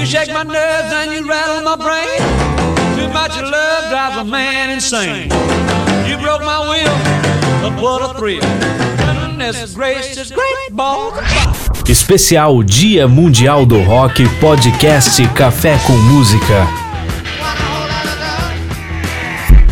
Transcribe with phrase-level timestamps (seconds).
[0.00, 2.18] You shake my nerves and you rattle my brain.
[2.96, 5.28] Too much love drives a man insane.
[6.08, 6.96] You broke my will,
[7.60, 8.40] but what a thrill.
[8.40, 11.52] Goodness gracious, great balls fire.
[11.86, 16.66] Especial Dia Mundial do Rock Podcast Café com Música.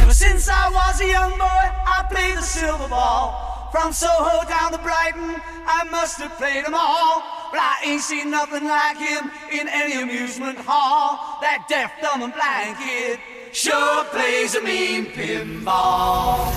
[0.02, 3.70] Ever since I was a young boy, I played the silver ball.
[3.72, 7.37] From Soho down to Brighton, I must have played them all.
[7.50, 11.38] But I ain't seen nothing like him in any amusement hall.
[11.40, 13.18] That deaf, dumb, and blind kid
[13.52, 16.52] sure plays a mean pinball.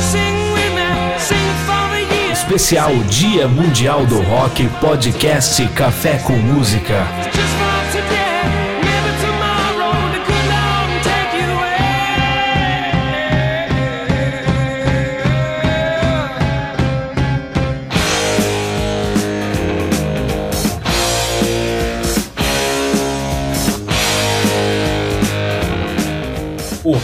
[0.00, 2.32] Sing with me, sing for the year.
[2.32, 7.04] Especial Dia Mundial do Rock Podcast Café com Música.
[7.32, 8.47] Just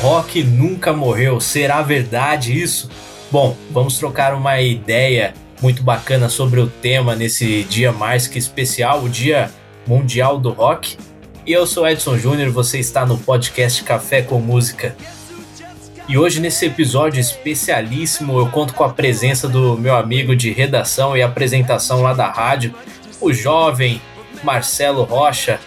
[0.04, 2.90] rock nunca morreu, será verdade isso?
[3.32, 9.02] Bom, vamos trocar uma ideia muito bacana sobre o tema nesse dia mais que especial,
[9.02, 9.50] o Dia
[9.86, 10.98] Mundial do Rock.
[11.46, 14.94] E eu sou Edson Júnior, você está no podcast Café com Música.
[16.06, 21.16] E hoje nesse episódio especialíssimo eu conto com a presença do meu amigo de redação
[21.16, 22.74] e apresentação lá da rádio,
[23.22, 24.02] o jovem
[24.42, 25.58] Marcelo Rocha.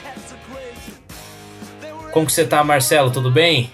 [2.11, 3.09] Como que você tá, Marcelo?
[3.09, 3.71] Tudo bem?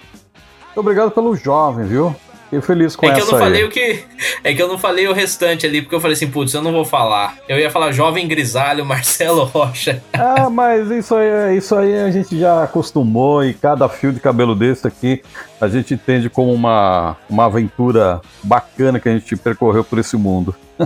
[0.76, 2.16] Obrigado pelo jovem, viu?
[2.46, 3.44] Fiquei feliz com É que eu essa não aí.
[3.46, 4.04] falei o que.
[4.44, 6.72] É que eu não falei o restante ali, porque eu falei assim, putz, eu não
[6.72, 7.36] vou falar.
[7.50, 10.04] Eu ia falar jovem grisalho, Marcelo Rocha.
[10.14, 14.54] Ah, mas isso aí, isso aí a gente já acostumou e cada fio de cabelo
[14.56, 15.24] desse aqui
[15.60, 20.54] a gente entende como uma, uma aventura bacana que a gente percorreu por esse mundo.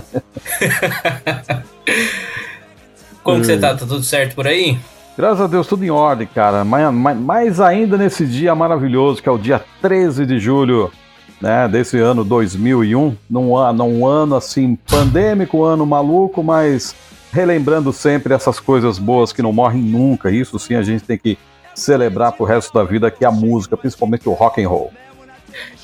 [3.22, 3.60] Como que você Hum.
[3.60, 3.70] tá?
[3.74, 4.78] Tá tudo certo por aí?
[5.18, 6.64] Graças a Deus, tudo em ordem, cara.
[6.64, 10.92] Mais, mais, ainda nesse dia maravilhoso, que é o dia 13 de julho
[11.40, 13.16] né, desse ano 2001.
[13.28, 16.94] Num, an- num ano assim, pandêmico, um ano maluco, mas
[17.32, 20.30] relembrando sempre essas coisas boas que não morrem nunca.
[20.30, 21.36] Isso sim a gente tem que
[21.74, 24.92] celebrar pro resto da vida, que é a música, principalmente o rock and roll.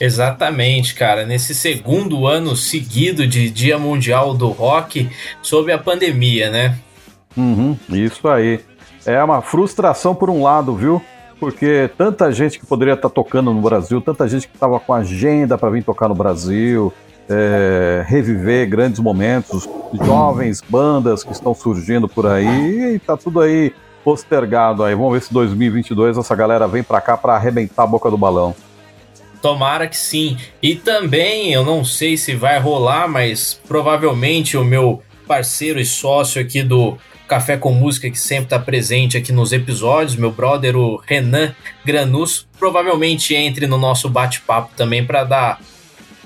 [0.00, 1.27] Exatamente, cara.
[1.27, 5.11] Nesse segundo ano seguido de Dia Mundial do Rock,
[5.43, 6.78] sob a pandemia, né?
[7.37, 8.61] Uhum, isso aí.
[9.07, 11.03] É uma frustração por um lado, viu?
[11.39, 15.59] Porque tanta gente que poderia estar tocando no Brasil, tanta gente que estava com agenda
[15.59, 16.93] para vir tocar no Brasil,
[17.29, 19.69] é, reviver grandes momentos,
[20.05, 24.95] jovens bandas que estão surgindo por aí, e tá tudo aí postergado aí.
[24.95, 28.55] Vamos ver se 2022 essa galera vem para cá para arrebentar a boca do balão.
[29.41, 30.39] Tomara que sim.
[30.63, 36.41] E também, eu não sei se vai rolar, mas provavelmente o meu parceiro e sócio
[36.41, 36.97] aqui do
[37.27, 41.55] Café com Música, que sempre está presente aqui nos episódios, meu brother, o Renan
[41.85, 45.61] Granus, provavelmente entre no nosso bate-papo também para dar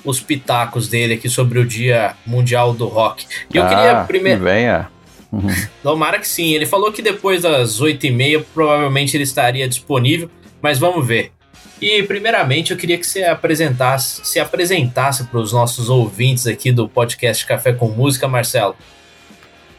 [0.04, 3.26] os pitacos dele aqui sobre o Dia Mundial do Rock.
[3.52, 4.38] E eu queria Ah, primeiro.
[4.38, 4.88] que venha.
[5.30, 5.48] Uhum.
[5.82, 6.54] Tomara que sim.
[6.54, 10.30] Ele falou que depois das 8h30 provavelmente ele estaria disponível,
[10.62, 11.32] mas vamos ver.
[11.80, 16.88] E primeiramente eu queria que você apresentasse, se apresentasse para os nossos ouvintes aqui do
[16.88, 18.74] podcast Café com Música, Marcelo.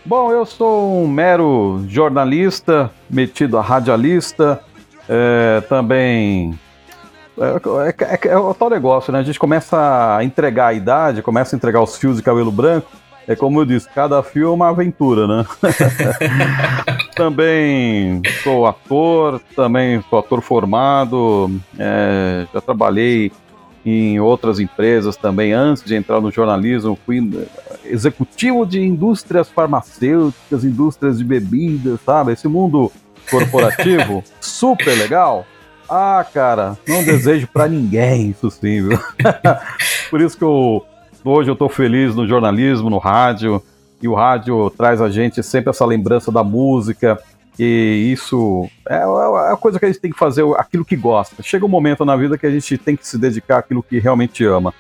[0.06, 4.62] Bom, eu sou um mero jornalista, metido a radialista,
[5.10, 6.58] é, também.
[7.38, 9.20] É, é- é- é o tal negócio, né?
[9.20, 12.90] A gente começa a entregar a idade, começa a entregar os fios de cabelo branco.
[13.30, 15.46] É como eu disse, cada fio é uma aventura, né?
[17.16, 23.32] também sou ator, também sou ator formado, é, já trabalhei
[23.86, 27.22] em outras empresas também antes de entrar no jornalismo, fui
[27.86, 32.34] executivo de indústrias farmacêuticas, indústrias de bebidas, sabe?
[32.34, 32.92] Esse mundo
[33.30, 35.46] corporativo, super legal.
[35.88, 39.00] Ah, cara, não desejo pra ninguém isso sim, viu?
[40.10, 40.84] Por isso que eu,
[41.24, 43.62] hoje eu tô feliz no jornalismo, no rádio,
[44.02, 47.20] e o rádio traz a gente sempre essa lembrança da música,
[47.58, 51.44] e isso é é a coisa que a gente tem que fazer, aquilo que gosta.
[51.44, 54.46] Chega um momento na vida que a gente tem que se dedicar àquilo que realmente
[54.46, 54.74] ama.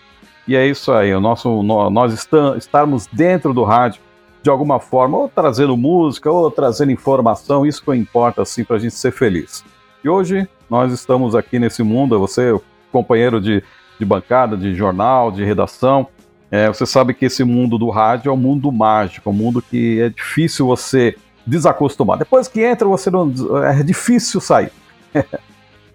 [0.47, 2.27] E é isso aí, o nosso, nó- nós
[2.57, 4.01] estarmos dentro do rádio
[4.41, 8.79] de alguma forma, ou trazendo música, ou trazendo informação, isso que importa assim para a
[8.79, 9.65] gente ser feliz.
[10.01, 12.57] E hoje nós estamos aqui nesse mundo, você,
[12.89, 13.61] companheiro de,
[13.99, 16.07] de bancada, de jornal, de redação,
[16.51, 20.01] é, você sabe que esse mundo do rádio é um mundo mágico, um mundo que
[20.01, 21.15] é difícil você
[21.45, 22.17] desacostumar.
[22.17, 23.31] Depois que entra, você não,
[23.63, 24.71] é difícil sair.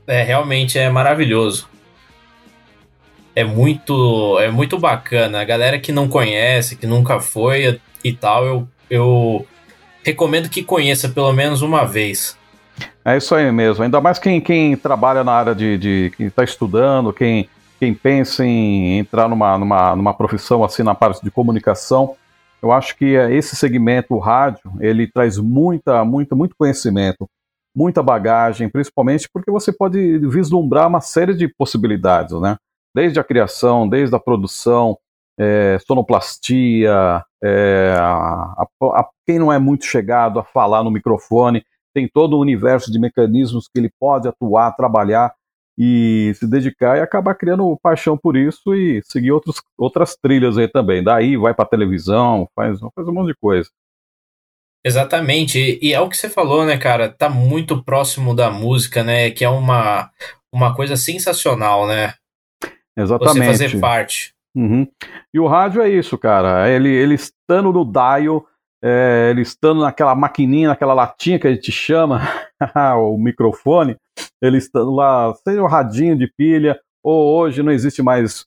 [0.07, 1.67] É, realmente é maravilhoso.
[3.35, 5.41] É muito, é muito bacana.
[5.41, 9.47] A galera que não conhece, que nunca foi e tal, eu, eu
[10.03, 12.37] recomendo que conheça pelo menos uma vez.
[13.05, 13.83] É isso aí mesmo.
[13.83, 15.79] Ainda mais quem, quem trabalha na área de.
[15.79, 17.49] de quem está estudando, quem,
[17.85, 22.17] quem pensa em entrar numa, numa, numa profissão assim na parte de comunicação.
[22.63, 27.29] Eu acho que esse segmento, o rádio, ele traz muita, muita, muito conhecimento,
[27.77, 32.57] muita bagagem, principalmente porque você pode vislumbrar uma série de possibilidades, né?
[32.95, 34.97] Desde a criação, desde a produção,
[35.39, 42.09] é, sonoplastia, é, a, a, quem não é muito chegado a falar no microfone, tem
[42.09, 45.35] todo um universo de mecanismos que ele pode atuar, trabalhar
[45.77, 50.69] e se dedicar e acabar criando paixão por isso e seguir outros, outras trilhas aí
[50.69, 51.03] também.
[51.03, 53.69] Daí vai para televisão, faz, faz um monte de coisa.
[54.87, 57.09] Exatamente, e é o que você falou, né, cara?
[57.09, 59.31] Tá muito próximo da música, né?
[59.31, 60.11] Que é uma,
[60.53, 62.15] uma coisa sensacional, né?
[62.97, 63.57] Exatamente.
[63.57, 64.35] Você fazer parte.
[64.55, 64.87] Uhum.
[65.33, 66.71] E o rádio é isso, cara.
[66.71, 68.47] Ele, ele estando no dial,
[68.85, 72.21] é, ele estando naquela maquininha, naquela latinha que a gente chama,
[72.99, 73.97] o microfone,
[74.43, 78.45] ele estando lá, seja o radinho de pilha, ou hoje não existe mais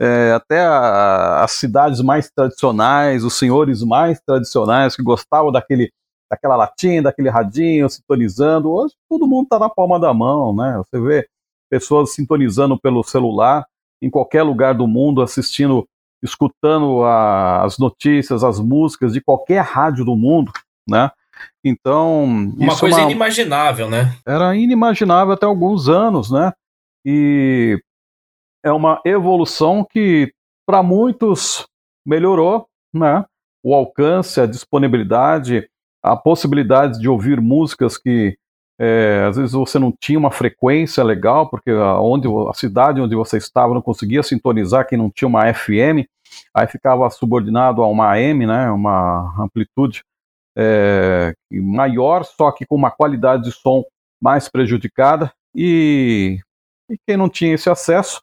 [0.00, 5.90] é, até a, as cidades mais tradicionais, os senhores mais tradicionais que gostavam daquele,
[6.30, 8.70] daquela latinha, daquele radinho, sintonizando.
[8.70, 10.76] Hoje todo mundo está na palma da mão, né?
[10.78, 11.28] Você vê
[11.68, 13.66] pessoas sintonizando pelo celular
[14.00, 15.86] em qualquer lugar do mundo, assistindo
[16.22, 20.52] escutando a, as notícias, as músicas de qualquer rádio do mundo,
[20.88, 21.10] né?
[21.64, 22.24] Então.
[22.56, 24.14] Uma coisa é uma, inimaginável, né?
[24.26, 26.52] Era inimaginável até alguns anos, né?
[27.04, 27.80] E
[28.62, 30.32] é uma evolução que,
[30.66, 31.66] para muitos,
[32.04, 33.24] melhorou, né?
[33.62, 35.68] O alcance, a disponibilidade,
[36.02, 38.36] a possibilidade de ouvir músicas que
[38.82, 43.14] é, às vezes você não tinha uma frequência legal, porque a, onde, a cidade onde
[43.14, 46.08] você estava não conseguia sintonizar quem não tinha uma FM,
[46.54, 50.02] aí ficava subordinado a uma AM, né, uma amplitude
[50.56, 53.84] é, maior, só que com uma qualidade de som
[54.18, 56.38] mais prejudicada, e,
[56.88, 58.22] e quem não tinha esse acesso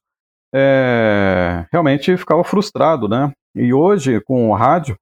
[0.55, 3.31] é, realmente ficava frustrado, né?
[3.53, 4.97] E hoje, com o rádio,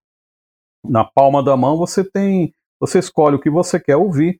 [0.83, 4.39] na palma da mão, você tem, você escolhe o que você quer ouvir,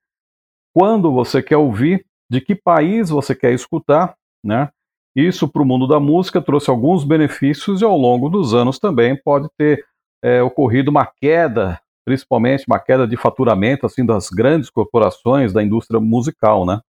[0.76, 4.14] quando você quer ouvir, de que país você quer escutar,
[4.44, 4.70] né?
[5.16, 9.16] Isso para o mundo da música trouxe alguns benefícios e ao longo dos anos também
[9.16, 9.86] pode ter
[10.22, 16.02] é, ocorrido uma queda, principalmente uma queda de faturamento assim das grandes corporações da indústria
[16.02, 16.82] musical, né?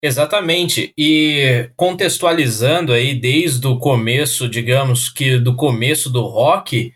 [0.00, 0.92] Exatamente.
[0.96, 6.92] E contextualizando aí desde o começo, digamos que do começo do rock,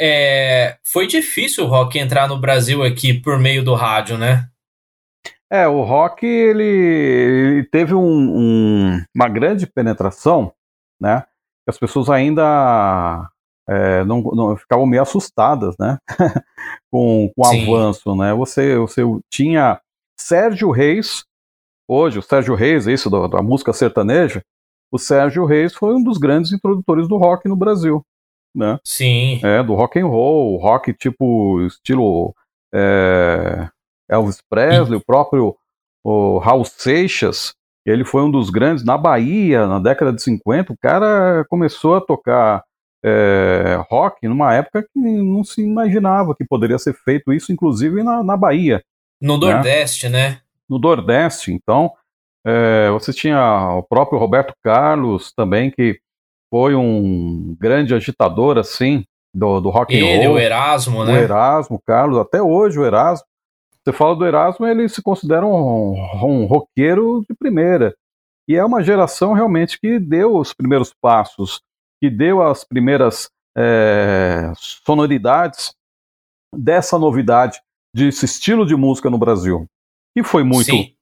[0.00, 4.48] é, foi difícil o rock entrar no Brasil aqui por meio do rádio, né?
[5.52, 10.52] É, o rock ele, ele teve um, um, uma grande penetração,
[10.98, 11.24] né?
[11.68, 13.28] As pessoas ainda
[13.68, 15.98] é, não, não, ficavam meio assustadas, né?
[16.90, 18.32] com, com o avanço, né?
[18.32, 19.80] Você, você tinha
[20.18, 21.24] Sérgio Reis,
[21.86, 24.42] hoje o Sérgio Reis, isso da, da música sertaneja,
[24.90, 28.02] o Sérgio Reis foi um dos grandes introdutores do rock no Brasil
[28.54, 28.78] né?
[28.84, 29.40] Sim.
[29.42, 32.34] É, do rock and roll, rock tipo estilo
[32.74, 33.68] é,
[34.08, 35.56] Elvis Presley, o próprio
[36.02, 37.54] o Raul Seixas,
[37.84, 42.00] ele foi um dos grandes na Bahia, na década de 50, o cara começou a
[42.00, 42.62] tocar
[43.02, 48.22] é, rock numa época que não se imaginava que poderia ser feito isso, inclusive na,
[48.22, 48.82] na Bahia.
[49.20, 49.52] No né?
[49.52, 50.40] Nordeste, né?
[50.68, 51.92] No Nordeste, então,
[52.46, 55.98] é, você tinha o próprio Roberto Carlos também, que
[56.50, 60.34] foi um grande agitador, assim, do, do rock and roll.
[60.34, 61.12] o Erasmo, né?
[61.12, 63.24] O Erasmo, Carlos, até hoje o Erasmo.
[63.82, 67.94] Você fala do Erasmo, ele se considera um, um roqueiro de primeira.
[68.48, 71.62] E é uma geração realmente que deu os primeiros passos,
[72.00, 75.72] que deu as primeiras é, sonoridades
[76.54, 77.60] dessa novidade,
[77.94, 79.66] desse estilo de música no Brasil.
[80.14, 80.92] Que foi muito, Sim.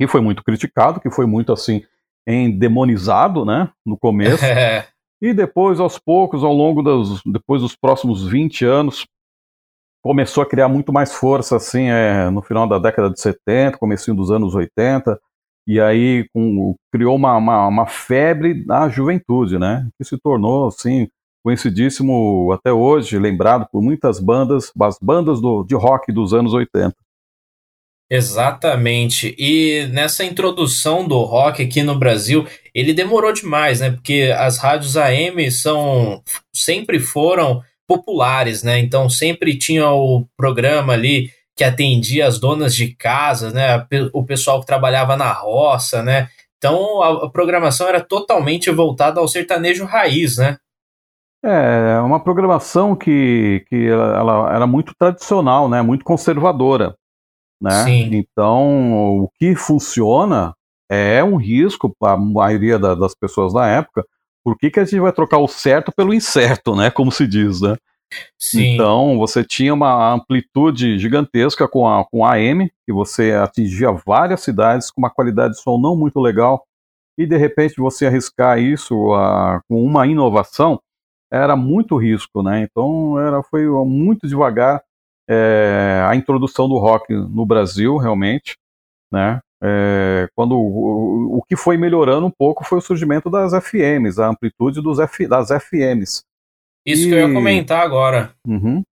[0.00, 1.84] que foi muito criticado, que foi muito assim
[2.26, 4.44] endemonizado, né, no começo.
[5.20, 9.06] e depois, aos poucos, ao longo dos, depois dos próximos 20 anos,
[10.02, 14.16] começou a criar muito mais força, assim, é, no final da década de 70, comecinho
[14.16, 15.18] dos anos 80,
[15.66, 21.08] e aí com, criou uma, uma, uma, febre na juventude, né, que se tornou, assim,
[21.42, 26.94] conhecidíssimo até hoje, lembrado por muitas bandas, as bandas do, de rock dos anos 80.
[28.14, 29.34] Exatamente.
[29.36, 33.90] E nessa introdução do rock aqui no Brasil, ele demorou demais, né?
[33.90, 36.22] Porque as rádios AM são
[36.54, 38.78] sempre foram populares, né?
[38.78, 43.84] Então sempre tinha o programa ali que atendia as donas de casa, né?
[44.12, 46.28] O pessoal que trabalhava na roça, né?
[46.56, 50.56] Então a, programação era totalmente voltada ao sertanejo raiz, né?
[51.44, 55.82] É, uma programação que, que ela, ela era muito tradicional, né?
[55.82, 56.94] Muito conservadora
[57.64, 57.84] né?
[57.84, 58.10] Sim.
[58.12, 60.54] Então, o que funciona
[60.90, 64.04] é um risco para a maioria da- das pessoas da época.
[64.44, 66.90] Por que, que a gente vai trocar o certo pelo incerto, né?
[66.90, 67.76] Como se diz, né?
[68.38, 68.74] Sim.
[68.74, 74.40] Então, você tinha uma amplitude gigantesca com a, com a AM, que você atingia várias
[74.42, 76.64] cidades com uma qualidade de som não muito legal,
[77.18, 80.78] e de repente você arriscar isso ah, com uma inovação
[81.32, 82.62] era muito risco, né?
[82.62, 84.82] Então, era, foi muito devagar
[85.28, 88.56] eh, a introdução do rock no Brasil, realmente,
[89.12, 89.40] né?
[89.62, 94.28] Eh, quando o, o que foi melhorando um pouco foi o surgimento das FMs, a
[94.28, 96.22] amplitude dos F, das FMs.
[96.86, 98.32] Isso que eu ia E- comentar agora.
[98.46, 98.82] Uhum.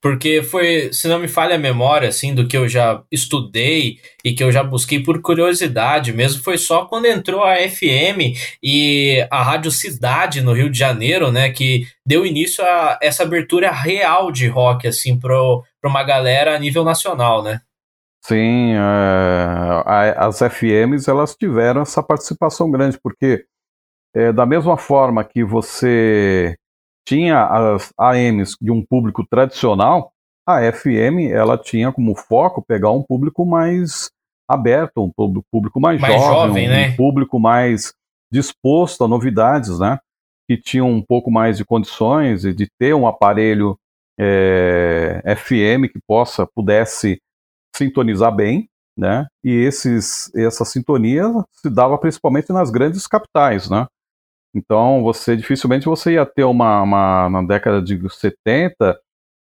[0.00, 4.32] Porque foi, se não me falha a memória, assim, do que eu já estudei e
[4.32, 9.42] que eu já busquei por curiosidade mesmo, foi só quando entrou a FM e a
[9.42, 14.48] Rádio Cidade no Rio de Janeiro, né, que deu início a essa abertura real de
[14.48, 17.60] rock, assim, pro, pra uma galera a nível nacional, né?
[18.24, 23.44] Sim, é, as FMs elas tiveram essa participação grande, porque
[24.14, 26.56] é, da mesma forma que você
[27.08, 30.12] tinha as AMs de um público tradicional,
[30.46, 34.10] a FM ela tinha como foco pegar um público mais
[34.46, 35.10] aberto, um
[35.50, 36.88] público, mais, Mais jovem, jovem, um, né?
[36.90, 37.94] um público mais
[38.30, 39.98] disposto a novidades, né?
[40.46, 43.78] Que tinha um pouco mais de condições e de ter um aparelho
[44.20, 47.18] é, FM que possa pudesse
[47.74, 49.26] sintonizar bem, né?
[49.42, 53.86] E esses, essa sintonia se dava principalmente nas grandes capitais, né?
[54.54, 58.98] Então você dificilmente você ia ter uma, uma na década de 70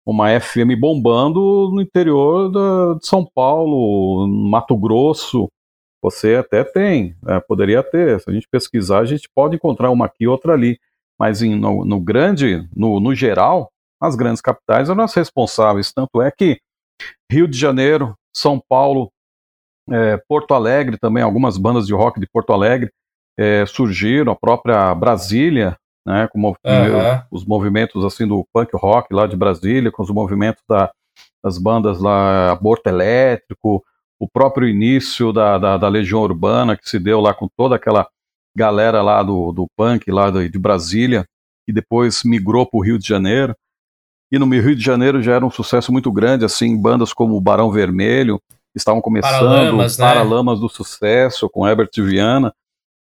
[0.06, 5.50] uma FM bombando no interior da, de São Paulo, Mato Grosso.
[6.00, 8.20] Você até tem, é, poderia ter.
[8.20, 10.78] Se a gente pesquisar, a gente pode encontrar uma aqui, outra ali.
[11.18, 15.92] Mas em, no, no grande, no, no geral, as grandes capitais eram as responsáveis.
[15.92, 16.60] Tanto é que
[17.30, 19.10] Rio de Janeiro, São Paulo,
[19.90, 22.92] é, Porto Alegre também, algumas bandas de rock de Porto Alegre
[23.38, 25.76] é, surgiram, a própria Brasília,
[26.07, 27.23] né, com Aham.
[27.31, 30.90] os movimentos assim do punk rock lá de Brasília, com os movimentos da-
[31.43, 33.83] das bandas lá, Aborto Elétrico,
[34.19, 38.09] o próprio início da, da, da Legião Urbana, que se deu lá com toda aquela
[38.57, 41.26] galera lá do, do punk lá de, de Brasília,
[41.66, 43.55] que depois migrou para o Rio de Janeiro.
[44.33, 47.40] E no Rio de Janeiro já era um sucesso muito grande, assim, bandas como o
[47.40, 48.40] Barão Vermelho,
[48.75, 50.05] estavam começando, Paralamas, né?
[50.05, 52.52] Paralamas do Sucesso, com Herbert Viana,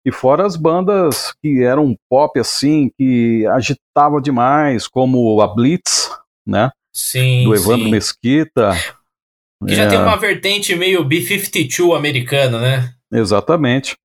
[0.05, 6.09] e fora as bandas que eram pop, assim, que agitava demais, como a Blitz,
[6.45, 7.91] né, Sim, do Evandro sim.
[7.91, 8.73] Mesquita.
[9.65, 12.91] Que já É, tem uma vertente meio B-52 americano, né?
[13.13, 13.95] Exatamente.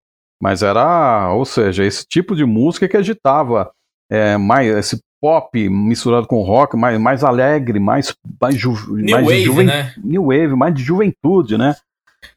[0.40, 3.70] Mas era, ou seja, esse tipo de música que agitava
[4.12, 9.26] é, mais esse pop misturado com rock, mais, mais alegre, mais, mais, ju, New mais
[9.26, 9.94] de Wave, juven- né?
[9.96, 11.74] New Wave, mais de juventude, né?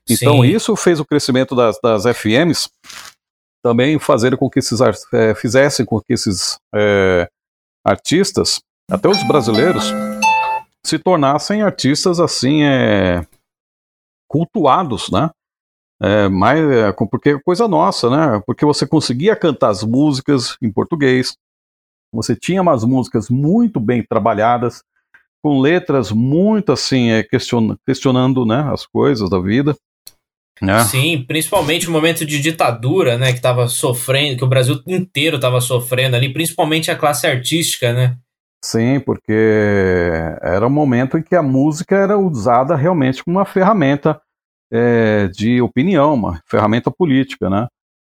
[0.09, 0.45] Então Sim.
[0.47, 2.69] isso fez o crescimento das, das FMs
[3.63, 4.79] também fazer com que esses
[5.13, 7.29] eh, fizessem com que esses eh,
[7.85, 9.91] artistas, até os brasileiros,
[10.85, 13.25] se tornassem artistas assim eh,
[14.27, 15.29] cultuados, né?
[16.01, 18.41] É, mais, é, porque é coisa nossa, né?
[18.45, 21.35] Porque você conseguia cantar as músicas em português,
[22.13, 24.81] você tinha umas músicas muito bem trabalhadas,
[25.43, 29.75] com letras muito assim, é, question- questionando né, as coisas da vida.
[30.61, 30.83] Né?
[30.83, 35.61] Sim, principalmente o momento de ditadura, né, que tava sofrendo, que o Brasil inteiro tava
[35.61, 38.17] sofrendo ali, principalmente a classe artística, né?
[38.63, 39.31] Sim, porque
[40.41, 44.19] era um momento em que a música era usada realmente como uma ferramenta
[44.71, 47.67] é, de opinião, uma ferramenta política, né?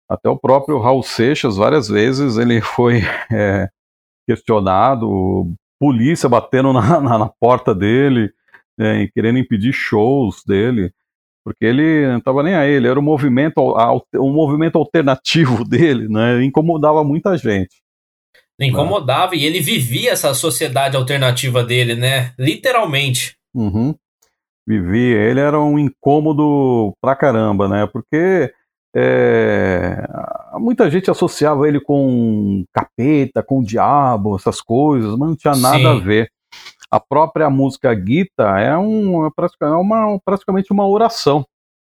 [0.09, 3.69] Até o próprio Raul Seixas, várias vezes, ele foi é,
[4.27, 8.29] questionado, polícia batendo na, na, na porta dele,
[8.77, 10.91] é, querendo impedir shows dele,
[11.43, 13.61] porque ele não estava nem aí, ele era um movimento,
[14.15, 16.43] um movimento alternativo dele, né?
[16.43, 17.81] Incomodava muita gente.
[18.59, 22.31] Incomodava e ele vivia essa sociedade alternativa dele, né?
[22.37, 23.35] Literalmente.
[23.55, 23.95] Uhum.
[24.67, 27.87] Vivi, ele era um incômodo pra caramba, né?
[27.91, 28.53] Porque
[28.95, 30.05] é,
[30.59, 35.87] muita gente associava ele com capeta, com diabo, essas coisas, mas não tinha nada Sim.
[35.87, 36.31] a ver.
[36.91, 39.29] A própria música Gita é, um, é
[39.61, 41.45] é uma, praticamente uma oração,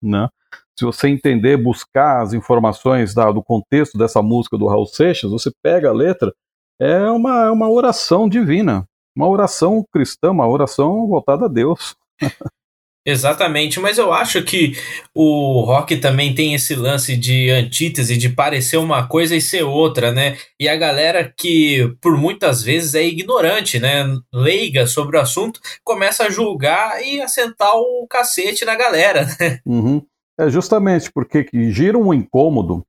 [0.02, 0.30] né?
[0.78, 5.52] Se você entender, buscar as informações da- do contexto dessa música do Raul Seixas, você
[5.64, 6.34] pega a letra,
[6.80, 8.86] é uma, é uma oração divina,
[9.16, 11.96] uma oração cristã, uma oração voltada a Deus.
[13.08, 14.74] Exatamente, mas eu acho que
[15.14, 20.12] o rock também tem esse lance de antítese, de parecer uma coisa e ser outra,
[20.12, 20.36] né?
[20.60, 24.06] E a galera que por muitas vezes é ignorante, né?
[24.34, 29.60] Leiga sobre o assunto, começa a julgar e assentar o cacete na galera, né?
[29.64, 30.02] Uhum.
[30.40, 32.84] É justamente porque gira um incômodo,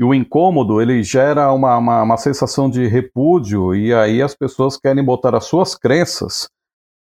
[0.00, 4.76] e o incômodo ele gera uma, uma, uma sensação de repúdio, e aí as pessoas
[4.76, 6.48] querem botar as suas crenças,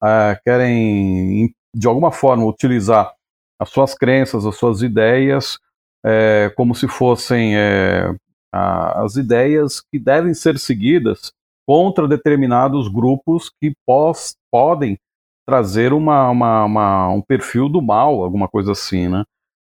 [0.03, 3.13] uh, querem de alguma forma, utilizar
[3.59, 5.59] as suas crenças, as suas ideias,
[6.05, 8.13] é, como se fossem é,
[8.53, 11.31] a, as ideias que devem ser seguidas
[11.67, 14.97] contra determinados grupos que pós, podem
[15.47, 19.23] trazer uma, uma, uma, um perfil do mal, alguma coisa assim, né?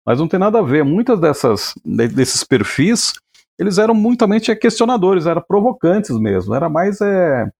[0.06, 0.82] Mas não tem nada a ver.
[0.82, 3.12] Muitas dessas desses perfis,
[3.58, 6.54] eles eram muitamente questionadores, eram provocantes mesmo.
[6.54, 7.50] Era mais é,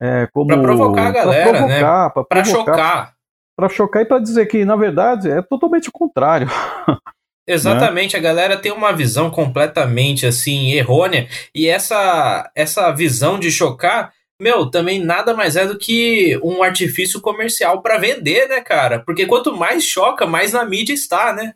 [0.00, 2.24] é como para provocar a galera, pra provocar, né?
[2.28, 3.14] Para chocar
[3.60, 6.48] para chocar e para dizer que, na verdade, é totalmente o contrário.
[7.46, 8.18] Exatamente, né?
[8.18, 14.70] a galera tem uma visão completamente assim errônea e essa essa visão de chocar, meu,
[14.70, 19.00] também nada mais é do que um artifício comercial para vender, né, cara?
[19.00, 21.54] Porque quanto mais choca, mais na mídia está, né?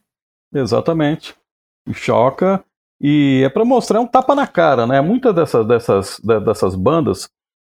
[0.52, 1.34] Exatamente.
[1.92, 2.64] Choca
[3.00, 5.00] e é para mostrar um tapa na cara, né?
[5.00, 7.28] Muitas dessas dessas dessas bandas,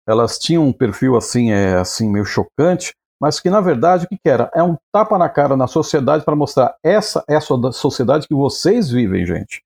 [0.08, 4.18] elas tinham um perfil assim, é assim meio chocante, mas que na verdade o que,
[4.18, 4.50] que era?
[4.52, 8.90] É um tapa na cara na sociedade para mostrar essa é a sociedade que vocês
[8.90, 9.62] vivem, gente.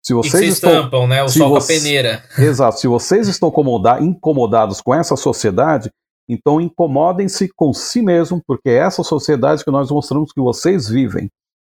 [0.00, 1.22] Se vocês se estão, estampam, né?
[1.24, 2.22] O sol você, com a peneira.
[2.38, 2.78] Exato.
[2.78, 3.52] Se vocês estão
[4.00, 5.90] incomodados com essa sociedade,
[6.28, 11.28] então incomodem-se com si mesmo, porque é essa sociedade que nós mostramos que vocês vivem.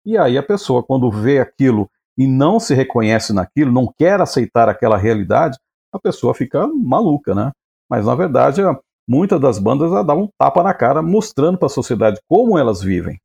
[0.06, 4.70] E aí a pessoa, quando vê aquilo e não se reconhece naquilo, não quer aceitar
[4.70, 5.58] aquela realidade,
[5.92, 7.52] a pessoa fica maluca, né?
[7.90, 8.62] Mas na verdade
[9.08, 13.20] muitas das bandas davam um tapa na cara, mostrando para a sociedade como elas vivem.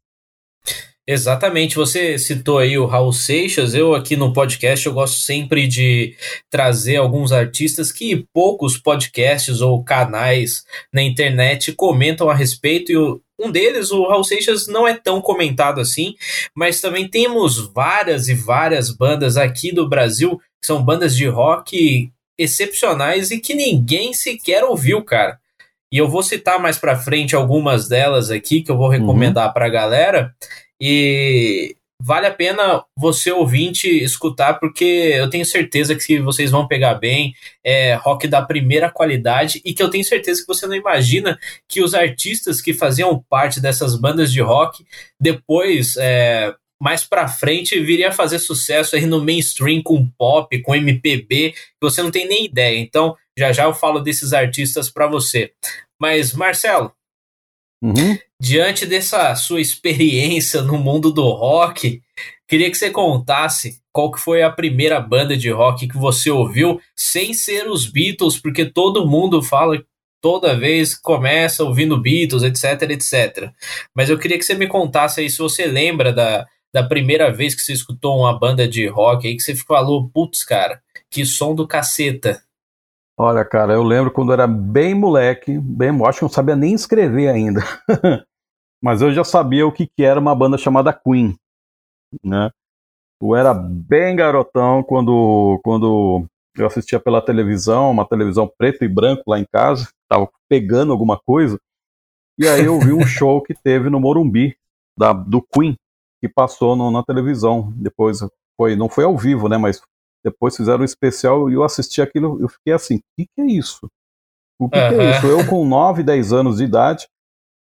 [1.13, 6.15] Exatamente, você citou aí o Raul Seixas, eu aqui no podcast eu gosto sempre de
[6.49, 13.51] trazer alguns artistas que poucos podcasts ou canais na internet comentam a respeito e um
[13.51, 16.15] deles, o Raul Seixas, não é tão comentado assim,
[16.55, 22.13] mas também temos várias e várias bandas aqui do Brasil que são bandas de rock
[22.39, 25.40] excepcionais e que ninguém sequer ouviu, cara.
[25.93, 29.53] E eu vou citar mais para frente algumas delas aqui que eu vou recomendar uhum.
[29.53, 30.35] para a galera.
[30.81, 36.95] E vale a pena você ouvinte escutar porque eu tenho certeza que vocês vão pegar
[36.95, 41.39] bem, é rock da primeira qualidade e que eu tenho certeza que você não imagina
[41.69, 44.83] que os artistas que faziam parte dessas bandas de rock
[45.21, 50.75] depois é, mais pra frente viria a fazer sucesso aí no mainstream com pop, com
[50.75, 52.79] MPB, que você não tem nem ideia.
[52.79, 55.53] Então, já já eu falo desses artistas para você.
[55.99, 56.93] Mas, Marcelo,
[57.83, 58.19] uhum.
[58.39, 62.03] diante dessa sua experiência no mundo do rock,
[62.47, 66.81] queria que você contasse qual que foi a primeira banda de rock que você ouviu,
[66.95, 69.83] sem ser os Beatles, porque todo mundo fala
[70.21, 73.51] toda vez começa ouvindo Beatles, etc, etc.
[73.97, 77.55] Mas eu queria que você me contasse aí se você lembra da, da primeira vez
[77.55, 81.55] que você escutou uma banda de rock aí que você falou, putz, cara, que som
[81.55, 82.43] do caceta.
[83.23, 86.73] Olha, cara, eu lembro quando eu era bem moleque, bem, acho que não sabia nem
[86.73, 87.61] escrever ainda.
[88.83, 91.37] Mas eu já sabia o que, que era uma banda chamada Queen,
[92.25, 92.51] né?
[93.21, 96.25] Eu era bem garotão quando, quando
[96.57, 101.21] eu assistia pela televisão, uma televisão preto e branco lá em casa, tava pegando alguma
[101.21, 101.61] coisa,
[102.39, 104.57] e aí eu vi um show que teve no Morumbi,
[104.99, 105.77] da, do Queen,
[106.23, 107.71] que passou no, na televisão.
[107.77, 108.21] Depois
[108.57, 109.59] foi, não foi ao vivo, né?
[109.59, 109.83] Mas
[110.25, 113.47] depois fizeram um especial e eu assisti aquilo, eu fiquei assim, o que, que, é
[113.47, 113.89] isso?
[114.59, 114.89] O que, uhum.
[114.89, 115.27] que, é isso?
[115.27, 117.09] Eu com 9, 10 anos de idade,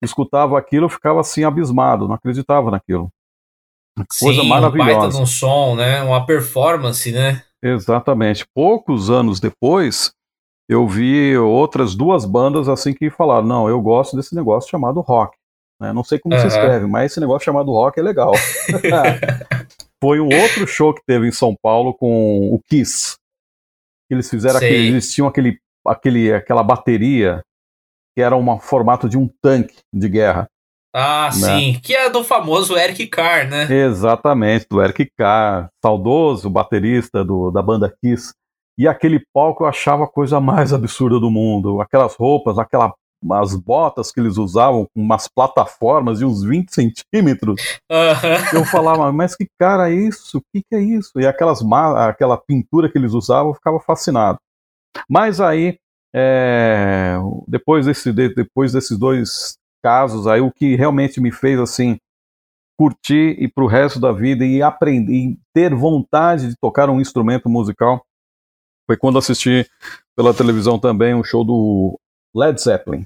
[0.02, 3.08] escutava aquilo, eu ficava assim abismado, não acreditava naquilo.
[4.20, 4.90] Coisa Sim, maravilhosa.
[4.90, 6.02] Um baita de um som, né?
[6.02, 7.42] Uma performance, né?
[7.62, 8.46] Exatamente.
[8.54, 10.12] Poucos anos depois,
[10.68, 15.36] eu vi outras duas bandas assim que falaram: não, eu gosto desse negócio chamado rock.
[15.80, 15.92] Né?
[15.92, 16.40] Não sei como uhum.
[16.40, 18.32] se escreve, mas esse negócio chamado rock é legal.
[20.02, 23.14] Foi um outro show que teve em São Paulo com o Kiss.
[24.10, 27.40] Eles fizeram aquele, eles tinham aquele, aquele, aquela bateria
[28.12, 30.48] que era um formato de um tanque de guerra.
[30.92, 31.60] Ah, né?
[31.60, 33.72] sim, que é do famoso Eric Carr, né?
[33.72, 38.32] Exatamente, do Eric Carr, saudoso baterista do, da banda Kiss.
[38.76, 41.80] E aquele palco eu achava a coisa mais absurda do mundo.
[41.80, 42.92] Aquelas roupas, aquela
[43.30, 47.60] as botas que eles usavam com umas plataformas de uns 20 centímetros.
[47.90, 48.58] Uhum.
[48.58, 50.38] Eu falava, mas que cara é isso?
[50.38, 51.12] O que, que é isso?
[51.16, 51.60] E aquelas
[51.96, 54.38] aquela pintura que eles usavam, eu ficava fascinado.
[55.08, 55.78] Mas aí,
[56.14, 61.98] é, depois, desse, depois desses dois casos, aí o que realmente me fez assim
[62.78, 67.00] curtir e para o resto da vida e aprender, e ter vontade de tocar um
[67.00, 68.04] instrumento musical
[68.86, 69.66] foi quando assisti
[70.16, 71.98] pela televisão também um show do
[72.34, 73.04] Led Zeppelin.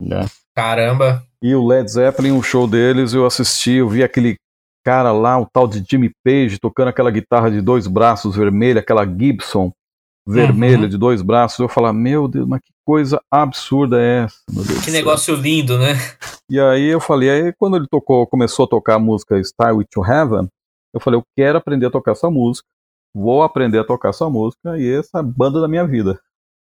[0.00, 0.26] Né?
[0.54, 1.22] Caramba!
[1.42, 4.36] E o Led Zeppelin, um show deles, eu assisti, eu vi aquele
[4.84, 9.06] cara lá, o tal de Jimmy Page, tocando aquela guitarra de dois braços vermelha, aquela
[9.06, 9.72] Gibson
[10.26, 10.88] vermelha uhum.
[10.88, 11.58] de dois braços.
[11.58, 14.84] Eu falava, meu Deus, mas que coisa absurda é essa?
[14.84, 15.94] que negócio lindo, né?
[16.48, 20.04] E aí eu falei, aí quando ele tocou, começou a tocar a música Style to
[20.04, 20.48] Heaven,
[20.92, 22.66] eu falei, eu quero aprender a tocar essa música,
[23.14, 26.20] vou aprender a tocar essa música e essa é a banda da minha vida.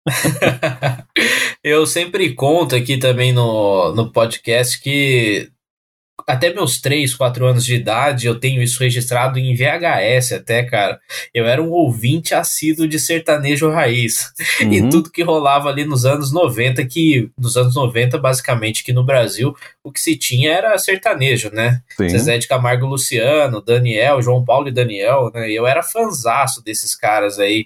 [1.63, 5.51] eu sempre conto aqui também no, no podcast que
[6.29, 10.99] até meus 3, 4 anos de idade, eu tenho isso registrado em VHS até, cara.
[11.33, 14.31] Eu era um ouvinte assíduo de sertanejo raiz.
[14.61, 14.73] Uhum.
[14.73, 19.03] E tudo que rolava ali nos anos 90, que nos anos 90, basicamente, que no
[19.03, 21.81] Brasil, o que se tinha era sertanejo, né?
[21.97, 22.09] Sim.
[22.09, 25.49] Zezé de Camargo Luciano, Daniel, João Paulo e Daniel, né?
[25.51, 27.65] Eu era fanzaço desses caras aí.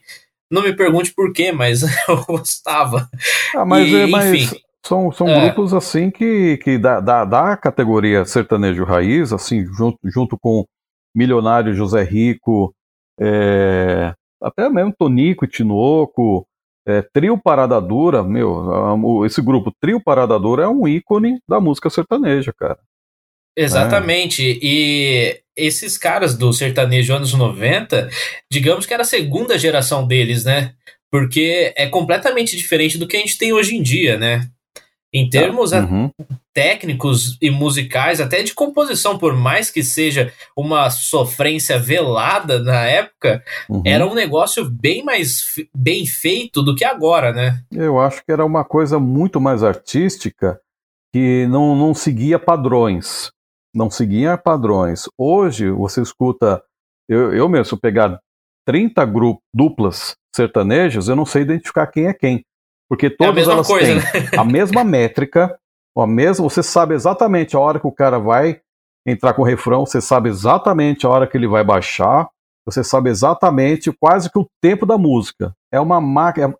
[0.53, 3.09] Não me pergunte por quê, mas eu gostava.
[3.55, 4.59] Ah, mas, e, é, mas enfim.
[4.85, 5.41] São, são é.
[5.41, 10.63] grupos assim que, que da, da, da, categoria sertanejo raiz, assim, junto, junto com
[11.15, 12.71] Milionário José Rico,
[13.19, 16.45] é, até mesmo Tonico e Tinoco,
[16.85, 21.89] é, Trio Parada Dura, meu, esse grupo Trio Parada Dura é um ícone da música
[21.89, 22.77] sertaneja, cara.
[23.55, 24.59] Exatamente, é.
[24.61, 28.09] e esses caras do sertanejo anos 90,
[28.51, 30.73] digamos que era a segunda geração deles, né?
[31.11, 34.49] Porque é completamente diferente do que a gente tem hoje em dia, né?
[35.15, 36.09] Em termos uhum.
[36.51, 43.43] técnicos e musicais, até de composição, por mais que seja uma sofrência velada na época,
[43.69, 43.83] uhum.
[43.85, 47.59] era um negócio bem mais bem feito do que agora, né?
[47.71, 50.59] Eu acho que era uma coisa muito mais artística
[51.13, 53.31] que não, não seguia padrões.
[53.73, 55.09] Não seguia padrões.
[55.17, 56.63] Hoje, você escuta.
[57.09, 58.19] Eu, eu mesmo, pegar
[58.65, 62.43] 30 grupos duplas sertanejas, eu não sei identificar quem é quem.
[62.89, 64.29] Porque todas é elas coisa, têm né?
[64.37, 65.57] a mesma métrica,
[65.97, 68.61] a mesma, você sabe exatamente a hora que o cara vai
[69.05, 72.29] entrar com o refrão, você sabe exatamente a hora que ele vai baixar,
[72.65, 75.53] você sabe exatamente quase que o tempo da música.
[75.71, 75.97] É uma,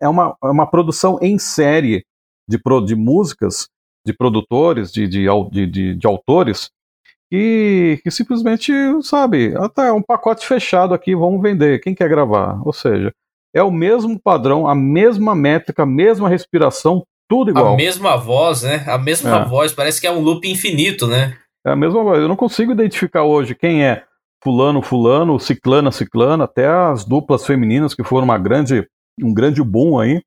[0.00, 2.04] é uma, é uma produção em série
[2.48, 3.68] de, de músicas,
[4.06, 6.70] de produtores, de, de, de, de autores,
[7.30, 12.60] que, que simplesmente, sabe, até um pacote fechado aqui, vamos vender, quem quer gravar?
[12.64, 13.12] Ou seja,
[13.54, 17.74] é o mesmo padrão, a mesma métrica, a mesma respiração, tudo igual.
[17.74, 18.84] A mesma voz, né?
[18.86, 19.44] A mesma é.
[19.44, 21.36] voz, parece que é um loop infinito, né?
[21.66, 22.20] É a mesma voz.
[22.20, 24.04] Eu não consigo identificar hoje quem é
[24.42, 28.86] fulano, fulano, ciclana, ciclana, até as duplas femininas que foram uma grande,
[29.22, 30.20] um grande boom aí.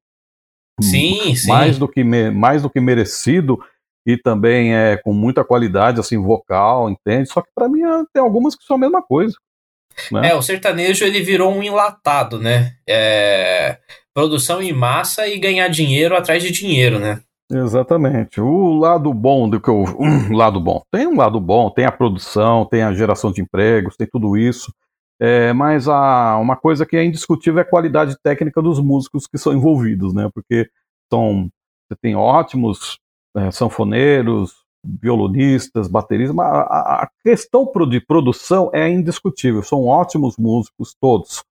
[0.82, 1.50] Sim, sim.
[1.50, 3.60] Mais do que, mais do que merecido
[4.08, 7.30] e também é com muita qualidade assim vocal, entende?
[7.30, 9.36] Só que para mim é, tem algumas que são a mesma coisa.
[10.10, 10.30] Né?
[10.30, 12.76] É, o sertanejo ele virou um enlatado, né?
[12.88, 13.80] É,
[14.14, 17.20] produção em massa e ganhar dinheiro atrás de dinheiro, né?
[17.52, 18.40] Exatamente.
[18.40, 19.84] O lado bom do que eu.
[20.00, 20.82] Um lado bom.
[20.90, 24.72] Tem um lado bom, tem a produção, tem a geração de empregos, tem tudo isso.
[25.20, 29.38] É, mas a, uma coisa que é indiscutível é a qualidade técnica dos músicos que
[29.38, 30.30] são envolvidos, né?
[30.34, 30.70] Porque
[31.12, 31.50] são,
[31.90, 33.00] você tem ótimos
[33.38, 40.96] é, sanfoneiros, violonistas, bateristas, mas a, a, questão de produção é indiscutível, são ótimos músicos
[41.00, 41.44] todos.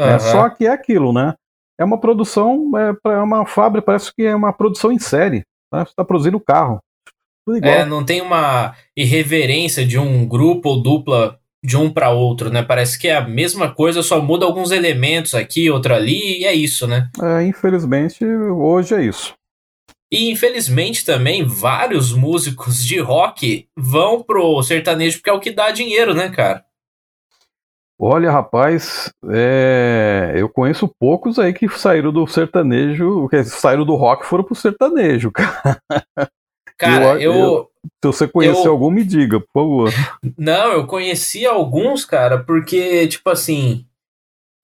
[0.00, 0.06] Uhum.
[0.06, 1.34] É, só que é aquilo, né?
[1.78, 5.44] É uma produção, é, é uma fábrica, parece que é uma produção em série.
[5.72, 5.84] Né?
[5.84, 6.80] Você está produzindo carro.
[7.44, 7.74] Tudo igual.
[7.74, 12.62] É, não tem uma irreverência de um grupo ou dupla de um para outro, né?
[12.62, 16.52] Parece que é a mesma coisa, só muda alguns elementos aqui, outro ali, e é
[16.52, 17.08] isso, né?
[17.22, 19.34] É, infelizmente, hoje é isso.
[20.14, 25.72] E infelizmente também vários músicos de rock vão pro sertanejo porque é o que dá
[25.72, 26.64] dinheiro, né, cara?
[27.98, 30.32] Olha, rapaz, é...
[30.36, 34.54] eu conheço poucos aí que saíram do sertanejo, que saíram do rock e foram pro
[34.54, 35.80] sertanejo, cara.
[36.78, 39.92] Cara, eu, eu, Se você conhecer eu, algum, me diga, por favor.
[40.38, 43.84] Não, eu conheci alguns, cara, porque, tipo assim,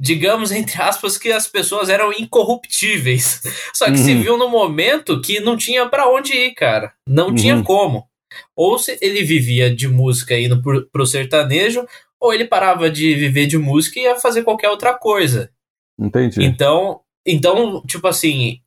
[0.00, 3.40] digamos, entre aspas, que as pessoas eram incorruptíveis.
[3.74, 3.96] Só que uhum.
[4.04, 6.92] se viu no momento que não tinha para onde ir, cara.
[7.06, 7.34] Não uhum.
[7.34, 8.08] tinha como.
[8.56, 11.86] Ou se ele vivia de música indo pro, pro sertanejo,
[12.20, 15.50] ou ele parava de viver de música e ia fazer qualquer outra coisa.
[15.98, 16.42] Entendi.
[16.42, 18.60] Então, então, tipo assim,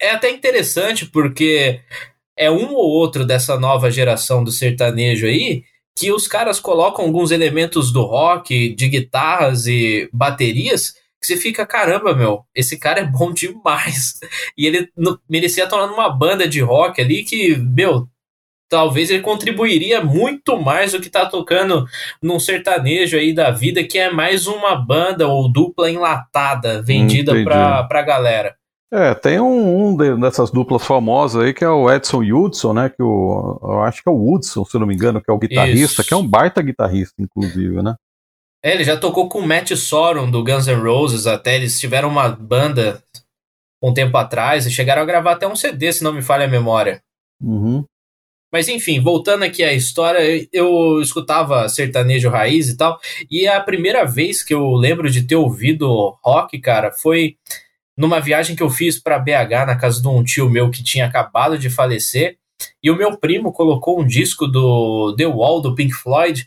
[0.00, 1.80] é até interessante porque
[2.36, 5.64] é um ou outro dessa nova geração do sertanejo aí
[5.96, 11.64] que os caras colocam alguns elementos do rock, de guitarras e baterias, que você fica,
[11.64, 14.18] caramba, meu, esse cara é bom demais.
[14.56, 14.88] E ele
[15.28, 18.08] merecia estar numa banda de rock ali que, meu,
[18.68, 21.86] talvez ele contribuiria muito mais do que tá tocando
[22.22, 27.84] num sertanejo aí da vida, que é mais uma banda ou dupla enlatada vendida pra,
[27.84, 28.56] pra galera.
[28.92, 32.90] É, tem um, um dessas duplas famosas aí que é o Edson Hudson, né?
[32.90, 35.38] Que o, eu acho que é o Hudson, se não me engano, que é o
[35.38, 36.04] guitarrista, Isso.
[36.04, 37.94] que é um baita guitarrista, inclusive, né?
[38.62, 41.56] É, ele já tocou com o Matt Sorum do Guns N' Roses até.
[41.56, 43.02] Eles tiveram uma banda
[43.82, 46.48] um tempo atrás e chegaram a gravar até um CD, se não me falha a
[46.48, 47.02] memória.
[47.42, 47.84] Uhum.
[48.52, 53.00] Mas enfim, voltando aqui à história, eu escutava sertanejo raiz e tal,
[53.30, 57.38] e a primeira vez que eu lembro de ter ouvido rock, cara, foi
[57.96, 61.06] numa viagem que eu fiz para BH na casa de um tio meu que tinha
[61.06, 62.36] acabado de falecer.
[62.82, 66.46] E o meu primo colocou um disco do The Wall do Pink Floyd.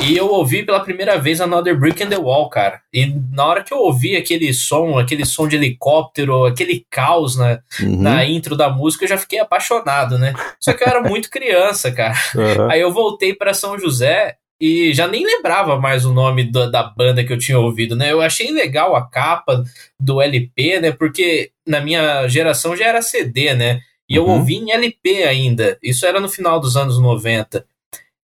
[0.00, 2.80] E eu ouvi pela primeira vez Another Brick in the Wall, cara.
[2.92, 7.60] E na hora que eu ouvi aquele som, aquele som de helicóptero, aquele caos na,
[7.80, 8.02] uhum.
[8.02, 10.34] na intro da música, eu já fiquei apaixonado, né?
[10.60, 12.16] Só que eu era muito criança, cara.
[12.36, 12.70] Uhum.
[12.70, 16.82] Aí eu voltei para São José e já nem lembrava mais o nome do, da
[16.82, 18.10] banda que eu tinha ouvido, né?
[18.10, 19.62] Eu achei legal a capa
[20.00, 20.92] do LP, né?
[20.92, 23.80] Porque na minha geração já era CD, né?
[24.08, 24.38] E eu uhum.
[24.38, 25.78] ouvi em LP ainda.
[25.82, 27.66] Isso era no final dos anos 90.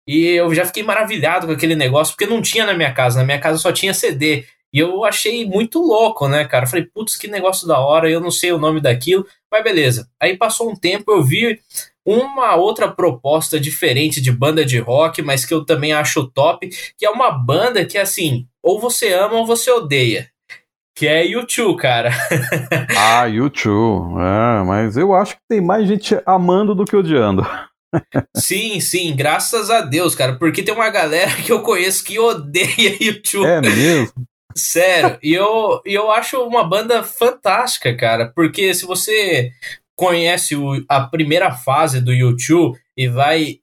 [0.06, 3.18] E eu já fiquei maravilhado com aquele negócio, porque não tinha na minha casa.
[3.18, 4.44] Na minha casa só tinha CD.
[4.72, 6.66] E eu achei muito louco, né, cara?
[6.66, 10.08] Falei, putz, que negócio da hora, eu não sei o nome daquilo, mas beleza.
[10.20, 11.58] Aí passou um tempo, eu vi
[12.06, 17.04] uma outra proposta diferente de banda de rock, mas que eu também acho top, que
[17.04, 20.28] é uma banda que, assim, ou você ama ou você odeia.
[20.96, 22.10] Que é YouTube, cara.
[22.96, 24.18] ah, YouTube.
[24.20, 27.46] É, mas eu acho que tem mais gente amando do que odiando.
[28.36, 32.96] sim, sim, graças a Deus, cara, porque tem uma galera que eu conheço que odeia
[33.00, 33.46] YouTube.
[33.46, 34.12] É mesmo?
[34.56, 39.52] Sério, e eu, eu acho uma banda fantástica, cara, porque se você
[40.00, 43.58] conhece o, a primeira fase do YouTube e vai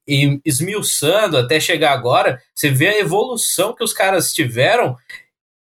[0.45, 4.95] esmiuçando até chegar agora, você vê a evolução que os caras tiveram,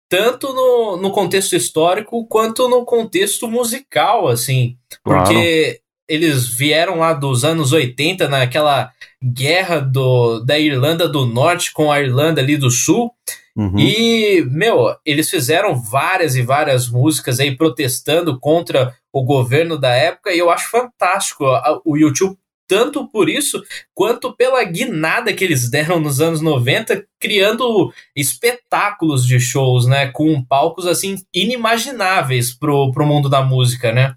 [0.10, 4.75] tanto no, no contexto histórico quanto no contexto musical, assim.
[5.04, 8.91] Porque eles vieram lá dos anos 80, naquela
[9.23, 13.12] guerra do, da Irlanda do Norte com a Irlanda ali do Sul.
[13.56, 13.78] Uhum.
[13.78, 20.34] E, meu, eles fizeram várias e várias músicas aí protestando contra o governo da época,
[20.34, 21.45] e eu acho fantástico
[21.86, 23.62] o YouTube, tanto por isso,
[23.93, 30.43] quanto pela guinada que eles deram nos anos 90, criando espetáculos de shows, né, com
[30.43, 34.15] palcos, assim, inimagináveis pro, pro mundo da música, né?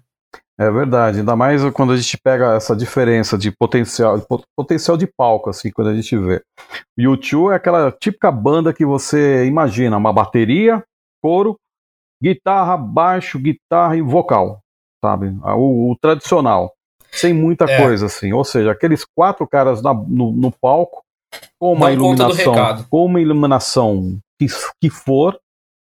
[0.59, 4.21] É verdade, ainda mais quando a gente pega essa diferença de potencial,
[4.57, 6.41] potencial de palco, assim, quando a gente vê.
[6.97, 10.83] O YouTube é aquela típica banda que você imagina, uma bateria,
[11.23, 11.55] coro,
[12.21, 14.59] guitarra, baixo, guitarra e vocal,
[15.03, 15.35] sabe?
[15.43, 16.73] O, o tradicional,
[17.11, 17.81] sem muita é.
[17.81, 18.33] coisa, assim.
[18.33, 21.03] Ou seja, aqueles quatro caras na, no, no, palco,
[21.59, 24.47] com uma iluminação, com uma iluminação que,
[24.81, 25.39] que for,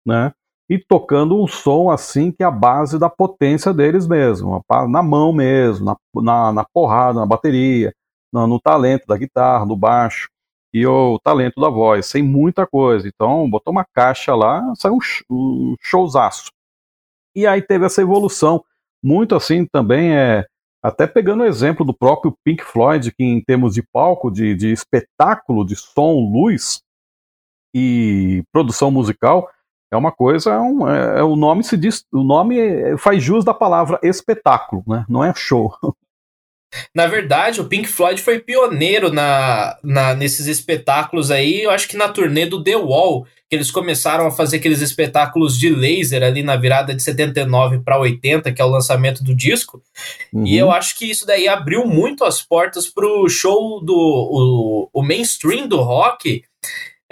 [0.07, 0.33] né?
[0.69, 5.33] e tocando um som assim que é a base da potência deles mesmo, na mão
[5.33, 7.93] mesmo, na, na, na porrada, na bateria,
[8.33, 10.29] no, no, talento da guitarra, do baixo
[10.73, 13.07] e o talento da voz, sem muita coisa.
[13.07, 14.99] Então, botou uma caixa lá, saiu um,
[15.31, 16.51] um showzaço.
[17.35, 18.65] E aí teve essa evolução,
[19.05, 20.47] muito assim também é
[20.83, 24.71] até pegando o exemplo do próprio Pink Floyd, que em termos de palco, de, de
[24.71, 26.83] espetáculo, de som, luz
[27.75, 29.49] e produção musical,
[29.91, 33.45] é uma coisa, é, um, é, é, o nome se diz, o nome faz jus
[33.45, 35.07] da palavra espetáculo, né?
[35.09, 35.75] Não é show.
[36.95, 41.63] Na verdade, o Pink Floyd foi pioneiro na, na, nesses espetáculos aí.
[41.63, 45.59] Eu acho que na turnê do The Wall, que eles começaram a fazer aqueles espetáculos
[45.59, 49.83] de laser ali na virada de 79 para 80, que é o lançamento do disco.
[50.33, 50.47] Uhum.
[50.47, 54.89] E eu acho que isso daí abriu muito as portas para o show do o,
[54.93, 56.43] o mainstream do rock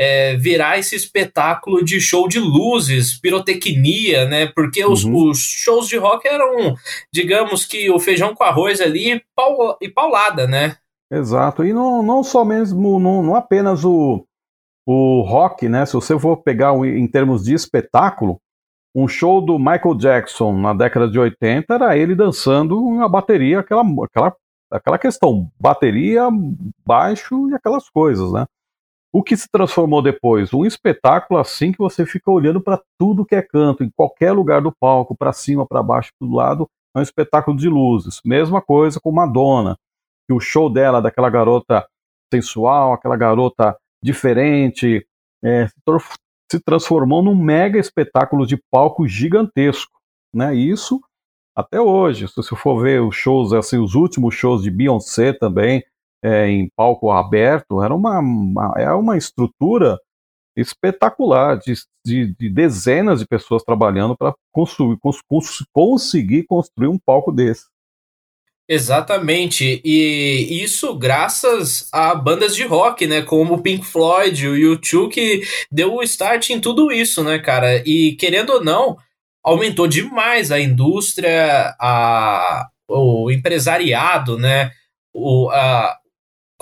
[0.02, 4.46] é, virar esse espetáculo de show de luzes, pirotecnia, né?
[4.46, 5.30] Porque os, uhum.
[5.30, 6.74] os, shows de rock eram,
[7.12, 10.76] digamos que o feijão com arroz ali pau, e paulada, né?
[11.10, 14.26] Exato, e não, não só mesmo, não, não apenas o,
[14.84, 15.86] o rock, né?
[15.86, 18.40] Se você for pegar em termos de espetáculo,
[18.94, 23.84] um show do Michael Jackson na década de 80 era ele dançando a bateria, aquela,
[24.04, 24.36] aquela,
[24.70, 26.28] aquela questão, bateria,
[26.84, 28.46] baixo e aquelas coisas, né?
[29.12, 30.54] O que se transformou depois?
[30.54, 34.62] Um espetáculo assim que você fica olhando para tudo que é canto, em qualquer lugar
[34.62, 38.20] do palco, para cima, para baixo, para o lado, é um espetáculo de luzes.
[38.24, 39.76] Mesma coisa com Madonna,
[40.26, 41.86] que o show dela, daquela garota
[42.32, 45.06] sensual, aquela garota diferente,
[45.44, 45.66] é,
[46.50, 49.92] se transformou num mega espetáculo de palco gigantesco.
[50.34, 50.54] Né?
[50.54, 51.00] Isso
[51.54, 55.84] até hoje, se você for ver os shows, assim, os últimos shows de Beyoncé também,
[56.22, 59.98] é, em palco aberto, era uma, uma, é uma estrutura
[60.56, 66.98] espetacular de, de, de, dezenas de pessoas trabalhando para construir, cons, cons, conseguir construir um
[66.98, 67.64] palco desse.
[68.68, 75.10] Exatamente, e isso graças a bandas de rock, né, como o Pink Floyd, o U2,
[75.10, 78.96] que deu o start em tudo isso, né, cara, e querendo ou não,
[79.44, 84.70] aumentou demais a indústria, a, o empresariado, né,
[85.12, 85.98] o, a,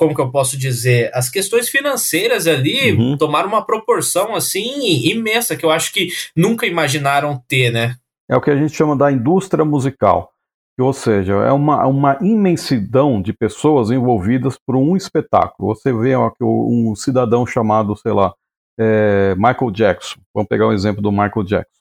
[0.01, 3.19] como que eu posso dizer, as questões financeiras ali uhum.
[3.19, 7.97] tomaram uma proporção assim imensa que eu acho que nunca imaginaram ter, né?
[8.27, 10.33] É o que a gente chama da indústria musical.
[10.79, 15.75] Ou seja, é uma, uma imensidão de pessoas envolvidas por um espetáculo.
[15.75, 18.33] Você vê um cidadão chamado, sei lá,
[18.79, 20.19] é, Michael Jackson.
[20.35, 21.81] Vamos pegar o um exemplo do Michael Jackson.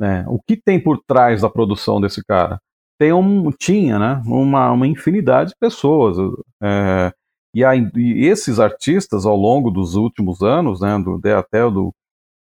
[0.00, 2.60] É, o que tem por trás da produção desse cara?
[2.96, 6.16] Tem um, tinha né, uma, uma infinidade de pessoas.
[6.62, 7.12] É,
[7.54, 11.92] e, a, e, esses artistas, ao longo dos últimos anos, né, do, até do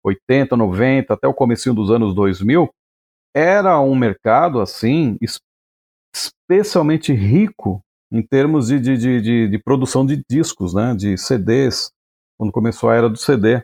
[0.04, 2.70] 80, 90, até o começo dos anos 2000,
[3.36, 5.18] era um mercado assim
[6.14, 11.92] especialmente rico em termos de, de, de, de, produção de discos, né, de CDs,
[12.38, 13.62] quando começou a era do CD.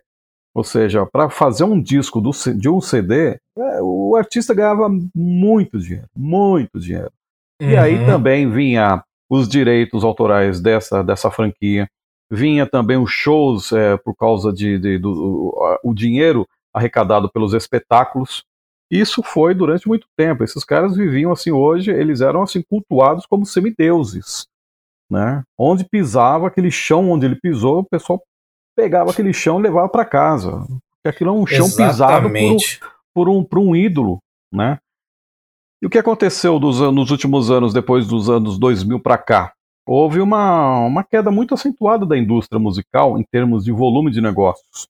[0.54, 5.80] Ou seja, para fazer um disco do, de um CD, é, o artista ganhava muito
[5.80, 7.12] dinheiro, muito dinheiro.
[7.62, 7.70] Uhum.
[7.70, 8.06] E aí uhum.
[8.06, 9.02] também vinha
[9.32, 11.90] os direitos autorais dessa, dessa franquia,
[12.30, 18.44] vinha também os shows é, por causa de, de do, o, dinheiro arrecadado pelos espetáculos.
[18.92, 20.44] Isso foi durante muito tempo.
[20.44, 24.48] Esses caras viviam assim hoje, eles eram assim cultuados como semideuses,
[25.10, 25.44] né?
[25.58, 28.22] Onde pisava aquele chão onde ele pisou, o pessoal
[28.76, 30.68] pegava aquele chão e levava para casa.
[30.96, 32.80] Porque aquilo é um chão Exatamente.
[32.80, 34.20] pisado por por um, por um ídolo,
[34.52, 34.78] né?
[35.82, 39.54] E o que aconteceu dos, nos últimos anos, depois dos anos 2000 para cá?
[39.86, 44.88] Houve uma, uma queda muito acentuada da indústria musical em termos de volume de negócios.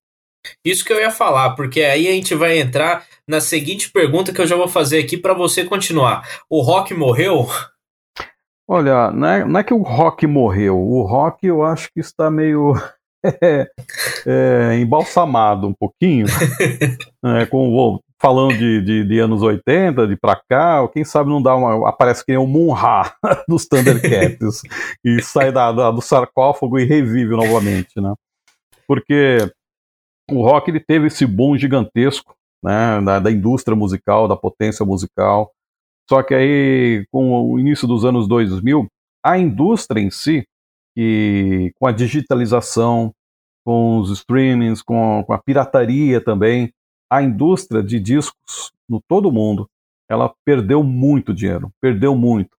[0.65, 4.41] Isso que eu ia falar, porque aí a gente vai entrar na seguinte pergunta que
[4.41, 6.27] eu já vou fazer aqui para você continuar.
[6.49, 7.47] O rock morreu?
[8.67, 10.77] Olha, não é, não é que o rock morreu.
[10.77, 12.73] O rock eu acho que está meio
[13.41, 13.69] é,
[14.25, 16.25] é, embalsamado um pouquinho.
[17.23, 21.55] é, com, falando de, de, de, anos 80, de pra cá, quem sabe não dá
[21.55, 21.89] uma.
[21.89, 23.15] Aparece que nem um Munra
[23.49, 24.61] dos Thundercats
[25.03, 28.13] e sai da, da, do sarcófago e revive novamente, né?
[28.87, 29.51] Porque
[30.29, 35.51] o rock ele teve esse boom gigantesco né, da, da, indústria musical, da potência musical.
[36.07, 38.87] Só que aí, com o início dos anos 2000,
[39.25, 40.43] a indústria em si,
[40.95, 43.11] que com a digitalização,
[43.65, 46.71] com os streamings, com, com a pirataria também,
[47.11, 49.69] a indústria de discos no todo mundo,
[50.09, 52.51] ela perdeu muito dinheiro, perdeu muito.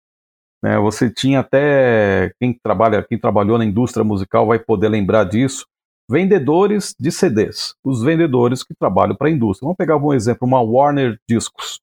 [0.62, 0.78] Né?
[0.78, 5.66] Você tinha até quem trabalha, quem trabalhou na indústria musical vai poder lembrar disso.
[6.08, 9.66] Vendedores de CDs, os vendedores que trabalham para a indústria.
[9.66, 11.80] Vamos pegar um exemplo, uma Warner Discos.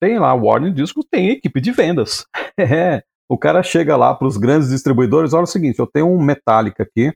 [0.00, 2.24] Tem lá, a Warner Discos tem equipe de vendas.
[2.58, 6.22] É, o cara chega lá para os grandes distribuidores, olha o seguinte, eu tenho um
[6.22, 7.10] Metallica aqui,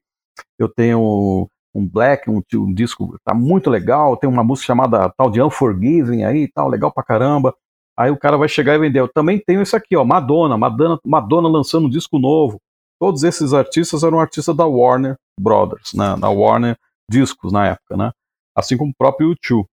[0.59, 5.30] eu tenho um Black, um, um disco tá muito legal, tem uma música chamada tal
[5.30, 7.54] de Unforgiven aí, tal, legal pra caramba.
[7.96, 9.00] Aí o cara vai chegar e vender.
[9.00, 12.60] Eu também tenho isso aqui, ó, Madonna, Madonna, Madonna lançando um disco novo.
[13.00, 16.76] Todos esses artistas eram artistas da Warner Brothers, né, Warner
[17.10, 18.12] Discos na época, né?
[18.56, 19.66] Assim como o próprio YouTube.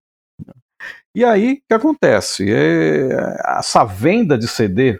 [1.16, 2.52] E aí, o que acontece?
[2.52, 5.00] É, essa venda de CD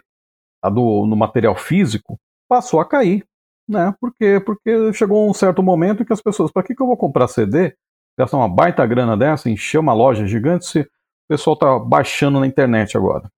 [0.64, 3.24] do, no material físico passou a cair.
[3.68, 3.94] Né?
[4.00, 4.40] Por quê?
[4.44, 7.74] Porque chegou um certo momento que as pessoas, para que, que eu vou comprar CD,
[8.18, 10.88] gastar uma baita grana dessa, encher uma loja gigante, se o
[11.28, 13.30] pessoal está baixando na internet agora?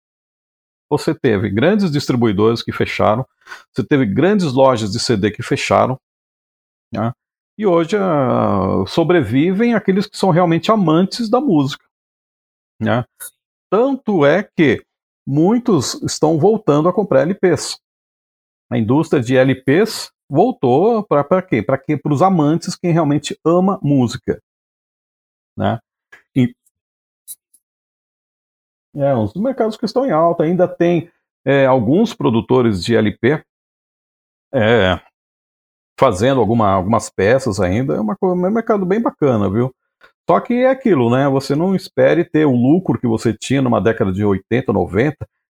[0.90, 3.26] Você teve grandes distribuidores que fecharam,
[3.72, 5.98] você teve grandes lojas de CD que fecharam,
[6.92, 7.12] né?
[7.56, 11.84] e hoje uh, sobrevivem aqueles que são realmente amantes da música.
[12.80, 13.04] Né?
[13.70, 14.84] Tanto é que
[15.26, 17.78] muitos estão voltando a comprar LPs.
[18.74, 21.62] A indústria de LPs voltou para quê?
[21.62, 21.96] Para quê?
[21.96, 24.42] Para os amantes, quem realmente ama música,
[25.56, 25.78] né?
[26.34, 26.52] E,
[28.96, 31.08] é, os mercados que estão em alta ainda tem
[31.44, 33.44] é, alguns produtores de LP
[34.52, 35.00] é,
[35.96, 39.72] fazendo alguma, algumas peças ainda, é, uma, é um mercado bem bacana, viu?
[40.28, 41.28] Só que é aquilo, né?
[41.28, 45.16] Você não espere ter o lucro que você tinha numa década de 80, 90,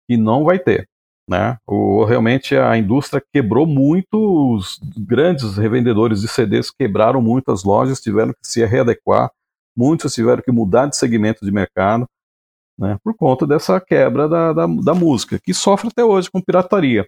[0.09, 0.89] e não vai ter.
[1.27, 1.57] Né?
[1.65, 7.99] O, realmente a indústria quebrou muito, os grandes revendedores de CDs quebraram muito as lojas,
[7.99, 9.31] tiveram que se readequar,
[9.75, 12.07] muitos tiveram que mudar de segmento de mercado,
[12.77, 17.07] né, por conta dessa quebra da, da, da música, que sofre até hoje com pirataria.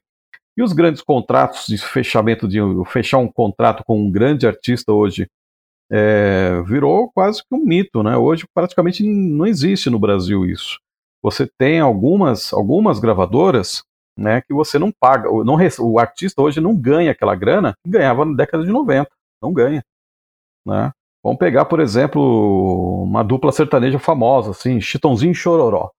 [0.58, 5.30] E os grandes contratos de fechamento de fechar um contrato com um grande artista hoje
[5.92, 8.18] é, virou quase que um mito, né?
[8.18, 10.80] Hoje praticamente não existe no Brasil isso.
[11.22, 13.84] Você tem algumas algumas gravadoras,
[14.18, 18.26] né, que você não paga, não, o artista hoje não ganha aquela grana que ganhava
[18.26, 19.10] na década de 90,
[19.42, 19.84] não ganha,
[20.66, 20.92] né?
[21.24, 25.92] Vamos pegar, por exemplo, uma dupla sertaneja famosa, assim, Chitãozinho e Chororó,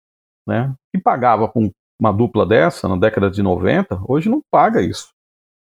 [0.47, 0.75] né?
[0.93, 5.11] Que pagava com uma dupla dessa na década de 90, hoje não paga isso.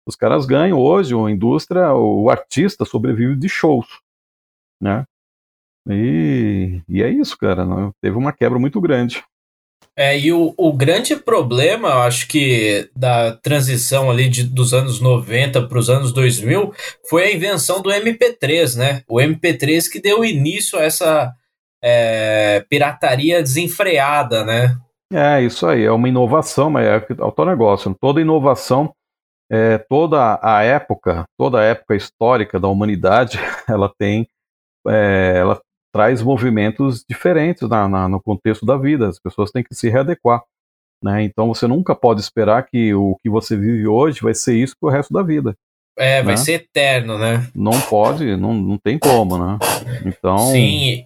[0.06, 3.86] Os caras ganham hoje, a indústria, o artista sobrevive de shows,
[4.80, 5.04] né?
[5.88, 7.64] E, e é isso, cara.
[7.64, 7.90] Né?
[8.00, 9.22] Teve uma quebra muito grande.
[9.96, 15.00] É, e o, o grande problema, eu acho que, da transição ali de, dos anos
[15.00, 16.72] 90 para os anos 2000
[17.08, 19.02] foi a invenção do MP3, né?
[19.08, 21.32] O MP3 que deu início a essa
[21.82, 24.76] é, pirataria desenfreada, né?
[25.12, 27.94] É, isso aí, é uma inovação, mas é, é o teu negócio.
[28.00, 28.94] Toda inovação,
[29.50, 33.38] é, toda a época, toda a época histórica da humanidade,
[33.68, 34.28] ela tem,
[34.86, 35.60] é, ela
[35.92, 39.08] traz movimentos diferentes na, na, no contexto da vida.
[39.08, 40.42] As pessoas têm que se readequar.
[41.02, 41.22] Né?
[41.22, 44.90] Então você nunca pode esperar que o que você vive hoje vai ser isso pro
[44.90, 45.54] resto da vida.
[45.98, 46.36] É, vai né?
[46.36, 47.48] ser eterno, né?
[47.54, 49.58] Não pode, não, não tem como, né?
[50.04, 50.38] Então.
[50.38, 51.04] Sim.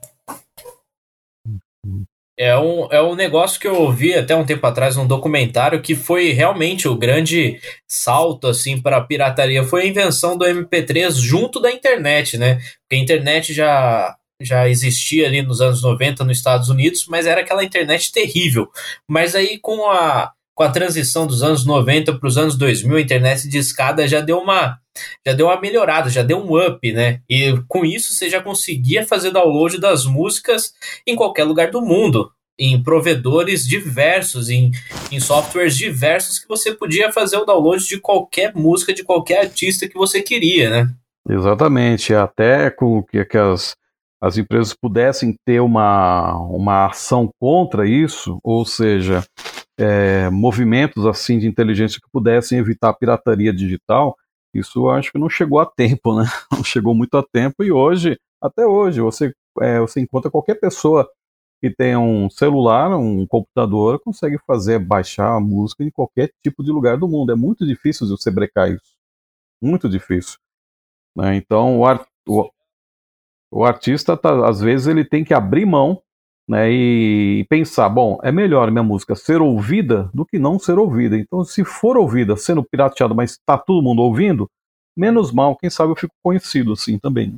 [2.36, 5.94] É um, é um negócio que eu ouvi até um tempo atrás num documentário que
[5.94, 11.60] foi realmente o grande salto assim para a pirataria foi a invenção do MP3 junto
[11.60, 12.56] da internet, né?
[12.56, 17.40] Porque a internet já já existia ali nos anos 90 nos Estados Unidos, mas era
[17.40, 18.68] aquela internet terrível.
[19.08, 23.00] Mas aí com a, com a transição dos anos 90 para os anos 2000, a
[23.00, 24.78] internet de escada já deu uma
[25.26, 27.20] já deu uma melhorada, já deu um up, né?
[27.28, 30.72] E com isso você já conseguia fazer download das músicas
[31.04, 34.70] em qualquer lugar do mundo, em provedores diversos, em,
[35.10, 39.88] em softwares diversos que você podia fazer o download de qualquer música de qualquer artista
[39.88, 40.88] que você queria, né?
[41.28, 43.74] Exatamente, até com que, as
[44.24, 49.22] as empresas pudessem ter uma, uma ação contra isso, ou seja,
[49.78, 54.16] é, movimentos assim de inteligência que pudessem evitar a pirataria digital,
[54.54, 56.24] isso acho que não chegou a tempo, né?
[56.50, 61.06] Não chegou muito a tempo e hoje, até hoje, você, é, você encontra qualquer pessoa
[61.60, 66.70] que tenha um celular, um computador, consegue fazer, baixar a música em qualquer tipo de
[66.70, 67.32] lugar do mundo.
[67.32, 68.94] É muito difícil você brecar isso.
[69.60, 70.38] Muito difícil.
[71.16, 71.36] Né?
[71.36, 71.80] Então,
[72.26, 72.50] o,
[73.54, 76.00] o, artista, tá, às vezes, ele tem que abrir mão
[76.48, 81.16] né, e pensar, bom, é melhor minha música ser ouvida do que não ser ouvida.
[81.16, 84.50] Então, se for ouvida sendo pirateada, mas está todo mundo ouvindo,
[84.96, 87.36] menos mal, quem sabe eu fico conhecido assim também.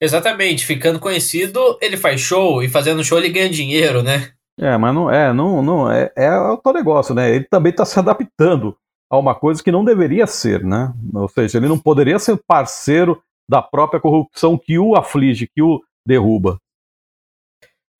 [0.00, 4.30] Exatamente, ficando conhecido, ele faz show e fazendo show ele ganha dinheiro, né?
[4.58, 7.34] É, mas não é, não, não é, é o teu negócio, né?
[7.34, 8.76] Ele também está se adaptando
[9.08, 10.92] a uma coisa que não deveria ser, né?
[11.14, 15.82] Ou seja, ele não poderia ser parceiro da própria corrupção que o aflige, que o
[16.06, 16.56] derruba.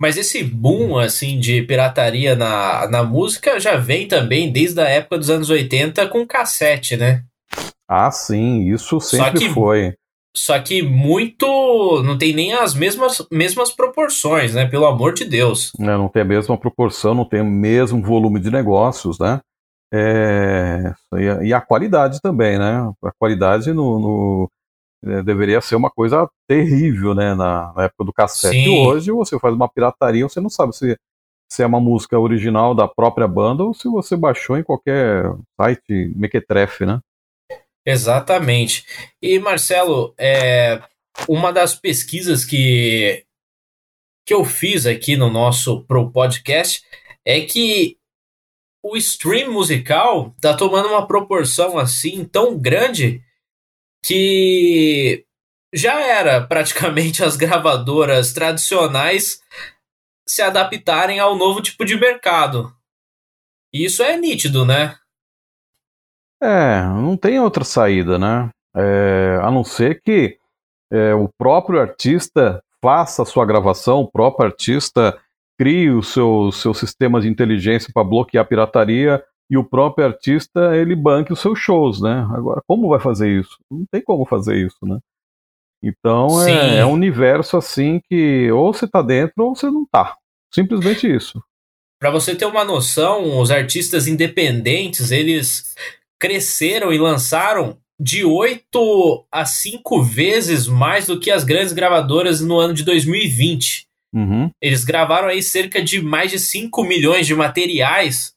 [0.01, 5.19] Mas esse boom assim de pirataria na, na música já vem também desde a época
[5.19, 7.25] dos anos 80 com cassete, né?
[7.89, 9.95] Ah, sim, isso sempre que, foi.
[10.35, 11.45] Só que muito.
[12.05, 14.65] não tem nem as mesmas, mesmas proporções, né?
[14.65, 15.73] Pelo amor de Deus.
[15.79, 19.41] É, não tem a mesma proporção, não tem o mesmo volume de negócios, né?
[19.93, 20.95] É,
[21.43, 22.89] e a qualidade também, né?
[23.05, 24.51] A qualidade no, no
[25.05, 28.65] é, deveria ser uma coisa terrível, né, na, na época do cassete.
[28.65, 28.87] Sim.
[28.87, 30.97] Hoje você faz uma pirataria, você não sabe se,
[31.51, 35.25] se é uma música original da própria banda ou se você baixou em qualquer
[35.61, 37.01] site mequetrefe, né?
[37.85, 38.85] Exatamente.
[39.23, 40.83] E Marcelo, é,
[41.29, 43.25] uma das pesquisas que,
[44.27, 46.83] que eu fiz aqui no nosso pro podcast
[47.25, 47.97] é que
[48.83, 53.23] o stream musical tá tomando uma proporção assim tão grande
[54.03, 55.25] que
[55.75, 59.41] já era praticamente as gravadoras tradicionais
[60.27, 62.73] se adaptarem ao novo tipo de mercado.
[63.73, 64.97] E isso é nítido, né?
[66.43, 68.49] É, não tem outra saída, né?
[68.75, 70.39] É, a não ser que
[70.91, 75.19] é, o próprio artista faça a sua gravação, o próprio artista
[75.59, 80.77] crie o seu, seu sistema de inteligência para bloquear a pirataria e o próprio artista
[80.77, 82.27] ele banque os seus shows, né?
[82.33, 83.59] Agora, como vai fazer isso?
[83.69, 84.99] Não tem como fazer isso, né?
[85.83, 90.17] Então é, é, um universo assim que ou você tá dentro ou você não tá.
[90.55, 91.43] Simplesmente isso.
[91.99, 95.75] Para você ter uma noção, os artistas independentes, eles
[96.19, 102.59] cresceram e lançaram de 8 a 5 vezes mais do que as grandes gravadoras no
[102.59, 103.87] ano de 2020.
[104.15, 104.51] Uhum.
[104.61, 108.35] Eles gravaram aí cerca de mais de 5 milhões de materiais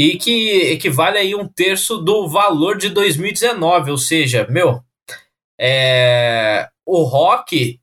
[0.00, 4.80] e que equivale aí um terço do valor de 2019, ou seja, meu,
[5.60, 7.78] é, o rock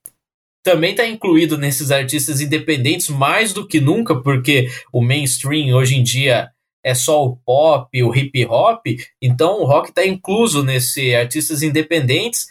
[0.64, 6.02] também está incluído nesses artistas independentes mais do que nunca, porque o mainstream hoje em
[6.02, 6.50] dia
[6.84, 8.84] é só o pop, o hip hop,
[9.22, 12.48] então o rock está incluso nesse artistas independentes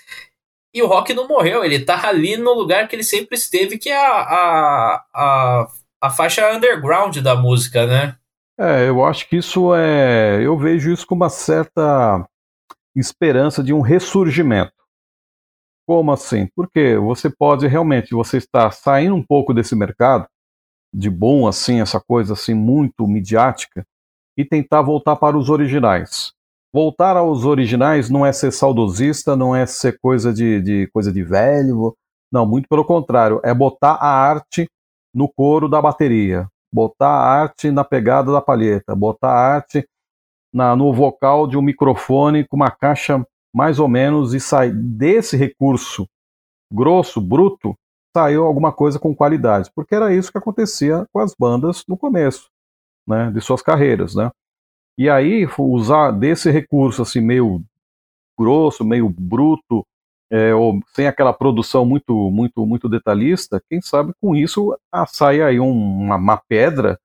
[0.72, 3.88] e o rock não morreu, ele está ali no lugar que ele sempre esteve, que
[3.88, 5.66] é a, a, a,
[6.02, 8.16] a faixa underground da música, né?
[8.58, 10.42] É, eu acho que isso é.
[10.42, 12.26] Eu vejo isso com uma certa
[12.94, 14.72] esperança de um ressurgimento.
[15.86, 16.48] Como assim?
[16.54, 20.26] Porque você pode realmente, você está saindo um pouco desse mercado
[20.92, 23.86] de bom assim, essa coisa assim muito midiática
[24.36, 26.32] e tentar voltar para os originais.
[26.72, 31.22] Voltar aos originais não é ser saudosista, não é ser coisa de, de coisa de
[31.22, 31.94] velho,
[32.32, 34.68] não, muito pelo contrário, é botar a arte
[35.14, 39.88] no couro da bateria, botar a arte na pegada da palheta, botar a arte
[40.52, 45.36] na, no vocal de um microfone com uma caixa mais ou menos e sair desse
[45.36, 46.06] recurso
[46.72, 47.76] grosso, bruto,
[48.16, 52.48] saiu alguma coisa com qualidade, porque era isso que acontecia com as bandas no começo,
[53.06, 54.30] né, de suas carreiras, né?
[54.98, 57.62] E aí usar desse recurso assim meio
[58.38, 59.86] grosso, meio bruto,
[60.30, 65.40] é, ou sem aquela produção muito, muito, muito detalhista, quem sabe com isso ah, sai
[65.40, 66.98] aí um, uma, pedra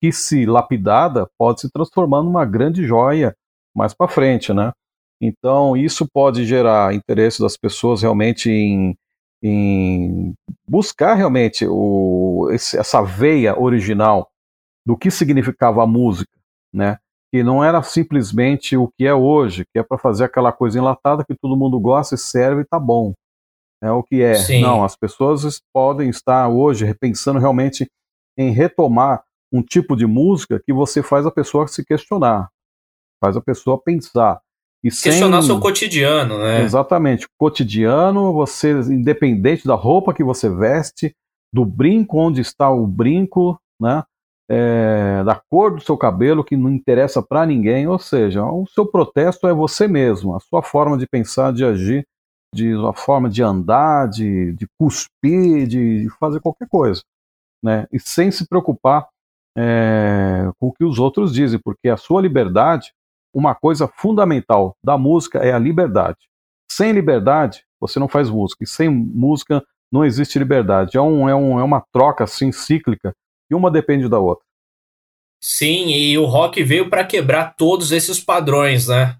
[0.00, 3.34] que, se lapidada, pode se transformar numa grande joia
[3.74, 4.72] mais para frente, né?
[5.20, 8.96] Então isso pode gerar interesse das pessoas realmente em,
[9.42, 10.34] em
[10.68, 14.30] buscar realmente o, esse, essa veia original
[14.86, 16.30] do que significava a música,
[16.72, 16.98] né?
[17.30, 21.24] Que não era simplesmente o que é hoje, que é para fazer aquela coisa enlatada
[21.24, 23.12] que todo mundo gosta e serve e tá bom.
[23.82, 24.34] É o que é.
[24.34, 24.62] Sim.
[24.62, 27.88] Não, as pessoas podem estar hoje repensando realmente
[28.36, 29.22] em retomar
[29.52, 32.48] um tipo de música que você faz a pessoa se questionar,
[33.22, 34.40] faz a pessoa pensar.
[34.82, 35.50] E questionar sem...
[35.50, 36.62] seu cotidiano, né?
[36.62, 37.26] Exatamente.
[37.36, 41.12] Cotidiano, você, independente da roupa que você veste,
[41.52, 44.04] do brinco onde está o brinco, né?
[44.50, 48.86] É, da cor do seu cabelo que não interessa para ninguém, ou seja, o seu
[48.86, 52.06] protesto é você mesmo, a sua forma de pensar, de agir,
[52.54, 57.02] de a forma de andar, de, de cuspir, de, de, fazer qualquer coisa,
[57.62, 57.86] né?
[57.92, 59.06] E sem se preocupar
[59.56, 62.92] é, com o que os outros dizem, porque a sua liberdade,
[63.34, 66.26] uma coisa fundamental da música é a liberdade.
[66.70, 70.96] Sem liberdade, você não faz música, e sem música não existe liberdade.
[70.96, 73.14] É, um, é, um, é uma troca assim cíclica
[73.50, 74.44] e uma depende da outra.
[75.40, 79.16] Sim, e o rock veio para quebrar todos esses padrões, né?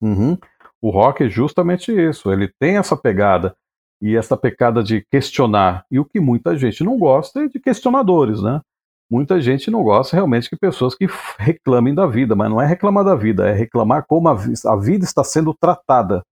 [0.00, 0.36] Uhum.
[0.82, 2.32] O rock é justamente isso.
[2.32, 3.54] Ele tem essa pegada
[4.02, 5.84] e essa pegada de questionar.
[5.90, 8.60] E o que muita gente não gosta é de questionadores, né?
[9.10, 11.06] Muita gente não gosta realmente de pessoas que
[11.36, 15.04] reclamem da vida, mas não é reclamar da vida, é reclamar como a, a vida
[15.04, 16.22] está sendo tratada.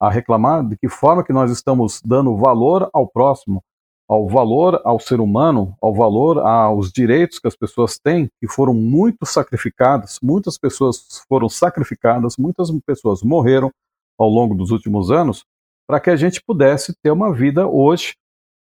[0.00, 3.62] A reclamar de que forma que nós estamos dando valor ao próximo,
[4.08, 8.72] ao valor ao ser humano, ao valor aos direitos que as pessoas têm, que foram
[8.72, 13.70] muito sacrificadas, muitas pessoas foram sacrificadas, muitas pessoas morreram
[14.18, 15.44] ao longo dos últimos anos,
[15.86, 18.14] para que a gente pudesse ter uma vida hoje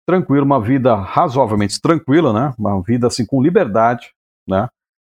[0.06, 2.54] tranquila, uma vida razoavelmente tranquila, né?
[2.58, 4.12] Uma vida assim com liberdade,
[4.48, 4.68] né?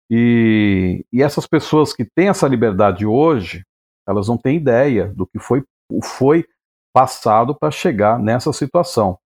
[0.09, 3.65] E, e essas pessoas que têm essa liberdade hoje,
[4.09, 5.65] elas não têm ideia do que foi,
[6.03, 6.45] foi
[6.93, 9.19] passado para chegar nessa situação.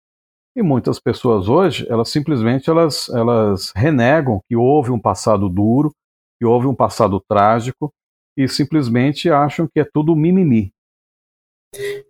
[0.55, 5.91] E muitas pessoas hoje, elas simplesmente elas, elas renegam que houve um passado duro,
[6.39, 7.91] que houve um passado trágico
[8.37, 10.71] e simplesmente acham que é tudo mimimi.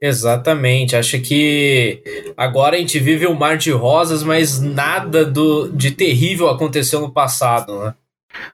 [0.02, 2.04] Exatamente, acho que
[2.36, 7.14] agora a gente vive um mar de rosas, mas nada do, de terrível aconteceu no
[7.14, 7.96] passado, né?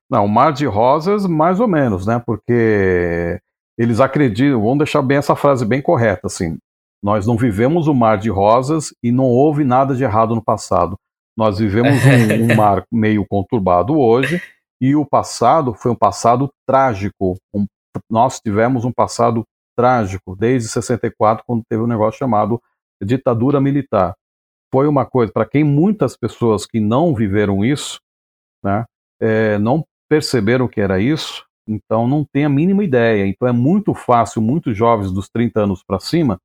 [0.10, 2.22] Não, um mar de rosas, mais ou menos, né?
[2.24, 3.40] Porque
[3.78, 6.60] eles acreditam, vamos deixar bem essa frase bem correta, assim,
[7.04, 10.97] nós não vivemos um mar de rosas e não houve nada de errado no passado.
[11.38, 14.41] Nós vivemos um, um mar meio conturbado hoje
[14.82, 17.38] e o passado foi um passado trágico.
[17.54, 17.66] Um,
[18.10, 19.43] nós tivemos um passado
[19.78, 22.62] trágico desde 64, quando teve um negócio chamado
[23.02, 24.14] ditadura militar.
[24.72, 28.00] Foi uma coisa, para quem muitas pessoas que não viveram isso,
[28.64, 28.86] né,
[29.22, 33.26] é, não perceberam que era isso, então não tem a mínima ideia.
[33.26, 36.39] Então é muito fácil, muitos jovens dos 30 anos para cima,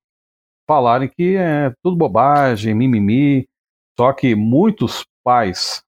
[0.66, 3.46] falarem que é tudo bobagem, mimimi.
[3.98, 5.82] Só que muitos pais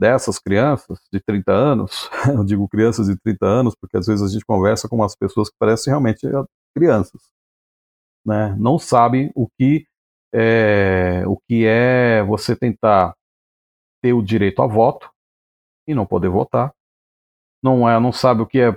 [0.00, 4.32] dessas crianças de 30 anos, eu digo crianças de 30 anos porque às vezes a
[4.32, 6.26] gente conversa com umas pessoas que parecem realmente
[6.74, 7.20] crianças,
[8.24, 8.56] né?
[8.58, 9.84] Não sabem o que
[10.32, 13.14] é, o que é você tentar
[14.02, 15.10] ter o direito a voto
[15.86, 16.72] e não poder votar,
[17.62, 18.74] não é, não sabe o que é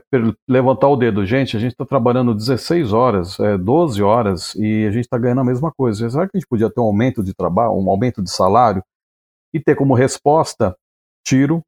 [0.48, 1.26] levantar o dedo.
[1.26, 5.42] Gente, a gente está trabalhando 16 horas, é, 12 horas e a gente está ganhando
[5.42, 6.10] a mesma coisa.
[6.10, 8.84] Será que a gente podia ter um aumento de trabalho, um aumento de salário
[9.54, 10.76] e ter como resposta
[11.26, 11.62] tiro,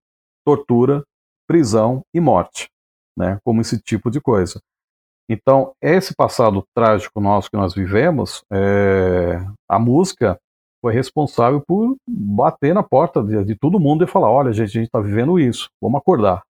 [0.46, 1.04] tortura,
[1.48, 2.70] prisão e morte,
[3.18, 3.40] né?
[3.46, 4.60] Como esse tipo de coisa.
[5.30, 9.38] Então, esse passado trágico nosso que nós vivemos, é,
[9.70, 10.38] a música
[10.84, 14.82] foi responsável por bater na porta de, de todo mundo e falar: olha, gente, a
[14.82, 16.44] gente está vivendo isso, vamos acordar.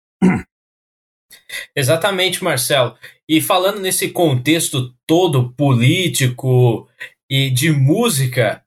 [1.75, 2.97] Exatamente, Marcelo.
[3.29, 6.89] E falando nesse contexto todo político
[7.31, 8.63] e de música,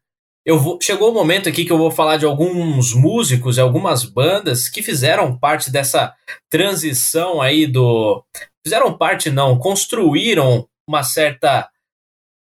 [0.46, 4.70] eu vou, chegou o momento aqui que eu vou falar de alguns músicos, algumas bandas
[4.70, 6.14] que fizeram parte dessa
[6.50, 8.24] transição aí do.
[8.66, 11.70] Fizeram parte, não, construíram uma certa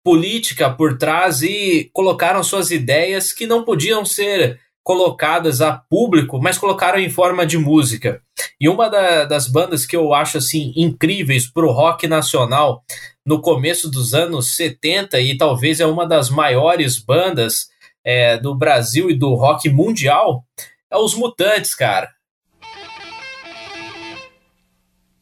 [0.04, 6.58] política por trás e colocaram suas ideias que não podiam ser colocadas a público, mas
[6.58, 8.20] colocaram em forma de música.
[8.60, 12.82] E uma da, das bandas que eu acho assim incríveis pro rock nacional
[13.24, 17.68] no começo dos anos 70 e talvez é uma das maiores bandas
[18.04, 20.44] é, do Brasil e do rock mundial
[20.90, 22.10] é os Mutantes, cara.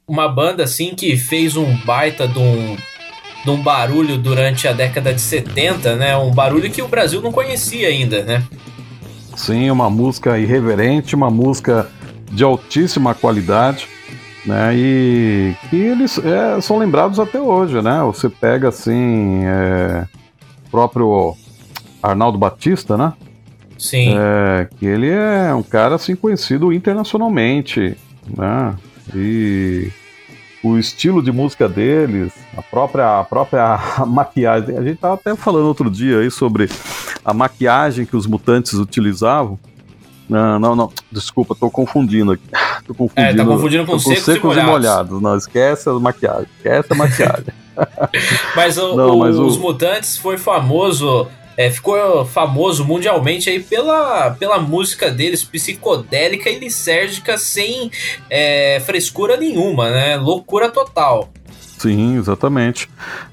[0.09, 2.77] Uma banda assim que fez um baita de um,
[3.45, 6.17] de um barulho durante a década de 70, né?
[6.17, 8.45] Um barulho que o Brasil não conhecia ainda, né?
[9.41, 11.89] Sim, uma música irreverente, uma música
[12.31, 13.89] de altíssima qualidade,
[14.45, 14.75] né?
[14.75, 18.03] E que eles é, são lembrados até hoje, né?
[18.03, 20.07] Você pega assim, é,
[20.71, 21.35] próprio
[22.03, 23.15] Arnaldo Batista, né?
[23.79, 24.15] Sim.
[24.15, 27.97] É, que ele é um cara assim conhecido internacionalmente,
[28.37, 28.75] né?
[29.15, 29.91] E
[30.63, 34.77] o estilo de música deles, a própria, a própria maquiagem.
[34.77, 36.69] A gente estava até falando outro dia aí sobre
[37.25, 39.59] a maquiagem que os mutantes utilizavam.
[40.29, 40.93] Não, não, não.
[41.11, 42.45] Desculpa, tô confundindo aqui.
[42.87, 43.29] Tô confundindo.
[43.29, 44.71] É, tá confundindo com, com secos, secos e, molhados.
[44.71, 45.23] molhados.
[45.23, 46.47] Não, esquece a maquiagem.
[46.57, 47.47] Esquece a maquiagem.
[48.57, 54.31] mas, o, não, mas o, os mutantes foi famoso é, ficou famoso mundialmente aí pela,
[54.33, 57.91] pela música deles, psicodélica e lisérgica, sem
[58.29, 60.17] é, frescura nenhuma, né?
[60.17, 61.31] Loucura total.
[61.79, 62.91] Sim, exatamente.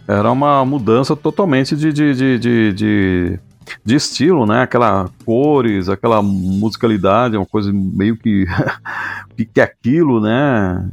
[0.07, 3.39] Era uma mudança totalmente de, de, de, de, de,
[3.84, 4.61] de estilo, né?
[4.61, 8.45] Aquela cores, aquela musicalidade, uma coisa meio que
[9.53, 10.89] que aquilo, né?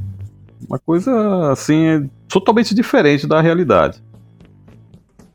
[0.68, 4.02] Uma coisa assim totalmente diferente da realidade.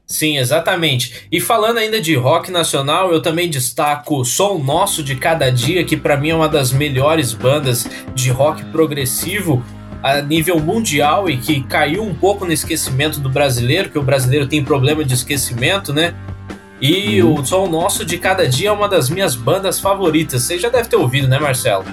[0.09, 1.27] Sim, exatamente.
[1.31, 5.95] E falando ainda de rock nacional, eu também destaco Som Nosso de Cada Dia, que
[5.95, 9.63] para mim é uma das melhores bandas de rock progressivo
[10.01, 14.47] a nível mundial e que caiu um pouco no esquecimento do brasileiro, que o brasileiro
[14.47, 16.15] tem problema de esquecimento, né?
[16.81, 17.35] E uhum.
[17.35, 20.41] o Som Nosso de Cada Dia é uma das minhas bandas favoritas.
[20.41, 21.85] Você já deve ter ouvido, né, Marcelo?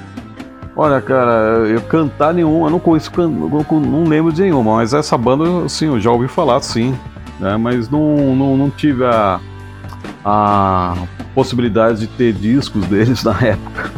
[0.74, 5.18] Olha, cara, eu cantar nenhuma, eu não conheço, não, não lembro de nenhuma, mas essa
[5.18, 6.96] banda, sim, eu já ouvi falar, sim
[7.38, 7.56] né?
[7.56, 9.40] mas não, não, não tive a,
[10.24, 10.96] a
[11.34, 13.90] possibilidade de ter discos deles na época.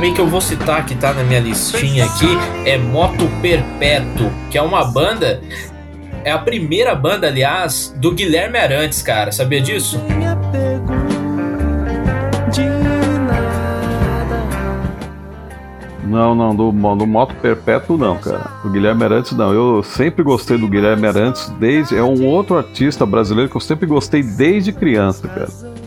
[0.00, 2.26] Também que eu vou citar que tá na minha listinha aqui
[2.64, 5.42] é Moto Perpétuo, que é uma banda
[6.24, 9.30] é a primeira banda, aliás, do Guilherme Arantes, cara.
[9.30, 10.00] Sabia disso?
[16.02, 18.50] Não, não, do, do Moto Perpétuo não, cara.
[18.62, 19.52] Do Guilherme Arantes não.
[19.52, 21.94] Eu sempre gostei do Guilherme Arantes desde.
[21.94, 25.79] É um outro artista brasileiro que eu sempre gostei desde criança, cara.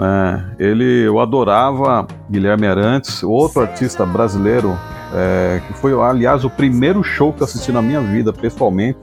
[0.00, 4.78] É, ele, eu adorava Guilherme Arantes, outro artista brasileiro,
[5.14, 8.98] é, que foi, aliás, o primeiro show que eu assisti na minha vida, pessoalmente.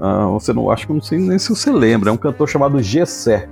[0.00, 2.82] Ah, você não, acho que não sei nem se você lembra, é um cantor chamado
[2.82, 3.48] Gessé.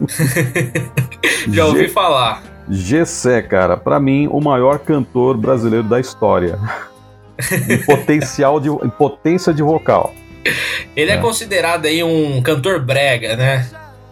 [1.48, 2.42] Já ouvi G falar.
[2.68, 6.58] Gessé, cara, para mim, o maior cantor brasileiro da história.
[7.68, 10.12] em potencial de em potência de vocal.
[10.96, 11.14] Ele é.
[11.14, 13.66] é considerado aí um cantor brega, né?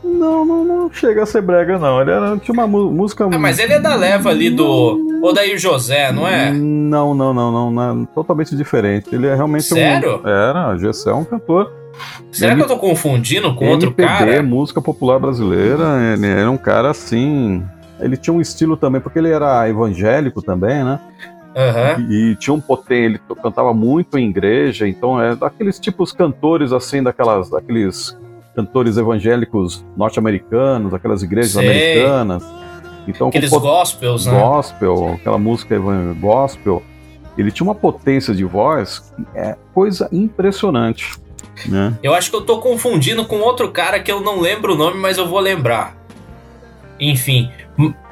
[0.06, 2.00] Não, não, não chega a ser brega, não.
[2.00, 3.24] Ele era, tinha uma música.
[3.24, 6.52] Ah, mas ele é da leva ali do Odair José, não é?
[6.52, 8.04] Não, não, não, não, não.
[8.06, 9.14] Totalmente diferente.
[9.14, 10.22] Ele é realmente Sério?
[10.24, 10.28] um.
[10.28, 11.72] Era, o Gessé é um cantor.
[12.30, 12.58] Será M...
[12.58, 14.42] que eu tô confundindo com outro MPB, cara?
[14.42, 16.14] música popular brasileira.
[16.14, 17.62] Ele era um cara assim.
[17.98, 21.00] Ele tinha um estilo também, porque ele era evangélico também, né?
[21.56, 22.10] Uhum.
[22.10, 26.70] E, e, tinha um potente, ele cantava muito em igreja, então é daqueles tipos cantores
[26.70, 28.14] assim, daquelas, daqueles
[28.56, 31.68] cantores evangélicos norte-americanos, aquelas igrejas Sei.
[31.68, 32.42] americanas.
[33.06, 33.62] Então, Aqueles pot...
[33.62, 34.32] gospels, né?
[34.32, 35.78] Gospel, aquela música
[36.18, 36.82] gospel.
[37.36, 41.14] Ele tinha uma potência de voz que é coisa impressionante.
[41.66, 41.96] Né?
[42.02, 44.98] Eu acho que eu tô confundindo com outro cara que eu não lembro o nome,
[44.98, 45.96] mas eu vou lembrar.
[46.98, 47.50] Enfim,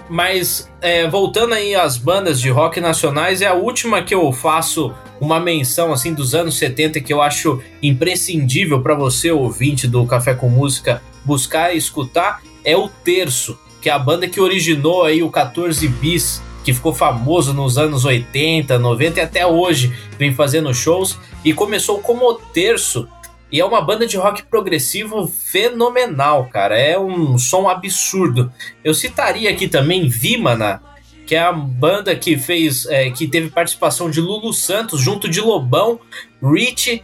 [0.08, 4.94] mas é, voltando aí às bandas de rock nacionais, é a última que eu faço
[5.20, 10.34] uma menção assim dos anos 70 que eu acho imprescindível para você ouvinte do Café
[10.34, 15.22] com Música buscar e escutar é o Terço, que é a banda que originou aí
[15.22, 20.72] o 14 bis, que ficou famoso nos anos 80, 90 e até hoje vem fazendo
[20.74, 23.06] shows e começou como o Terço
[23.54, 26.76] e é uma banda de rock progressivo fenomenal, cara.
[26.76, 28.52] É um som absurdo.
[28.82, 30.82] Eu citaria aqui também Vimana,
[31.24, 35.40] que é a banda que fez, é, que teve participação de Lulu Santos junto de
[35.40, 36.00] Lobão,
[36.42, 37.00] Rich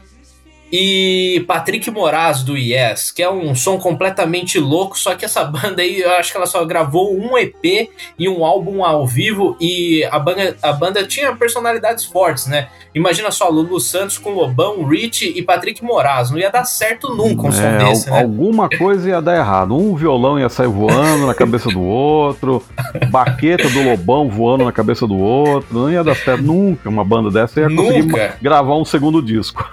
[0.73, 5.83] e Patrick Moraz do Yes, que é um som completamente louco, só que essa banda
[5.83, 10.05] aí, eu acho que ela só gravou um EP e um álbum ao vivo e
[10.11, 12.69] a banda, a banda tinha personalidades fortes, né?
[12.95, 17.47] Imagina só, Lulu Santos com Lobão, Rich e Patrick Moraz, não ia dar certo nunca
[17.49, 18.21] um som é, desse, né?
[18.21, 22.63] Alguma coisa ia dar errado, um violão ia sair voando na cabeça do outro,
[23.11, 27.31] baqueta do Lobão voando na cabeça do outro, não ia dar certo nunca uma banda
[27.31, 28.37] dessa ia conseguir nunca.
[28.41, 29.65] gravar um segundo disco.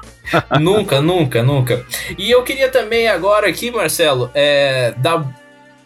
[0.59, 1.85] nunca, nunca, nunca.
[2.17, 5.27] E eu queria também agora aqui, Marcelo, é, dar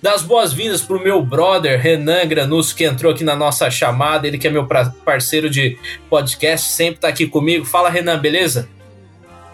[0.01, 4.27] das boas-vindas pro meu brother Renan Granus, que entrou aqui na nossa chamada.
[4.27, 4.67] Ele que é meu
[5.05, 5.77] parceiro de
[6.09, 7.65] podcast, sempre tá aqui comigo.
[7.65, 8.67] Fala, Renan, beleza?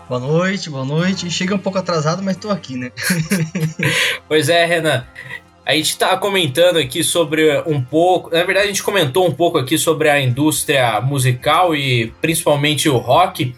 [0.08, 1.30] Boa noite, boa noite.
[1.30, 2.92] Chega um pouco atrasado, mas tô aqui, né?
[4.28, 5.06] pois é, Renan.
[5.66, 8.30] A gente tá comentando aqui sobre um pouco.
[8.34, 12.96] Na verdade, a gente comentou um pouco aqui sobre a indústria musical e principalmente o
[12.96, 13.54] rock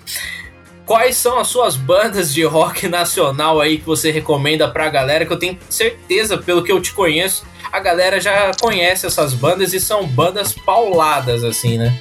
[0.89, 5.23] quais são as suas bandas de rock nacional aí que você recomenda pra galera?
[5.23, 9.71] Que eu tenho certeza, pelo que eu te conheço, a galera já conhece essas bandas
[9.71, 11.95] e são bandas pauladas, assim, né?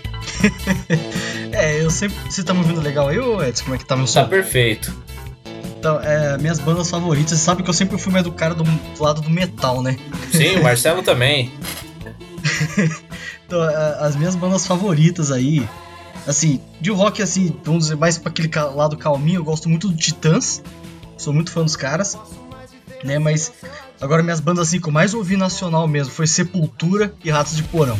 [1.52, 2.16] é, eu sempre.
[2.30, 3.64] Você tá me ouvindo legal aí, ô Edson?
[3.64, 4.22] Como é que tá meu som?
[4.22, 4.90] Tá perfeito.
[5.78, 8.64] Então, é, minhas bandas favoritas, você sabe que eu sempre fui mais do cara do,
[8.64, 9.98] do lado do metal, né?
[10.32, 11.52] Sim, o Marcelo também.
[13.46, 13.60] então,
[14.00, 15.68] as minhas bandas favoritas aí
[16.26, 19.96] Assim, de rock, assim, vamos dizer, mais pra aquele lado calminho, eu gosto muito do
[19.96, 20.62] Titãs.
[21.16, 22.16] Sou muito fã dos caras.
[23.04, 23.52] Né, mas
[24.00, 27.62] agora minhas bandas assim que eu mais ouvi nacional mesmo foi Sepultura e Ratos de
[27.62, 27.96] Porão.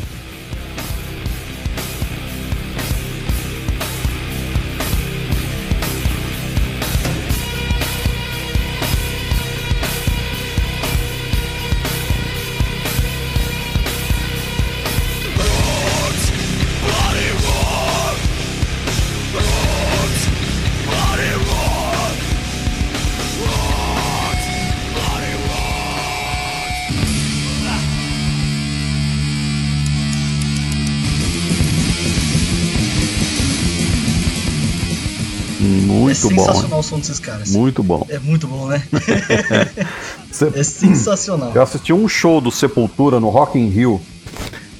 [36.21, 36.41] Muito bom.
[36.41, 37.51] É sensacional o som desses caras.
[37.51, 38.05] Muito bom.
[38.09, 38.81] É muito bom, né?
[40.55, 41.51] é sensacional.
[41.53, 44.01] Eu assisti um show do Sepultura no Rock in Rio.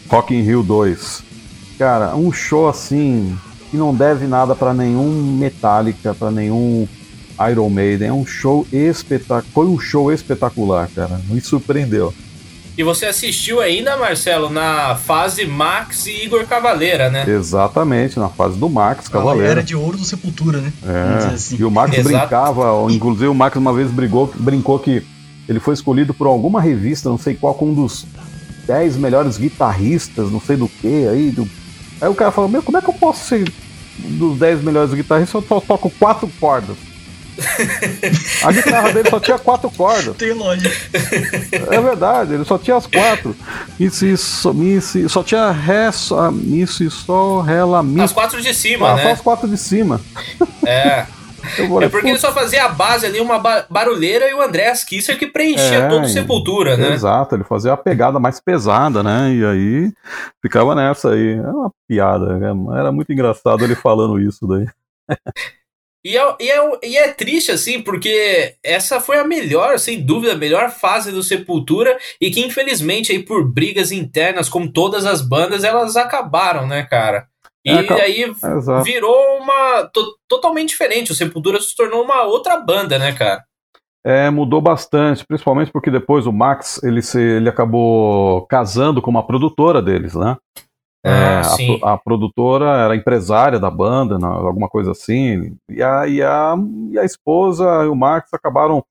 [0.07, 1.23] Rock in Rio 2.
[1.77, 3.37] Cara, um show assim
[3.71, 6.87] que não deve nada para nenhum Metallica, para nenhum
[7.49, 8.07] Iron Maiden.
[8.09, 9.45] É um show espetacular.
[9.53, 11.21] Foi um show espetacular, cara.
[11.29, 12.13] Me surpreendeu.
[12.79, 17.25] E você assistiu ainda, Marcelo, na fase Max e Igor Cavaleira, né?
[17.27, 19.51] Exatamente, na fase do Max Cavaleira.
[19.51, 20.71] Era de ouro do Sepultura, né?
[20.87, 21.33] É.
[21.33, 21.57] Assim.
[21.59, 22.07] E o Max Exato.
[22.07, 25.05] brincava, inclusive o Max uma vez brigou, brincou que
[25.49, 28.05] ele foi escolhido por alguma revista, não sei qual, com um dos
[28.65, 31.31] 10 melhores guitarristas, não sei do que, aí.
[31.31, 31.45] Do...
[31.99, 33.43] Aí o cara falou: Meu, como é que eu posso ser
[33.97, 36.77] dos 10 melhores guitarristas se eu só toco quatro cordas?
[38.43, 40.15] A guitarra dele só tinha quatro cordas.
[40.15, 40.69] Tem lógica.
[41.71, 43.35] É verdade, ele só tinha as quatro.
[43.79, 48.01] Isso, isso, isso, só tinha ré, só, isso e sol, ré, lá, mi.
[48.01, 49.03] As quatro de cima, ah, né?
[49.03, 49.99] Só as quatro de cima.
[50.65, 51.05] É.
[51.39, 55.17] Falei, é porque ele só fazia a base ali, uma barulheira e o André Kisser
[55.17, 56.93] que preenchia é, todo Sepultura, né?
[56.93, 59.33] Exato, ele fazia a pegada mais pesada, né?
[59.33, 59.93] E aí
[60.41, 61.33] ficava nessa aí.
[61.33, 62.49] É uma piada, né?
[62.77, 64.67] era muito engraçado ele falando isso daí.
[66.05, 70.33] E é, e, é, e é triste, assim, porque essa foi a melhor, sem dúvida,
[70.33, 75.21] a melhor fase do Sepultura e que, infelizmente, aí por brigas internas, como todas as
[75.21, 77.27] bandas, elas acabaram, né, cara?
[77.65, 78.83] E É, aí Exato.
[78.83, 79.83] virou uma.
[79.93, 81.11] to- totalmente diferente.
[81.11, 83.43] O Sepultura se tornou uma outra banda, né, cara?
[84.05, 89.27] É, mudou bastante, principalmente porque depois o Max ele, se, ele acabou casando com uma
[89.27, 90.37] produtora deles, né?
[91.03, 91.41] É, Ah,
[91.83, 96.55] a, a produtora era empresária da banda, né, alguma coisa assim, e a, e a,
[96.91, 98.83] e a esposa e o Max acabaram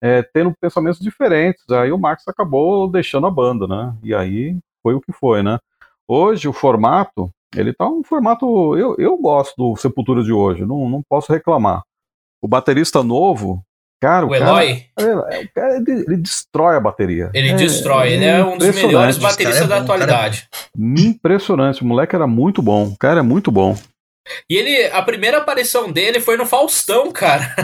[0.00, 1.68] é, tendo pensamentos diferentes.
[1.70, 3.94] Aí o Max acabou deixando a banda, né?
[4.02, 5.58] E aí foi o que foi, né?
[6.06, 8.76] Hoje o formato, ele tá um formato.
[8.76, 11.82] Eu, eu gosto do Sepultura de hoje, não, não posso reclamar.
[12.40, 13.60] O baterista novo,
[14.00, 15.04] cara, o, O cara, Eloy, é,
[15.40, 17.30] o cara, ele, ele destrói a bateria.
[17.34, 18.12] ele É- destrói.
[18.12, 20.48] Ele é um dos melhores cara bateristas é da bom, cara é atualidade.
[20.78, 22.84] Impressionante, o moleque era muito bom.
[22.88, 23.76] O cara é muito bom.
[24.50, 27.54] E ele, a primeira aparição dele foi no Faustão, cara.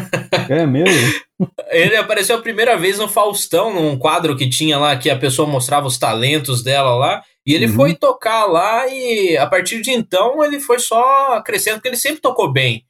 [0.49, 1.13] É mesmo?
[1.69, 5.47] Ele apareceu a primeira vez no Faustão, num quadro que tinha lá, que a pessoa
[5.47, 7.23] mostrava os talentos dela lá.
[7.47, 7.75] E ele Uhum.
[7.75, 12.23] foi tocar lá e a partir de então ele foi só crescendo, porque ele sempre
[12.23, 12.83] tocou bem.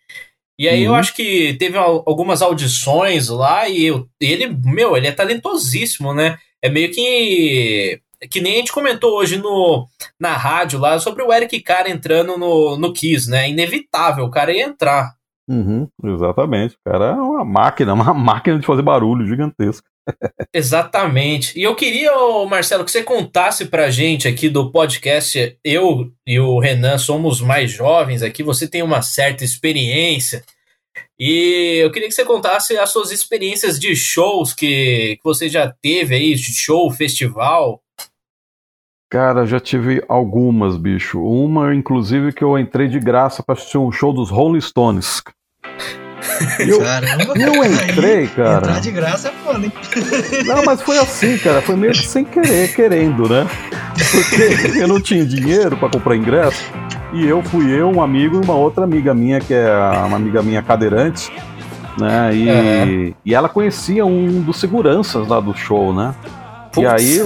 [0.59, 0.97] E aí eu Uhum.
[0.97, 6.39] acho que teve al- algumas audições lá e eu- ele, meu, ele é talentosíssimo, né?
[6.63, 8.01] É meio que.
[8.31, 9.87] Que nem a gente comentou hoje no,
[10.19, 13.51] na rádio lá sobre o Eric Cara entrando no, no Kiss, né?
[13.51, 15.13] Inevitável, o cara ia entrar.
[15.47, 16.75] Uhum, exatamente.
[16.77, 19.87] O cara é uma máquina, uma máquina de fazer barulho gigantesca.
[20.53, 21.59] Exatamente.
[21.59, 22.13] E eu queria,
[22.49, 25.59] Marcelo, que você contasse pra gente aqui do podcast.
[25.65, 30.45] Eu e o Renan somos mais jovens aqui, você tem uma certa experiência.
[31.19, 35.73] E eu queria que você contasse as suas experiências de shows que, que você já
[35.83, 37.81] teve aí, show, festival.
[39.11, 41.23] Cara, já tive algumas, bicho.
[41.23, 45.23] Uma, inclusive, que eu entrei de graça pra assistir um show dos Rolling Stones.
[46.59, 47.35] Eu, Caramba.
[47.37, 48.59] eu entrei, cara.
[48.59, 49.73] Entrar de graça é foda, hein?
[50.47, 51.61] Não, mas foi assim, cara.
[51.63, 53.47] Foi meio que sem querer, querendo, né?
[54.11, 56.65] Porque eu não tinha dinheiro pra comprar ingresso.
[57.13, 59.73] E eu fui eu, um amigo e uma outra amiga minha, que é
[60.07, 61.31] uma amiga minha cadeirante,
[61.99, 62.31] né?
[62.35, 66.15] E, e ela conhecia um dos seguranças lá do show, né?
[66.77, 67.21] E aí,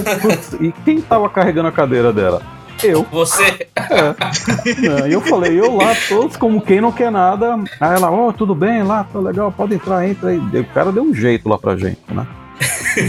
[0.61, 2.41] e quem tava carregando a cadeira dela?
[2.83, 3.05] Eu.
[3.11, 3.67] Você.
[3.81, 5.09] Né?
[5.09, 7.55] E eu falei, eu lá, todos como quem não quer nada.
[7.79, 10.37] Aí ela, ó, tudo bem lá, tá legal, pode entrar, entra aí.
[10.37, 12.25] O cara deu um jeito lá pra gente, né?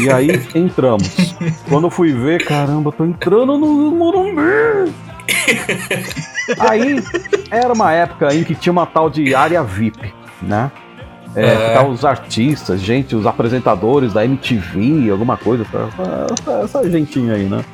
[0.01, 1.35] E aí entramos.
[1.69, 4.93] Quando eu fui ver, caramba, tô entrando no Morumbi.
[6.59, 7.03] Aí
[7.51, 10.13] era uma época em que tinha uma tal de área VIP,
[10.43, 10.71] né?
[11.37, 11.83] É, É.
[11.85, 17.65] os artistas, gente, os apresentadores da MTV, alguma coisa, essa, essa, essa gentinha aí, né?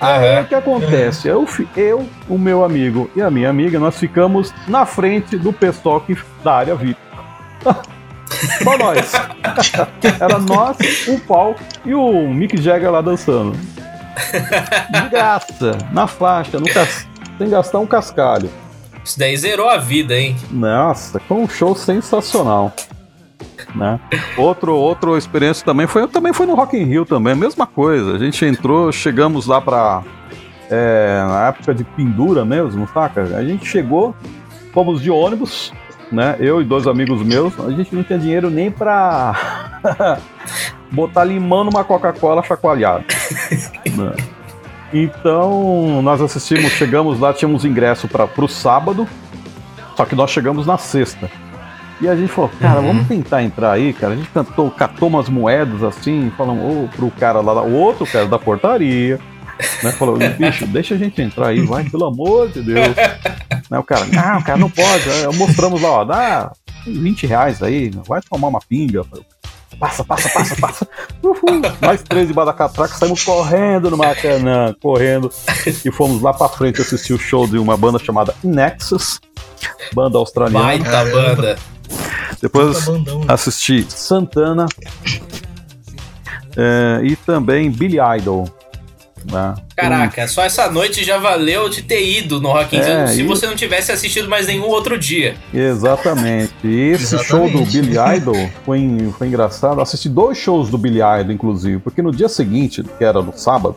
[0.00, 0.42] Aí Aham.
[0.42, 1.28] o que acontece?
[1.28, 6.00] Eu, eu, o meu amigo e a minha amiga, nós ficamos na frente do pessoal
[6.00, 6.98] que, da área VIP.
[8.62, 9.12] Só nós.
[10.20, 10.76] Era nós,
[11.08, 13.52] o Paul e o Mick Jagger lá dançando.
[14.90, 17.06] De graça, na faixa, no cas-
[17.38, 18.50] sem gastar um cascalho.
[19.04, 20.36] Isso daí zerou a vida, hein?
[20.50, 22.72] Nossa, foi um show sensacional.
[23.74, 23.98] Né?
[24.36, 28.12] Outro, outra experiência também foi, também foi no Rock in Rio também, mesma coisa.
[28.12, 30.02] A gente entrou, chegamos lá pra
[30.70, 33.22] é, na época de pendura mesmo, saca?
[33.22, 34.14] A gente chegou,
[34.72, 35.72] fomos de ônibus,
[36.10, 36.36] né?
[36.38, 39.34] Eu e dois amigos meus, a gente não tinha dinheiro nem pra
[40.90, 43.04] botar limão numa Coca-Cola chacoalhada.
[43.96, 44.12] né?
[44.92, 49.08] Então, nós assistimos, chegamos lá, tínhamos ingresso para o sábado,
[49.96, 51.28] só que nós chegamos na sexta.
[52.00, 52.86] E a gente falou, cara, Uhum.
[52.88, 54.14] vamos tentar entrar aí, cara.
[54.14, 58.26] A gente cantou, catou umas moedas assim, falamos, ô, pro cara lá, o outro cara
[58.26, 59.18] da portaria,
[59.82, 59.92] né?
[59.92, 62.94] Falou, bicho, deixa a gente entrar aí, vai, pelo amor de Deus.
[63.70, 65.08] né, o cara, não, cara, não pode.
[65.08, 66.52] Aí mostramos lá, ó, dá
[66.86, 69.04] 20 reais aí, vai tomar uma pinga.
[69.04, 69.24] Falei,
[69.78, 70.88] Passa, passa, passa, passa.
[71.20, 71.60] Uhul.
[71.80, 75.32] Nós três debaixo da catraca saímos correndo no Maracanã, correndo.
[75.84, 79.20] E fomos lá pra frente assistir o show de uma banda chamada Nexus,
[79.92, 80.64] banda australiana.
[80.64, 81.58] Baita banda.
[82.40, 83.04] Depois né?
[83.28, 84.66] assisti Santana
[86.56, 88.48] é, e também Billy Idol.
[89.30, 89.54] Né?
[89.74, 93.22] Caraca, só essa noite já valeu de ter ido no Rock in Rio É, se
[93.22, 95.34] e- você não tivesse assistido mais nenhum outro dia.
[95.52, 96.52] Exatamente.
[96.62, 97.52] E esse Exatamente.
[97.52, 99.80] show do Billy Idol foi, foi engraçado.
[99.80, 103.76] Assisti dois shows do Billy Idol, inclusive, porque no dia seguinte, que era no sábado,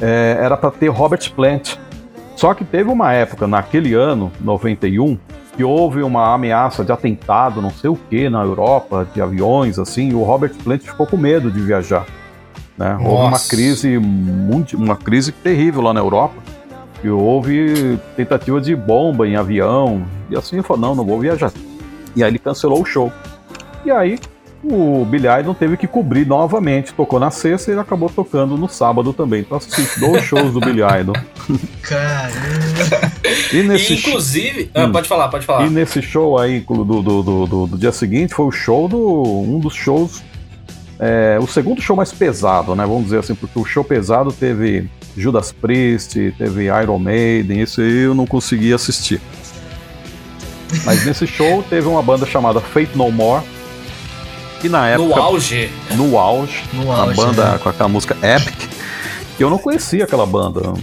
[0.00, 1.74] é, era para ter Robert Plant.
[2.36, 5.18] Só que teve uma época, naquele ano, 91,
[5.60, 10.08] que houve uma ameaça de atentado, não sei o que, na Europa, de aviões, assim,
[10.08, 12.06] e o Robert Plant ficou com medo de viajar.
[12.78, 12.96] Né?
[12.98, 16.36] Houve uma crise, muito, uma crise terrível lá na Europa.
[17.04, 20.02] E houve tentativa de bomba em avião.
[20.30, 21.52] E assim eu falei, não, não vou viajar.
[22.16, 23.12] E aí ele cancelou o show.
[23.84, 24.18] E aí
[24.62, 26.92] o Billy Idol teve que cobrir novamente.
[26.92, 29.40] Tocou na sexta e ele acabou tocando no sábado também.
[29.40, 31.14] Então assisti dois shows do Billy Idol.
[31.82, 33.10] Caramba.
[33.52, 34.70] E nesse E, inclusive.
[34.74, 34.92] Ah, Hum.
[34.92, 35.66] pode falar, pode falar.
[35.66, 38.98] E nesse show aí do, do, do, do- do dia seguinte foi o show do.
[39.42, 40.22] um dos shows.
[40.98, 42.84] é, o segundo show mais pesado, né?
[42.86, 48.02] Vamos dizer assim, porque o show pesado teve Judas Priest, teve Iron Maiden, esse aí
[48.04, 49.20] eu não consegui assistir.
[50.84, 53.44] Mas nesse show teve uma banda chamada Fate No More,
[54.60, 55.70] que na época, No auge.
[55.96, 57.58] no auge, No a auge, banda né?
[57.58, 58.70] com aquela música Epic,
[59.36, 60.74] que eu não conhecia aquela banda, né?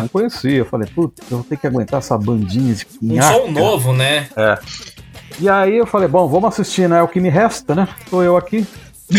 [0.00, 0.56] Não conhecia.
[0.58, 4.28] Eu falei, putz, eu vou ter que aguentar essa bandinha de Um som novo, né?
[5.40, 6.98] E aí eu falei, bom, vamos assistir, né?
[6.98, 7.86] É o que me resta, né?
[8.10, 8.66] Tô eu aqui.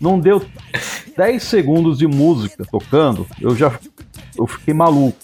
[0.00, 0.42] Não deu
[1.16, 3.70] 10 segundos de música tocando, eu já
[4.36, 5.16] eu fiquei maluco.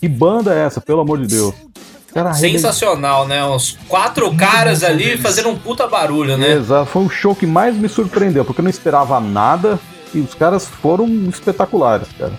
[0.00, 1.52] Que banda é essa, pelo amor de Deus?
[2.14, 3.44] Cara, Sensacional, né?
[3.44, 6.52] Uns quatro caras ali fazendo um puta barulho, né?
[6.52, 9.80] Exato, foi o show que mais me surpreendeu, porque eu não esperava nada
[10.14, 12.32] e os caras foram espetaculares, cara.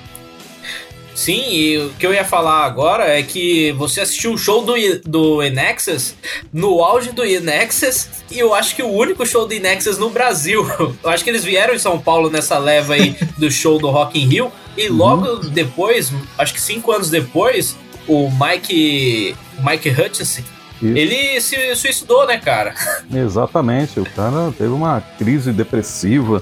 [1.14, 4.74] Sim, e o que eu ia falar agora é que você assistiu o show do,
[5.06, 6.14] do Inexus
[6.52, 10.66] no auge do Inexus e eu acho que o único show do Inexus no Brasil.
[11.02, 14.20] Eu acho que eles vieram em São Paulo nessa leva aí do show do Rock
[14.20, 20.42] in Rio e logo depois, acho que cinco anos depois, o Mike Mike Hutchinson,
[20.82, 20.98] Isso.
[20.98, 22.74] ele se suicidou, né, cara?
[23.14, 26.42] Exatamente, o cara teve uma crise depressiva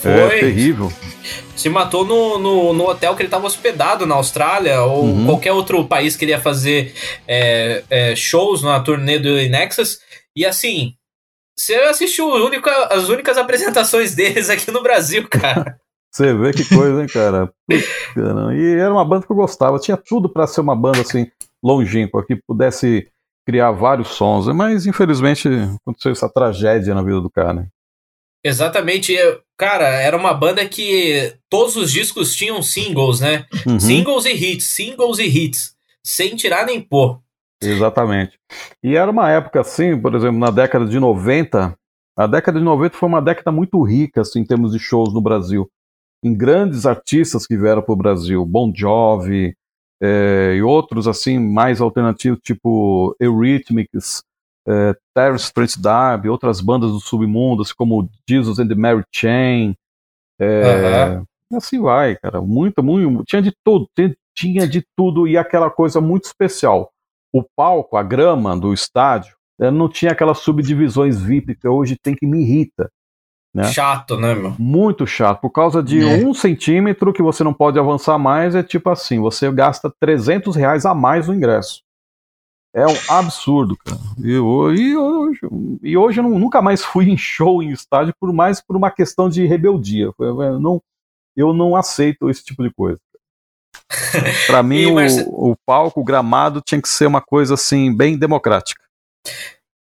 [0.00, 0.10] Foi.
[0.12, 0.92] é, terrível.
[1.56, 5.26] Se matou no, no, no hotel que ele estava hospedado na Austrália ou Uhum.
[5.26, 6.94] qualquer outro país que ele ia fazer
[7.26, 9.98] é, é, shows na turnê do Nexus.
[10.36, 10.92] E assim,
[11.56, 15.78] você assistiu único- as únicas apresentações deles aqui no Brasil, cara.
[16.12, 17.50] Você vê que coisa, hein, cara?
[17.68, 18.54] Putz, caramba.
[18.54, 19.78] E era uma banda que eu gostava.
[19.78, 21.26] Tinha tudo pra ser uma banda assim,
[21.64, 23.08] longínqua, que pudesse
[23.46, 24.46] criar vários sons.
[24.48, 25.48] Mas infelizmente
[25.80, 27.66] aconteceu essa tragédia na vida do cara.
[28.44, 29.12] Exatamente.
[29.12, 33.46] eu- Cara, era uma banda que todos os discos tinham singles, né?
[33.64, 35.76] Uhum, Singles e hits, singles e hits.
[36.04, 37.20] Sem tirar nem pôr.
[37.62, 38.36] Exatamente.
[38.82, 41.74] E era uma época assim, por exemplo, na década de 90.
[42.16, 45.20] A década de 90 foi uma década muito rica assim, em termos de shows no
[45.20, 45.70] Brasil.
[46.22, 49.54] Em grandes artistas que vieram para o Brasil, Bon Jovi
[50.04, 54.22] eh, e outros assim mais alternativos, tipo Eurythmics,
[54.68, 59.74] eh, Terence Trent D'Arby, outras bandas do submundo, assim como Jesus and the Mary Chain.
[61.52, 62.40] e Assim vai, cara.
[62.40, 63.24] Muito, muito.
[63.24, 66.90] Tinha de tudo, tinha- tinha de tudo e aquela coisa muito especial.
[67.32, 72.14] O palco, a grama do estádio, eh, não tinha aquelas subdivisões VIP que hoje tem
[72.16, 72.90] que me irrita.
[73.54, 73.64] Né?
[73.64, 74.54] Chato, né, meu?
[74.58, 75.40] Muito chato.
[75.40, 76.16] Por causa de É.
[76.26, 80.84] um centímetro que você não pode avançar mais, é tipo assim: você gasta 300 reais
[80.84, 81.82] a mais no ingresso.
[82.74, 84.00] É um absurdo, cara.
[84.18, 84.82] E, hoje,
[85.80, 89.28] e hoje eu nunca mais fui em show em estádio, por mais por uma questão
[89.28, 90.10] de rebeldia.
[90.18, 90.82] Eu, não,
[91.36, 92.98] eu não aceito esse tipo de coisa.
[94.48, 98.18] Pra mim, E, o, o palco, o gramado tinha que ser uma coisa assim, bem
[98.18, 98.82] democrática.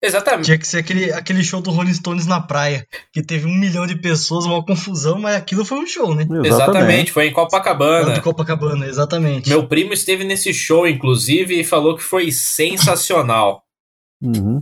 [0.03, 0.45] Exatamente.
[0.45, 3.87] Tinha que ser aquele, aquele show do Rolling Stones na praia, que teve um milhão
[3.87, 6.27] de pessoas, uma confusão, mas aquilo foi um show, né?
[6.45, 8.11] Exatamente, foi em Copacabana.
[8.15, 9.47] do Copacabana, exatamente.
[9.49, 13.63] Meu primo esteve nesse show, inclusive, e falou que foi sensacional.
[14.25, 14.61] Uhum.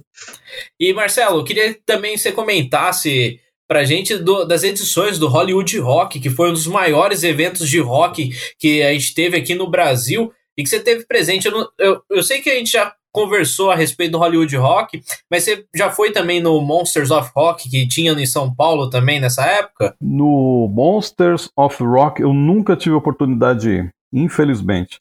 [0.79, 3.39] E Marcelo, eu queria também que você comentasse
[3.69, 7.79] pra gente do- das edições do Hollywood Rock, que foi um dos maiores eventos de
[7.79, 11.45] rock que a gente teve aqui no Brasil e que você teve presente.
[11.45, 15.03] Eu, não- eu- eu sei que a gente já conversou a respeito do Hollywood Rock,
[15.29, 19.19] mas você já foi também no Monsters of Rock, que tinha em São Paulo também
[19.19, 19.95] nessa época?
[20.01, 24.99] No Monsters of Rock eu nunca tive oportunidade de ir, infelizmente.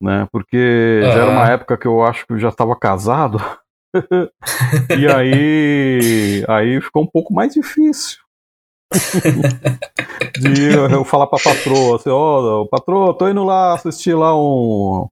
[0.00, 0.26] Né?
[0.32, 3.40] Porque já era uma época que eu acho que eu já estava casado.
[4.98, 8.18] e aí, aí ficou um pouco mais difícil.
[10.38, 15.08] de eu, eu falar pra patroa, assim, ó, patroa, tô indo lá assistir lá um,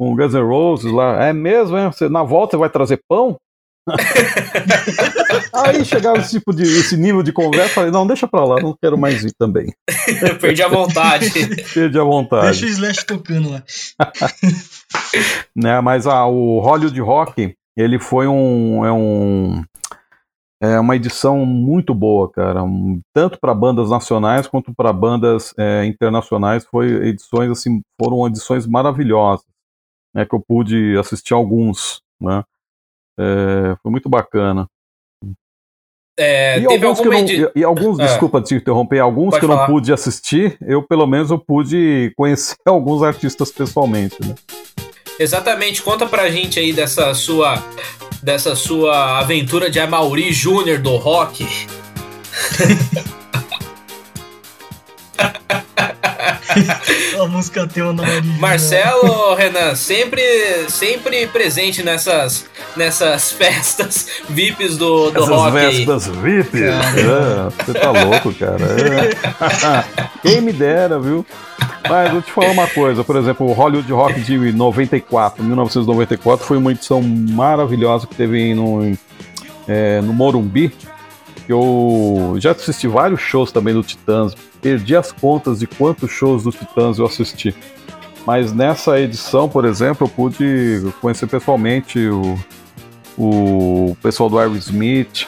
[0.00, 1.24] um Guns N' Roses lá.
[1.26, 1.86] É mesmo, é?
[1.86, 3.36] Você, na volta você vai trazer pão?
[5.52, 8.74] Aí chegava esse tipo de esse nível de conversa, falei, não, deixa pra lá, não
[8.80, 9.72] quero mais ir também.
[10.22, 11.30] Eu perdi a vontade.
[11.74, 12.46] Perdi a vontade.
[12.46, 13.62] Deixa o Slash tocando lá.
[15.56, 15.80] né?
[15.80, 19.62] Mas ah, o Hollywood Rock, ele foi um é um
[20.62, 22.62] é uma edição muito boa, cara.
[22.62, 28.66] Um- tanto para bandas nacionais quanto para bandas é, internacionais, foi edições assim, foram edições
[28.66, 29.46] maravilhosas,
[30.14, 30.24] né?
[30.24, 32.42] Que eu pude assistir alguns, né?
[33.18, 34.66] É, foi muito bacana.
[36.18, 38.06] É, e, alguns alguma não, e, e alguns, Ah.
[38.06, 42.56] desculpa te interromper, alguns que eu não pude assistir, eu pelo menos eu pude conhecer
[42.66, 44.34] alguns artistas pessoalmente, né?
[45.18, 47.62] Exatamente, conta pra gente aí dessa sua
[48.22, 51.46] dessa sua aventura de Amaury Júnior do rock.
[57.20, 58.38] A música tem uma nariz.
[58.38, 60.22] Marcelo, Renan, sempre,
[60.68, 62.46] sempre presente nessas,
[62.76, 65.58] nessas festas VIPs do, do Essas rock.
[65.58, 65.76] aí.
[65.76, 66.62] vésperas VIP.
[66.62, 68.64] É, você tá louco, cara.
[68.64, 70.10] É.
[70.22, 71.24] Quem me dera, viu?
[71.88, 76.56] Mas vou te falar uma coisa, por exemplo, o Hollywood Rock de 94, 1994, foi
[76.56, 78.96] uma edição maravilhosa que teve no,
[79.66, 80.72] é, no Morumbi.
[81.50, 86.44] Que Eu já assisti vários shows também do Titãs, perdi as contas de quantos shows
[86.44, 87.54] do Titãs eu assisti.
[88.24, 92.38] Mas nessa edição, por exemplo, eu pude conhecer pessoalmente o,
[93.18, 95.26] o pessoal do Aerosmith,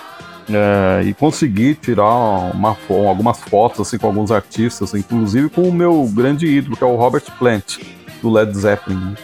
[0.49, 2.05] é, e consegui tirar
[2.53, 6.87] uma algumas fotos assim com alguns artistas, inclusive com o meu grande ídolo, que é
[6.87, 7.79] o Robert Plant,
[8.21, 8.97] do Led Zeppelin.
[8.97, 9.15] né?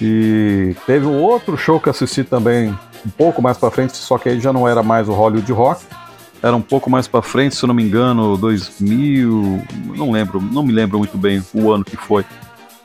[0.00, 2.70] E teve um outro show que assisti também
[3.04, 5.84] um pouco mais pra frente, só que aí já não era mais o Hollywood Rock,
[6.42, 9.62] era um pouco mais pra frente, se eu não me engano, 2000,
[9.96, 12.24] não lembro, não me lembro muito bem o ano que foi.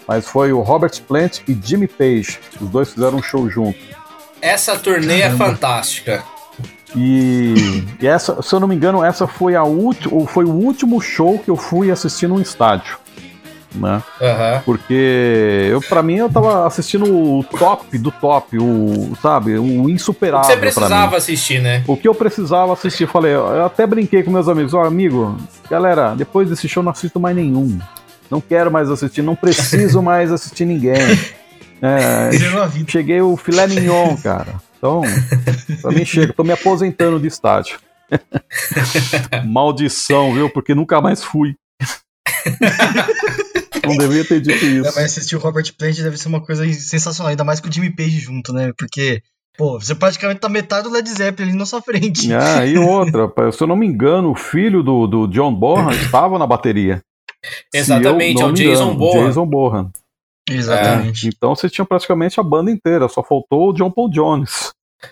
[0.08, 2.40] Mas foi o Robert Plant e Jimmy Page.
[2.60, 3.80] Os dois fizeram um show junto.
[4.42, 6.24] Essa turnê é fantástica.
[6.96, 11.02] E, e essa, se eu não me engano, essa foi a última, foi o último
[11.02, 12.98] show que eu fui assistir num estádio,
[13.76, 14.02] né?
[14.22, 14.62] Aham.
[14.66, 19.90] Porque eu, para mim, eu tava assistindo o top do top, o sabe, o O
[19.90, 20.74] insuperável que você pra mim.
[20.74, 21.84] precisava assistir, né?
[21.88, 25.38] O que eu precisava assistir, falei, eu até brinquei com meus amigos, ó, amigo,
[25.70, 27.80] galera, depois desse show não assisto mais nenhum.
[28.32, 30.94] Não quero mais assistir, não preciso mais assistir ninguém.
[31.82, 32.30] É,
[32.88, 34.56] cheguei o filé mignon, cara.
[34.78, 35.02] Então,
[35.82, 37.78] pra mim chega, tô me aposentando de estádio.
[39.46, 40.50] Maldição, viu?
[40.50, 41.56] Porque nunca mais fui.
[43.88, 44.84] Não devia ter dito É, isso.
[44.96, 47.94] mas assistir o Robert Plant deve ser uma coisa sensacional, ainda mais com o Jimmy
[47.96, 48.72] Page junto, né?
[48.78, 49.22] Porque,
[49.58, 52.34] pô, você praticamente tá metade do Led Zeppelin ali na sua frente.
[52.34, 56.40] Ah, e outra, se eu não me engano, o filho do, do John Bonham estava
[56.40, 57.02] na bateria.
[57.74, 59.28] Exatamente, é não o me Jason engano, Bourne.
[59.28, 59.92] Jason Bonham.
[60.50, 61.28] Exatamente.
[61.28, 64.72] Então você tinha praticamente a banda inteira, só faltou o John Paul Jones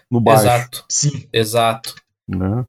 [0.09, 0.43] no baixo.
[0.43, 1.27] Exato, Sim.
[1.33, 1.95] exato.
[2.27, 2.63] Né?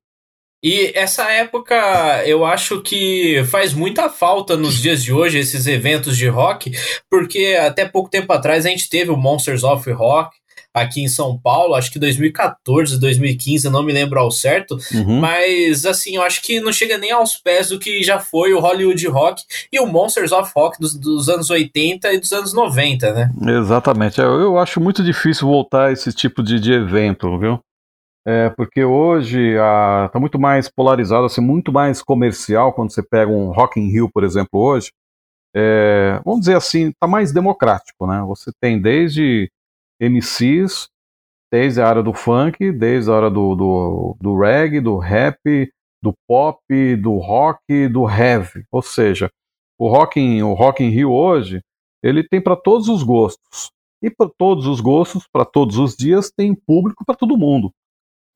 [0.62, 6.16] E essa época, eu acho que faz muita falta nos dias de hoje, esses eventos
[6.16, 6.70] de rock,
[7.10, 10.36] porque até pouco tempo atrás a gente teve o Monsters of Rock
[10.74, 15.18] aqui em São Paulo, acho que 2014, 2015, eu não me lembro ao certo, Uhum.
[15.20, 18.60] mas assim, eu acho que não chega nem aos pés do que já foi o
[18.60, 23.12] Hollywood Rock e o Monsters of Rock dos, dos anos 80 e dos anos 90,
[23.12, 23.30] né?
[23.60, 24.18] Exatamente.
[24.18, 27.60] Eu, eu acho muito difícil voltar a esse tipo de, de evento, viu?
[28.26, 33.30] É, porque hoje a, tá muito mais polarizado, assim, muito mais comercial quando você pega
[33.30, 34.92] um Rock in Rio, por exemplo, hoje.
[35.54, 38.22] É, vamos dizer assim, tá mais democrático, né?
[38.22, 39.50] Você tem desde
[40.00, 40.88] MCs,
[41.52, 45.38] desde a área do funk, desde a área do, do, do reggae, do rap,
[46.02, 48.64] do pop, do rock, do heavy.
[48.70, 49.30] Ou seja,
[49.78, 51.60] o Rock in, o rock in Rio hoje,
[52.02, 53.70] ele tem para todos os gostos.
[54.02, 57.72] E para todos os gostos, para todos os dias, tem público para todo mundo.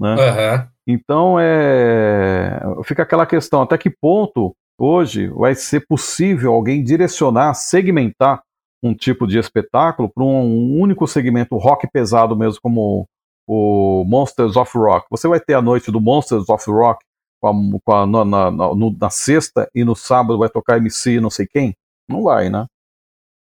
[0.01, 0.15] Né?
[0.15, 0.69] Aham.
[0.87, 8.43] Então é, fica aquela questão: até que ponto hoje vai ser possível alguém direcionar, segmentar
[8.83, 13.07] um tipo de espetáculo para um único segmento rock pesado mesmo, como
[13.49, 15.07] o Monsters of Rock.
[15.11, 17.03] Você vai ter a noite do Monsters of Rock
[17.41, 17.53] com a,
[17.85, 21.31] com a- na, na- na- no- na sexta e no sábado vai tocar MC não
[21.31, 21.75] sei quem?
[22.09, 22.67] Não vai, né?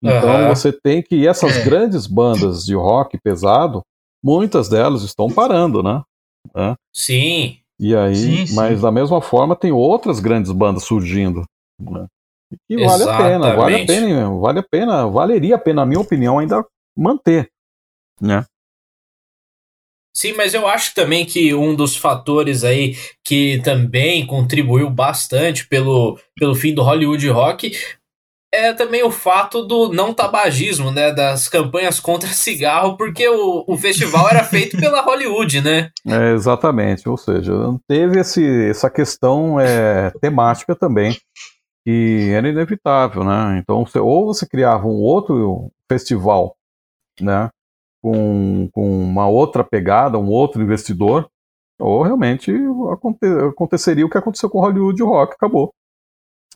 [0.02, 0.56] Então Aham.
[0.56, 1.16] você tem que.
[1.16, 3.82] E essas grandes bandas de rock pesado,
[4.24, 6.02] muitas delas estão parando, né?
[6.94, 8.56] Sim, E aí, Sim, sim.
[8.56, 11.44] mas da mesma forma tem outras grandes bandas surgindo.
[11.80, 12.08] Né?
[12.70, 15.86] E que vale a pena, vale a pena, vale a pena, valeria a pena, na
[15.86, 16.66] minha opinião, ainda
[16.96, 17.50] manter.
[18.20, 18.46] Né?
[20.18, 26.20] Sim, mas eu acho também que um dos fatores aí que também contribuiu bastante pelo,
[26.36, 27.72] pelo fim do Hollywood Rock
[28.54, 31.12] é também o fato do não tabagismo, né?
[31.12, 35.92] Das campanhas contra cigarro, porque o, o festival era feito pela Hollywood, né?
[36.08, 37.54] É, exatamente, ou seja,
[37.88, 41.18] teve esse, essa questão é, temática também,
[41.86, 43.60] que era inevitável, né?
[43.62, 46.56] Então, você- ou você criava um outro festival,
[47.20, 47.50] né,
[48.02, 51.30] com, com uma outra pegada, um outro investidor,
[51.80, 52.52] ou realmente
[52.92, 55.72] aconte- aconteceria o que aconteceu com Hollywood Rock, acabou.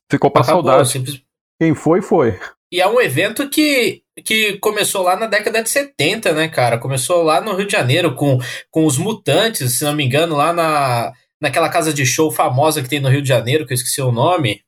[0.10, 0.90] Ficou para saudade.
[0.90, 1.22] simples-
[1.62, 2.40] Quem foi, foi.
[2.74, 6.80] E é um evento que, que começou lá na década de 70, né, cara?
[6.80, 8.40] Começou lá no Rio de Janeiro com,
[8.72, 12.90] com os Mutantes, se não me engano, lá na, naquela casa de show famosa que
[12.90, 14.62] tem no Rio de Janeiro, que eu esqueci o nome.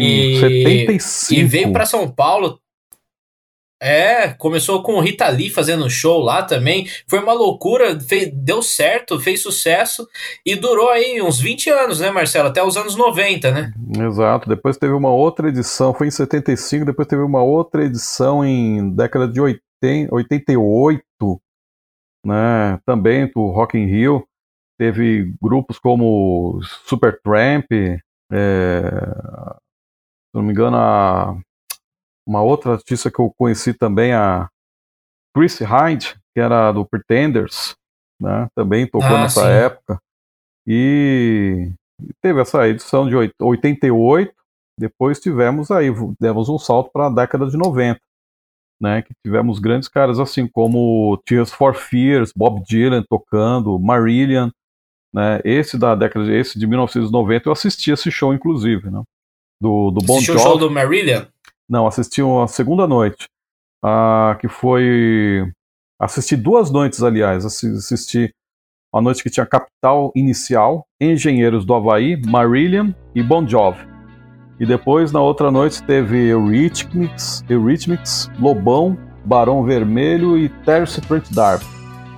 [0.00, 1.34] E- 75.
[1.38, 2.58] E veio pra São Paulo.
[3.82, 6.86] É, começou com Rita Lee fazendo show lá também.
[7.08, 10.06] Foi uma loucura, fez, deu certo, fez sucesso
[10.44, 12.48] e durou aí uns 20 anos, né, Marcelo?
[12.48, 13.72] Até os anos 90, né?
[13.98, 14.48] Exato.
[14.48, 19.26] Depois teve uma outra edição, foi em 75, depois teve uma outra edição em década
[19.26, 21.02] de 80, 88,
[22.26, 22.78] né?
[22.84, 24.26] Também do Rock in Rio.
[24.78, 28.80] Teve grupos como Supertramp, é,
[30.30, 31.36] se não me engano, a
[32.30, 34.48] uma outra artista que eu conheci também, a
[35.34, 37.74] Chris Hyde, que era do Pretenders,
[38.20, 38.46] né?
[38.54, 39.48] Também tocou ah, nessa sim.
[39.48, 40.00] época.
[40.64, 41.72] E
[42.22, 44.32] teve essa edição de 88,
[44.78, 45.88] depois tivemos aí,
[46.20, 48.00] demos um salto para a década de 90,
[48.80, 49.02] né?
[49.02, 54.50] Que tivemos grandes caras assim como Tears for Fears, Bob Dylan tocando, Marillion,
[55.12, 55.40] né?
[55.44, 59.02] Esse da década, esse de 1990 eu assisti esse show inclusive, né?
[59.60, 60.38] Do, do Bon Jovi.
[60.38, 61.26] o show do Marillion?
[61.70, 63.26] Não, assisti a segunda noite.
[63.84, 65.48] Uh, que foi.
[66.00, 67.46] Assisti duas noites, aliás.
[67.46, 68.34] Assisti
[68.92, 73.88] a noite que tinha Capital Inicial, Engenheiros do Havaí, Marillion e Bon Jovi.
[74.58, 81.64] E depois, na outra noite, teve Eurythmics, Eurythmics Lobão, Barão Vermelho e Terce Trent D'Arby,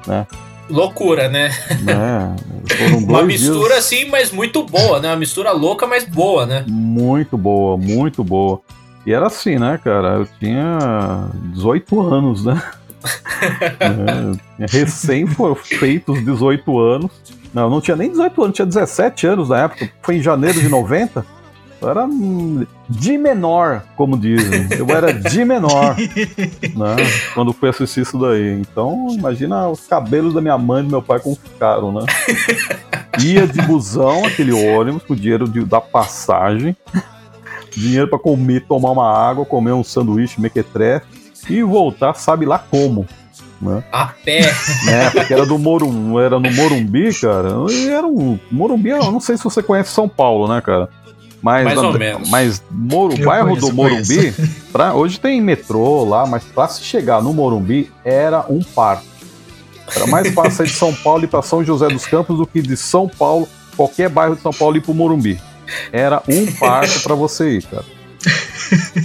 [0.06, 0.26] né?
[0.70, 1.50] Loucura, né?
[1.86, 3.78] É, Uma mistura dias...
[3.78, 5.08] assim, mas muito boa, né?
[5.08, 6.64] Uma mistura louca, mas boa, né?
[6.66, 8.62] Muito boa, muito boa.
[9.04, 10.14] E era assim, né, cara?
[10.14, 12.62] Eu tinha 18 anos, né?
[13.80, 17.10] é, recém foram feitos 18 anos.
[17.52, 19.90] Não, não tinha nem 18 anos, tinha 17 anos na época.
[20.02, 21.26] Foi em janeiro de 90.
[21.80, 22.08] Eu era
[22.88, 24.68] de menor, como dizem.
[24.78, 26.96] Eu era de menor né,
[27.34, 28.60] quando fui assistir isso daí.
[28.60, 32.06] Então, imagina os cabelos da minha mãe e do meu pai como ficaram, né?
[33.20, 36.76] Ia de busão, aquele ônibus, com o dinheiro de, da passagem
[37.80, 41.06] dinheiro para comer, tomar uma água, comer um sanduíche mequetrefe
[41.48, 43.06] e voltar, sabe lá como.
[43.60, 43.82] Né?
[43.92, 44.52] A pé.
[44.88, 47.50] É, porque era do Morumbi, era no Morumbi, cara.
[47.88, 50.88] Era um Morumbi, eu não sei se você conhece São Paulo, né, cara?
[51.40, 52.30] Mas, Mais ou menos.
[52.30, 54.34] Mas Moro, bairro conheço, do Morumbi,
[54.72, 59.06] pra, hoje tem metrô lá, mas para se chegar no Morumbi era um parque.
[59.94, 62.62] Era mais fácil ir de São Paulo ir para São José dos Campos do que
[62.62, 65.40] de São Paulo, qualquer bairro de São Paulo ir pro Morumbi.
[65.92, 67.84] Era um parque para você ir, cara.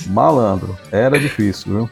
[0.07, 0.77] Malandro.
[0.91, 1.89] Era difícil, viu?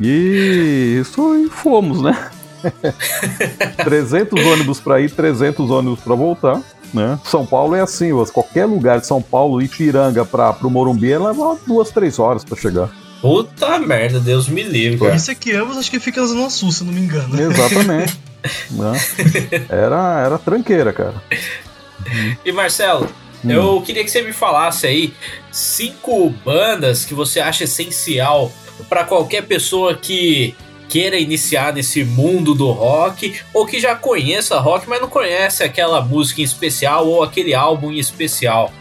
[0.00, 2.30] E isso e fomos, né?
[3.84, 6.60] 300 ônibus para ir, 300 ônibus para voltar.
[6.92, 7.18] Né?
[7.24, 11.90] São Paulo é assim, qualquer lugar de São Paulo, Ipiranga para o Morumbi, leva duas,
[11.90, 12.90] três horas para chegar.
[13.20, 14.98] Puta merda, Deus me livre.
[14.98, 17.40] Por isso é que ambos acho que fica no Sul, se não me engano.
[17.40, 18.18] Exatamente.
[18.72, 18.92] né?
[19.68, 21.22] era, era tranqueira, cara.
[22.44, 23.06] E Marcelo,
[23.44, 23.50] Hum.
[23.50, 25.14] Eu queria que você me falasse aí
[25.50, 28.52] cinco bandas que você acha essencial
[28.88, 30.54] para qualquer pessoa que
[30.88, 36.02] queira iniciar nesse mundo do rock ou que já conheça rock, mas não conhece aquela
[36.02, 38.72] música em especial ou aquele álbum em especial.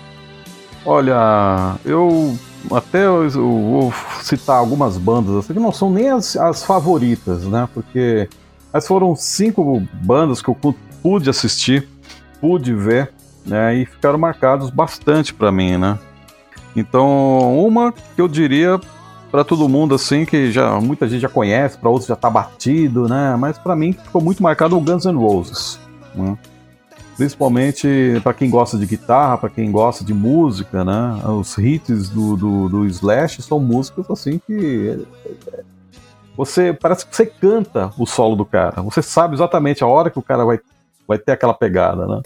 [0.85, 2.37] Olha, eu
[2.71, 7.69] até eu vou citar algumas bandas assim, que não são nem as, as favoritas, né?
[7.73, 8.27] Porque
[8.71, 10.57] mas foram cinco bandas que eu
[11.01, 11.87] pude assistir,
[12.39, 13.11] pude ver
[13.45, 15.97] né, e ficaram marcados bastante para mim, né?
[16.75, 18.79] Então, uma que eu diria
[19.31, 23.07] para todo mundo assim que já muita gente já conhece, para outros já tá batido,
[23.07, 23.35] né?
[23.37, 25.79] Mas para mim ficou muito marcado o Guns N' Roses,
[26.15, 26.37] né?
[27.15, 27.87] Principalmente
[28.23, 31.21] para quem gosta de guitarra, para quem gosta de música, né?
[31.27, 35.05] Os hits do, do, do Slash são músicas assim que
[36.37, 38.81] você parece que você canta o solo do cara.
[38.83, 40.59] Você sabe exatamente a hora que o cara vai,
[41.05, 42.21] vai ter aquela pegada, né?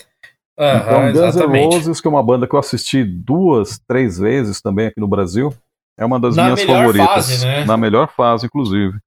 [0.58, 4.62] Uhum, então, Guns N' Roses, que é uma banda que eu assisti duas, três vezes
[4.62, 5.54] também aqui no Brasil,
[5.98, 7.08] é uma das Na minhas favoritas.
[7.08, 7.66] Fase, né?
[7.66, 8.98] Na melhor fase, inclusive.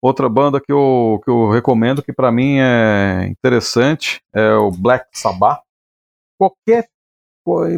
[0.00, 5.06] Outra banda que eu, que eu recomendo, que para mim é interessante, é o Black
[5.12, 5.62] Sabbath.
[6.38, 6.88] Qualquer,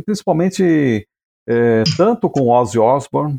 [0.04, 1.06] principalmente
[1.48, 3.38] é, tanto com Ozzy Osbourne,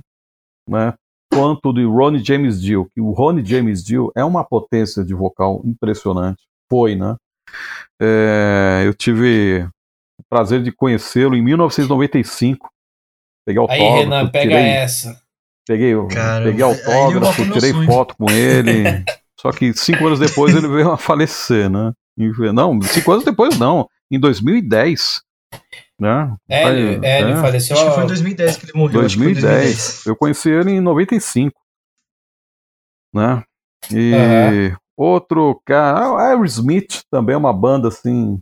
[0.67, 0.93] né,
[1.31, 5.61] quanto de Ronnie James Dio, que o Ronnie James Dio é uma potência de vocal
[5.63, 6.41] impressionante.
[6.69, 7.15] Foi, né?
[8.01, 9.67] É, eu tive
[10.19, 12.69] o prazer de conhecê-lo em 1995.
[13.45, 13.93] Peguei autógrafo.
[13.93, 15.21] Aí, Renan, pega tirei, essa.
[15.67, 15.93] Peguei,
[16.43, 19.03] peguei autógrafo, tirei foto com ele.
[19.39, 21.91] Só que cinco anos depois ele veio a falecer, né?
[22.53, 23.87] Não, cinco anos depois não.
[24.11, 25.21] Em 2010.
[25.99, 26.35] Né?
[26.49, 27.35] É, ele, é, ele é.
[27.37, 27.75] faleceu.
[27.75, 29.01] Acho que foi em 2010 que ele morreu.
[29.01, 29.41] 2010.
[29.41, 30.05] 2010.
[30.05, 31.59] Eu conheci ele em 95.
[33.13, 33.43] Né?
[33.91, 34.77] E uhum.
[35.01, 38.39] Outro cara, ah, Aerosmith também é uma banda assim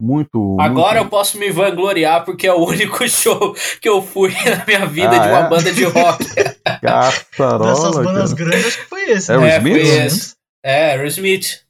[0.00, 0.56] muito.
[0.58, 1.04] Agora muito...
[1.04, 5.10] eu posso me vangloriar porque é o único show que eu fui na minha vida
[5.10, 5.48] ah, de uma é?
[5.50, 6.24] banda de rock.
[6.80, 7.66] Caçarola.
[7.66, 8.44] Dessas bandas cara.
[8.46, 9.30] grandes, acho que foi esse.
[9.30, 9.58] É o né?
[9.58, 9.74] Smith?
[9.74, 10.34] Pelo Foi esse.
[10.64, 11.60] É, Aerosmith.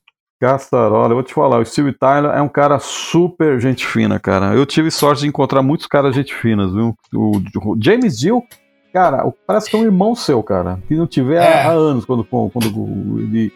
[0.41, 4.55] Caçarola, eu vou te falar, o Steve Tyler é um cara super gente fina, cara.
[4.55, 6.95] Eu tive sorte de encontrar muitos caras gente finas, viu?
[7.13, 7.43] O,
[7.83, 8.45] James Dill,
[8.93, 10.79] cara, parece que é um irmão seu, cara.
[10.87, 11.63] Que não tiver há- É.
[11.65, 13.53] há anos quando, quando ele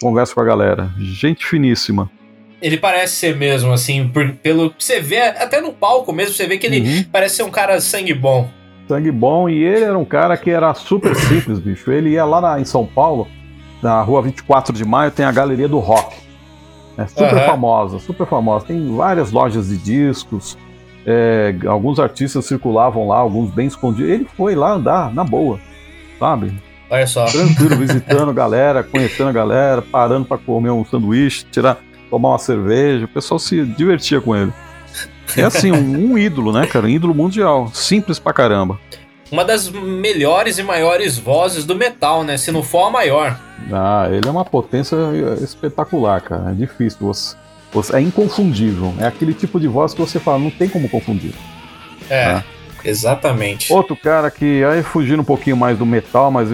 [0.00, 0.90] conversa com a galera.
[0.98, 2.10] Gente finíssima.
[2.60, 6.46] Ele parece ser mesmo, assim, por- pelo que você vê, até no palco mesmo, você
[6.46, 7.04] vê que ele Uhum.
[7.12, 8.48] parece ser um cara sangue bom.
[8.88, 11.92] Sangue bom, e ele era um cara que era super simples, bicho.
[11.92, 13.28] Ele ia lá na- em São Paulo,
[13.82, 16.16] na rua 24 de maio, tem a Galeria do Rock.
[16.96, 17.46] É super Aham.
[17.46, 18.66] famosa, super famosa.
[18.66, 20.58] Tem várias lojas de discos,
[21.06, 24.10] é, alguns artistas circulavam lá, alguns bem escondidos.
[24.10, 25.60] Ele foi lá andar na boa,
[26.18, 26.52] sabe?
[26.90, 27.24] Olha só.
[27.26, 31.78] Tranquilo, visitando a galera, conhecendo a galera, parando para comer um sanduíche, tirar,
[32.10, 33.04] tomar uma cerveja.
[33.04, 34.52] O pessoal se divertia com ele.
[35.36, 36.86] É assim, um, um ídolo, né, cara?
[36.86, 37.70] Um ídolo mundial.
[37.74, 38.78] Simples pra caramba.
[39.30, 42.38] Uma das melhores e maiores vozes do metal, né?
[42.38, 43.38] Se não for a maior.
[43.70, 44.96] Ah, ele é uma potência
[45.42, 46.50] espetacular, cara.
[46.50, 46.98] É difícil.
[47.02, 47.36] Você,
[47.70, 48.94] você- é inconfundível.
[48.98, 51.34] É aquele tipo de voz que você fala, não tem como confundir.
[52.08, 52.44] É, Ah.
[52.84, 53.72] Exatamente.
[53.72, 56.48] Outro cara que, aí fugindo um pouquinho mais do metal, mas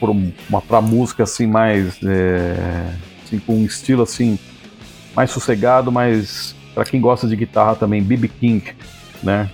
[0.00, 1.98] por um- uma pra música assim mais.
[2.04, 2.90] é,
[3.24, 4.38] assim, com um estilo assim
[5.14, 8.28] mais sossegado, mas pra quem gosta de guitarra também, B.B.
[8.28, 8.62] King,
[9.22, 9.50] né?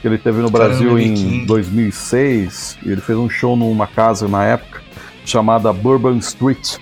[0.00, 1.04] Que ele teve no Caramba, Brasil B.B.
[1.10, 1.46] em King.
[1.46, 4.80] 2006 e ele fez um show numa casa na época
[5.24, 6.76] chamada Bourbon Street,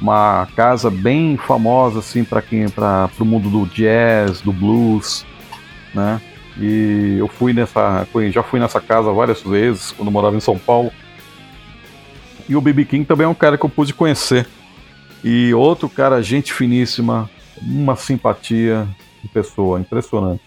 [0.00, 5.24] uma casa bem famosa assim para quem para o mundo do jazz, do blues,
[5.94, 6.20] né?
[6.58, 10.92] E eu fui nessa, já fui nessa casa várias vezes quando morava em São Paulo.
[12.48, 14.46] E o BB King também é um cara que eu pude conhecer.
[15.22, 17.28] E outro cara, gente finíssima,
[17.60, 18.86] uma simpatia
[19.22, 20.42] de pessoa, impressionante.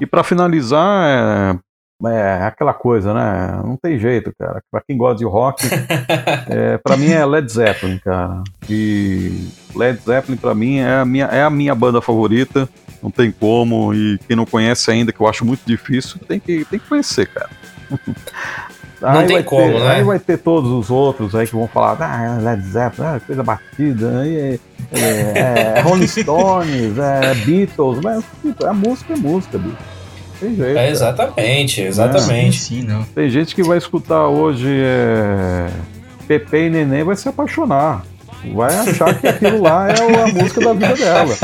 [0.00, 1.58] E para finalizar, é,
[2.06, 3.60] é aquela coisa, né?
[3.64, 4.62] Não tem jeito, cara.
[4.70, 5.64] Para quem gosta de rock,
[6.48, 8.42] é, para mim é Led Zeppelin, cara.
[8.70, 12.68] E Led Zeppelin para mim é a minha é a minha banda favorita.
[13.02, 16.64] Não tem como e quem não conhece ainda, que eu acho muito difícil, tem que
[16.64, 17.50] tem que conhecer, cara.
[19.00, 19.88] Não Aí tem vai como, ter- né?
[19.90, 23.42] Aí vai ter todos os outros aí que vão falar, ah, Led Zeppelin, ah, coisa
[23.44, 24.58] batida, aí é,
[24.90, 25.38] é,
[25.76, 29.76] é Rolling Stones, é Beatles, mas tipo, a música é música, bicho.
[30.40, 30.78] Tem jeito.
[30.78, 32.58] É, exatamente, exatamente.
[32.58, 33.02] Sim, sim, não.
[33.14, 35.68] Tem gente que vai escutar hoje é,
[36.26, 38.04] Pepe e Neném vai se apaixonar.
[38.54, 41.36] Vai achar que aquilo lá é a música da vida dela,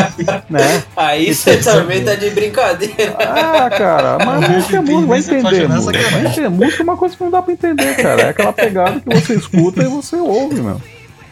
[0.49, 0.83] né?
[0.97, 3.17] Aí você também tá de brincadeira.
[3.19, 5.93] Ah, cara, mas música é música, vai entender, é música.
[5.93, 6.11] sacanagem.
[6.23, 6.49] Vai entender.
[6.51, 8.23] Música é uma coisa que não dá pra entender, cara.
[8.23, 10.81] É aquela pegada que você escuta e você ouve, meu.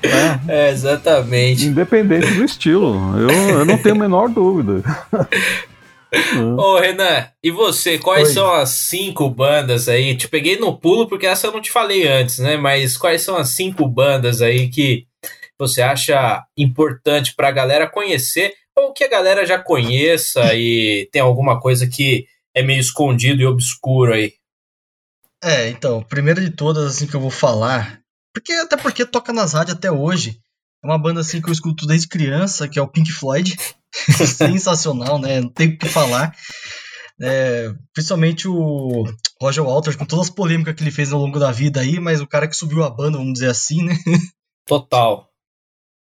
[0.02, 0.40] né?
[0.48, 1.66] É, exatamente.
[1.66, 3.16] Independente do estilo.
[3.16, 3.30] Eu,
[3.60, 4.82] eu não tenho a menor dúvida.
[6.58, 7.98] Ô, Renan, e você?
[7.98, 8.34] Quais Oi.
[8.34, 10.14] são as cinco bandas aí?
[10.14, 12.56] Te peguei no pulo porque essa eu não te falei antes, né?
[12.56, 15.06] Mas quais são as cinco bandas aí que
[15.58, 21.60] você acha importante pra galera conhecer ou que a galera já conheça e tem alguma
[21.60, 24.34] coisa que é meio escondido e obscuro aí?
[25.42, 28.00] É, então, primeira de todas, assim, que eu vou falar,
[28.32, 30.38] porque até porque toca nas rádios até hoje,
[30.82, 33.56] é uma banda, assim, que eu escuto desde criança, que é o Pink Floyd,
[34.26, 36.34] sensacional, né, não tem o que falar,
[37.20, 39.04] É, principalmente o
[39.40, 42.20] Roger Waters, com todas as polêmicas que ele fez ao longo da vida aí, mas
[42.20, 43.96] o cara que subiu a banda, vamos dizer assim, né,
[44.66, 45.28] Total.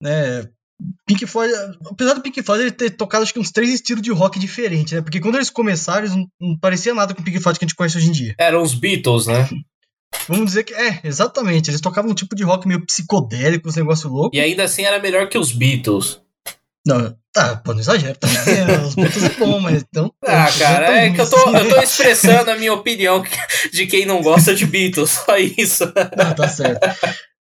[0.01, 0.49] né,
[1.05, 1.53] Pink Floyd,
[1.85, 4.93] apesar do Pink Floyd ele ter tocado acho que uns três estilos de rock diferentes,
[4.93, 7.65] né, porque quando eles começaram, eles não, não parecia nada com o Pink Floyd que
[7.65, 8.35] a gente conhece hoje em dia.
[8.39, 9.47] Eram os Beatles, né?
[10.27, 11.69] Vamos dizer que é, exatamente.
[11.69, 14.35] Eles tocavam um tipo de rock meio psicodélico, uns negócio louco.
[14.35, 16.21] E ainda assim era melhor que os Beatles.
[16.85, 18.17] Não, tá, pô, não exagero.
[18.21, 20.13] É, os Beatles é bom, mas então.
[20.25, 23.23] Ah, cara, é que eu tô, assim, eu tô expressando a minha opinião
[23.71, 25.85] de quem não gosta de Beatles, só isso.
[26.17, 26.81] Não, tá certo.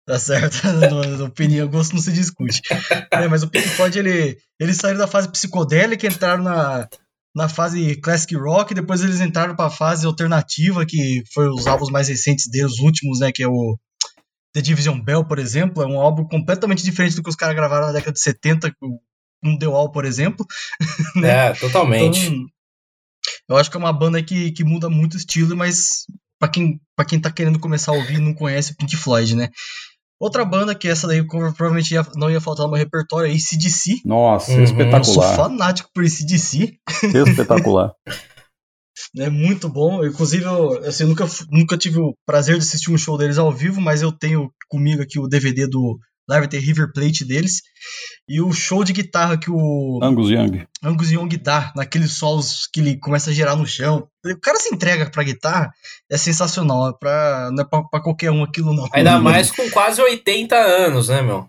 [0.05, 0.57] Tá certo.
[1.25, 2.61] Opinião, gosto não se discute.
[3.09, 6.87] É, mas o Pink Floyd, ele, eles saíram da fase psicodélica, entraram na,
[7.35, 12.07] na fase classic rock, depois eles entraram pra fase alternativa, que foi os álbuns mais
[12.07, 13.77] recentes deles, os últimos, né, que é o
[14.53, 17.87] The Division Bell, por exemplo, é um álbum completamente diferente do que os caras gravaram
[17.87, 18.99] na década de 70, com
[19.43, 20.45] um The Wall, por exemplo.
[21.23, 22.19] É, totalmente.
[22.27, 22.47] Então,
[23.49, 26.05] eu acho que é uma banda que, que muda muito o estilo, mas
[26.39, 29.35] pra quem, pra quem tá querendo começar a ouvir e não conhece o Pink Floyd,
[29.35, 29.49] né?
[30.23, 34.01] Outra banda que essa daí provavelmente ia- não ia faltar no meu repertório é ACDC.
[34.05, 34.61] Nossa, Uhum.
[34.61, 35.35] Eu sou espetacular.
[35.35, 36.77] fanático por ACDC.
[37.27, 37.91] Espetacular.
[39.17, 40.05] É muito bom.
[40.05, 43.51] Inclusive, eu, assim, eu nunca, nunca tive o prazer de assistir um show deles ao
[43.51, 45.97] vivo, mas eu tenho comigo aqui o DVD do
[46.29, 47.61] Lá vai ter River Plate deles.
[48.29, 50.65] E o show de guitarra que o Angus Young.
[50.81, 54.07] Angus Young dá, naqueles solos que ele começa a girar no chão.
[54.25, 55.71] O cara se entrega pra guitarra,
[56.09, 56.89] é sensacional.
[56.89, 58.87] É pra, não é pra, pra qualquer um aquilo, não.
[58.93, 61.47] Ainda mais com quase 80 anos, né, meu?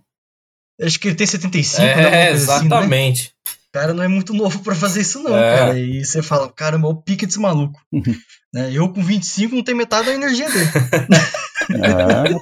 [0.80, 1.92] Acho que ele tem 75, né?
[1.92, 2.30] É, assim, né?
[2.32, 3.32] exatamente.
[3.46, 5.56] O cara não é muito novo pra fazer isso, não, É.
[5.56, 5.78] cara.
[5.78, 7.80] E você fala, caramba, o pique desse maluco.
[8.52, 8.70] né?
[8.72, 10.70] Eu com 25 não tenho metade da energia dele.
[11.70, 12.34] É,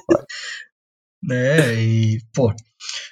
[1.23, 1.75] né?
[1.75, 2.53] E, pô.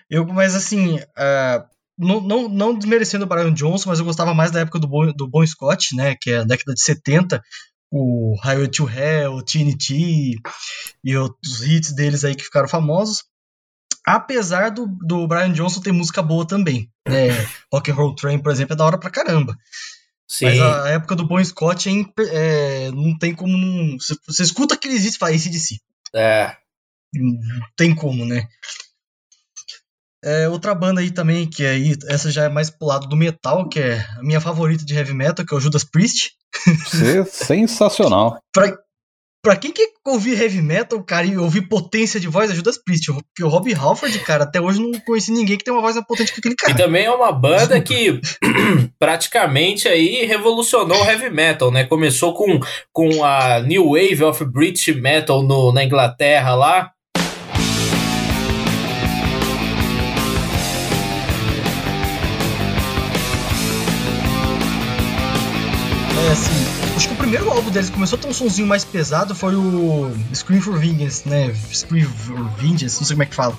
[0.09, 1.65] Eu, mas assim, ah,
[1.97, 5.11] não, não, não desmerecendo o Brian Johnson, mas eu gostava mais da época do Bon,
[5.11, 6.15] do bon Scott, né?
[6.19, 7.41] Que é a década de 70.
[7.91, 10.35] O Highway to Hell, o TNT
[11.03, 13.23] e outros hits deles aí que ficaram famosos.
[14.05, 16.89] Apesar do, do Brian Johnson ter música boa também.
[17.07, 17.29] Né?
[17.71, 19.55] Rock and Roll Train, por exemplo, é da hora pra caramba.
[20.27, 20.45] Sim.
[20.45, 23.99] Mas a época do Bon Scott é, é, não tem como não.
[23.99, 25.79] Você, você escuta aqueles hits e fala ACDC.
[26.15, 26.55] É.
[27.13, 28.47] Não tem como, né?
[30.23, 33.67] É, outra banda aí também, que aí, essa já é mais pro lado do metal,
[33.67, 36.33] que é a minha favorita de heavy metal, que é o Judas Priest.
[36.85, 38.37] Ser sensacional.
[38.53, 38.77] Pra,
[39.43, 43.11] pra quem que ouvir heavy metal, cara, e ouvir potência de voz, é Judas Priest.
[43.11, 46.05] Porque o Rob Halford, cara, até hoje não conheci ninguém que tem uma voz mais
[46.05, 46.75] potente que aquele E cara.
[46.75, 48.21] também é uma banda que
[48.99, 51.85] praticamente aí revolucionou o heavy metal, né?
[51.85, 52.59] Começou com,
[52.93, 56.91] com a New Wave of British Metal no, na Inglaterra lá.
[66.31, 66.51] Assim,
[66.95, 70.11] acho que o primeiro álbum deles começou a ter um sonzinho mais pesado foi o
[70.33, 71.53] Scream for Vengeance, né?
[71.73, 73.57] Scream for Vengeance, não sei como é que fala.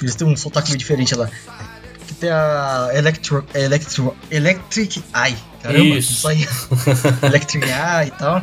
[0.00, 1.28] Eles têm um sotaque meio diferente lá.
[2.06, 5.36] Que tem a Electro, Electro, Electric Eye.
[5.62, 6.12] Caramba, Isso.
[6.12, 6.48] isso aí.
[7.22, 8.42] Electric Eye e tal.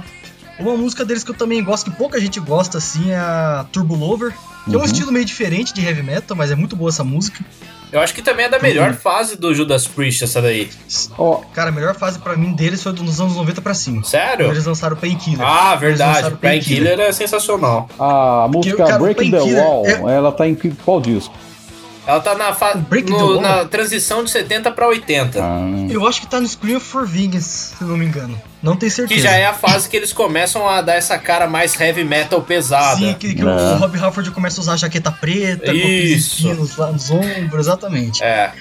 [0.59, 3.95] Uma música deles que eu também gosto, que pouca gente gosta, assim, é a Turbo
[3.95, 4.31] Lover.
[4.65, 4.85] Que é um Uhum.
[4.85, 7.43] estilo meio diferente de heavy metal, mas é muito boa essa música.
[7.91, 10.69] Eu acho que também é da melhor fase do Judas Priest essa daí.
[11.17, 13.97] Ó, Cara, a melhor fase pra mim deles foi dos anos 90 pra cima.
[13.97, 14.47] Quando Sério?
[14.47, 15.45] eles lançaram o Painkiller.
[15.45, 16.31] Ah, verdade.
[16.37, 17.89] Painkiller é sensacional.
[17.99, 21.33] a música cara, Breaking the Painkiller Wall, é- ela tá em qual disco?
[22.05, 22.73] Ela tá na, fa-
[23.07, 25.39] no- na transição de 70 pra 80.
[25.39, 25.59] Ah,
[25.89, 28.39] Eu acho que tá no Scream for Vengeance, se não me engano.
[28.61, 29.15] Não tenho certeza.
[29.21, 32.41] Que já é a fase que eles começam a dar essa cara mais heavy metal
[32.41, 32.97] pesada.
[32.97, 33.45] Sim, que, que É.
[33.45, 36.35] o Rob Halford começa a usar a jaqueta preta, com aqueles Isso.
[36.47, 38.23] espinos lá nos ombros, exatamente.
[38.23, 38.51] É.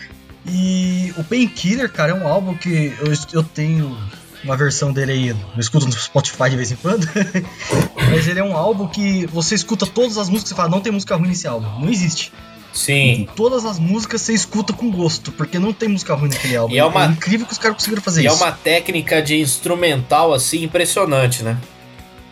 [0.47, 3.97] E o Painkiller, cara, é um álbum que eu, eu tenho
[4.43, 7.07] uma versão dele aí, eu escuto no Spotify de vez em quando.
[8.11, 10.93] Mas ele é um álbum que você escuta todas as músicas e fala, não tem
[10.93, 11.69] música ruim nesse álbum.
[11.81, 12.33] Não existe.
[12.73, 13.29] Sim.
[13.35, 16.75] Todas as músicas você escuta com gosto, porque não tem música ruim naquele álbum.
[16.75, 18.37] E é uma- incrível que os caras conseguiram fazer E é isso.
[18.43, 21.57] uma técnica de instrumental assim impressionante, né?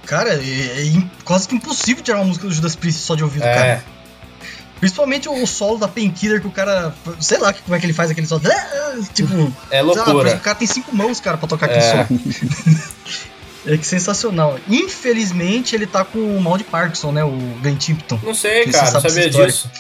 [0.07, 3.43] Cara, é, é quase que impossível tirar uma música do Judas Priest só de ouvido,
[3.43, 3.67] cara.
[3.67, 3.83] É.
[4.81, 6.95] Principalmente o solo da Painkiller que o cara.
[7.21, 8.43] Sei lá como é que ele faz aquele solo.
[9.13, 9.53] Tipo.
[9.71, 10.37] É sei lá, loucura.
[10.37, 11.91] o cara tem cinco mãos, cara, pra tocar aquele É.
[12.07, 12.07] solo.
[13.67, 14.59] É que sensacional.
[14.67, 17.23] Infelizmente, ele tá com o mal de Parkinson, né?
[17.23, 18.19] O Glenn Tipton.
[18.23, 19.71] Não sei, cara, não sabia disso.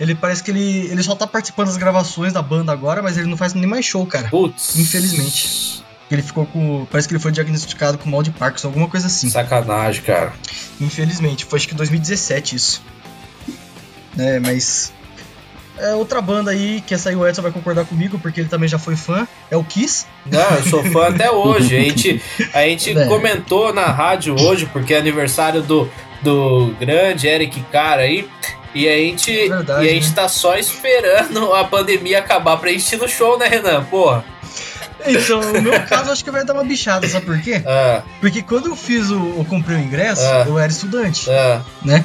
[0.00, 3.26] Ele parece que ele, ele só tá participando das gravações da banda agora, mas ele
[3.26, 4.28] não faz nem mais show, cara.
[4.28, 4.76] Putz.
[4.78, 5.82] Infelizmente.
[6.10, 6.86] Ele ficou com.
[6.90, 9.28] Parece que ele foi diagnosticado com mal de Parkinson, alguma coisa assim.
[9.28, 10.32] Sacanagem, cara.
[10.80, 12.82] Infelizmente, foi acho que 2017 isso.
[14.18, 14.92] É, mas.
[15.80, 18.68] É outra banda aí, que essa aí o Edson vai concordar comigo, porque ele também
[18.68, 20.06] já foi fã, é o Kiss.
[20.26, 21.76] Não, eu sou fã até hoje.
[21.76, 22.22] A gente,
[22.52, 23.06] a gente É.
[23.06, 25.88] comentou na rádio hoje, porque é aniversário do,
[26.20, 28.28] do grande Eric Cara aí.
[28.74, 30.14] E a gente, Verdade, e a gente né?
[30.14, 33.84] tá só esperando a pandemia acabar pra gente ir no show, né, Renan?
[33.84, 34.24] Porra.
[35.06, 37.62] Então, no meu caso, acho que vai dar uma bichada, sabe por quê?
[37.64, 39.14] Ah, Porque quando eu fiz o.
[39.38, 40.44] Eu comprei o ingresso, Ah.
[40.46, 41.60] eu era estudante, ah.
[41.84, 42.04] né?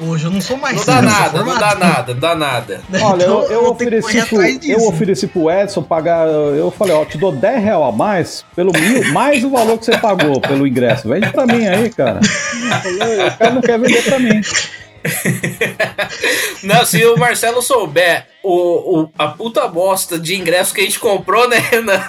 [0.00, 0.76] Hoje eu não sou mais.
[0.76, 2.80] Não dá eu nada, não dá nada, não dá nada.
[2.92, 6.28] Olha, eu, Então, eu, ter que ofereci pro, eu ofereci pro Edson pagar.
[6.28, 9.84] Eu falei, ó, te dou 10 real a mais pelo mil, mais o valor que
[9.86, 11.08] você pagou pelo ingresso.
[11.08, 12.20] Vende pra mim aí, cara.
[12.84, 14.40] Eu O cara não quer vender pra mim.
[16.62, 20.98] Não, se o Marcelo souber o, o, a puta bosta de ingresso que a gente
[20.98, 22.00] comprou, né, Renan?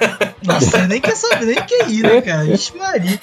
[0.44, 2.46] Nossa, nem quer saber, nem quer ir, né, cara?
[2.46, 3.20] Ixi, Maria.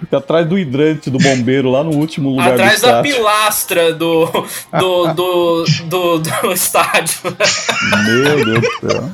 [0.00, 3.14] Fica atrás do hidrante do bombeiro lá no último lugar Atrás do da estádio.
[3.14, 4.26] pilastra do,
[4.78, 7.18] do, do, do, do estádio.
[8.06, 9.10] Meu Deus do céu.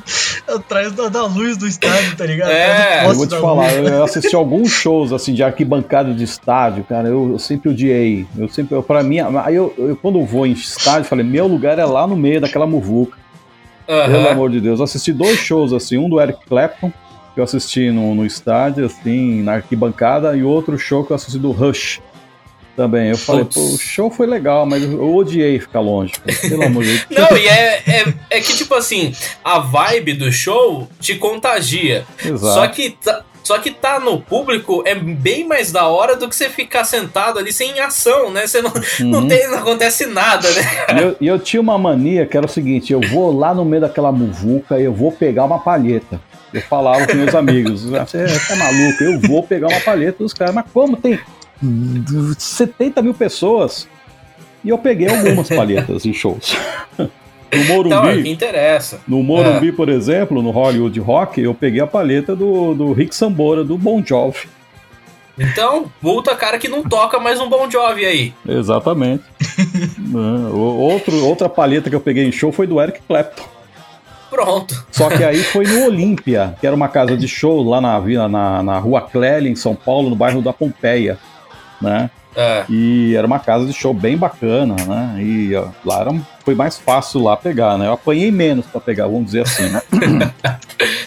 [0.55, 2.49] Atrás da, da luz do estádio, tá ligado?
[2.51, 3.91] É, Eu vou te da falar, luz.
[3.91, 7.07] eu assisti alguns shows assim de arquibancada de estádio, cara.
[7.07, 8.25] Eu, eu sempre odiei.
[8.37, 11.77] Eu sempre, eu, para mim, aí eu, eu quando vou em estádio, falei, meu lugar
[11.79, 13.17] é lá no meio daquela muvuca.
[13.85, 14.79] Pelo amor de Deus.
[14.79, 16.91] Eu assisti dois shows assim, um do Eric Clapton,
[17.33, 21.39] que eu assisti no, no estádio, assim, na arquibancada, e outro show que eu assisti
[21.39, 22.01] do Rush.
[22.75, 23.55] Também, eu falei, Putz.
[23.55, 26.13] pô, o show foi legal, mas eu odiei ficar longe.
[26.47, 27.07] Pelo amor de Deus.
[27.09, 32.05] Não, e é, é, é que, tipo assim, a vibe do show te contagia.
[32.23, 32.53] Exato.
[32.53, 36.35] Só que, tá, só que tá no público é bem mais da hora do que
[36.35, 38.45] você ficar sentado ali sem ação, né?
[38.45, 39.27] Você não, não, Uhum.
[39.29, 40.63] tem, não acontece nada, né?
[40.95, 43.81] E eu, eu tinha uma mania que era o seguinte: eu vou lá no meio
[43.81, 46.19] daquela muvuca e eu vou pegar uma palheta.
[46.53, 50.33] Eu falava com meus amigos: você você é maluco, eu vou pegar uma palheta dos
[50.33, 50.53] caras.
[50.53, 51.17] Mas como tem
[52.37, 53.87] 70 mil pessoas?
[54.63, 56.57] E eu peguei algumas palhetas em shows.
[57.53, 58.99] No Morumbi, Então, é que interessa.
[59.07, 63.63] no Morumbi, por exemplo, no Hollywood Rock, eu peguei a palheta do, do Rick Sambora,
[63.63, 64.47] do Bon Jovi.
[65.39, 68.33] Então, puta cara que não toca mais um Bon Jovi aí.
[68.47, 69.23] Exatamente.
[70.07, 73.43] Né, Outro, outra palheta que eu peguei em show foi do Eric Clapton.
[74.29, 74.85] Pronto.
[74.89, 77.99] Só que aí foi no Olímpia, que era uma casa de show lá na,
[78.29, 81.17] na, na rua Clélia, em São Paulo, no bairro da Pompeia,
[81.81, 82.09] né?
[82.39, 82.65] É.
[82.69, 85.15] E era uma casa de show bem bacana, né?
[85.23, 87.87] E ó, lá era, um- foi mais fácil lá pegar, né?
[87.87, 89.81] Eu apanhei menos pra pegar, vamos dizer assim, né?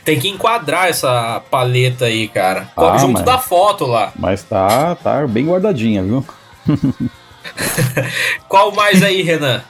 [0.04, 2.68] Tem que enquadrar essa paleta aí, cara.
[2.76, 4.12] Ah, Junto mas- da foto lá.
[4.16, 6.24] Mas tá, tá bem guardadinha, viu?
[8.48, 9.62] Qual mais aí, Renan?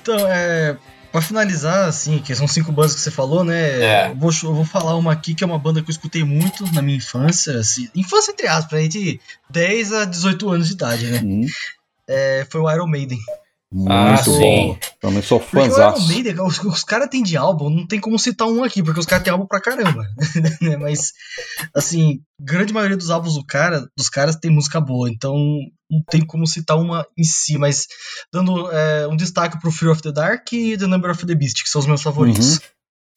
[0.00, 0.76] Então, é.
[1.10, 3.80] Pra finalizar, assim, que são cinco bandas que você falou, né?
[3.80, 4.10] É.
[4.10, 6.70] Eu, vou, eu vou falar uma aqui que é uma banda que eu escutei muito
[6.72, 7.88] na minha infância, assim.
[7.94, 9.18] Infância entre aspas, aí de
[9.48, 11.20] 10 a 18 anos de idade, né?
[11.24, 11.46] Hum,
[12.06, 13.18] É, foi o Iron Maiden.
[13.72, 14.22] Muito Ah, bom.
[14.22, 14.78] sim.
[15.00, 16.08] Também sou Porque o Iron fãzaço.
[16.08, 19.06] Maiden, os, os caras têm de álbum, não tem como citar um aqui, porque os
[19.06, 20.02] caras têm álbum pra caramba.
[20.62, 20.76] né?
[20.76, 21.12] Mas,
[21.74, 25.34] assim, grande maioria dos álbuns do cara, dos caras tem música boa, então
[25.90, 27.86] não tem como citar uma em si, mas
[28.32, 31.62] dando é, um destaque pro Fear of the Dark e The Number of the Beast,
[31.62, 32.54] que são os meus favoritos.
[32.56, 32.60] Uhum.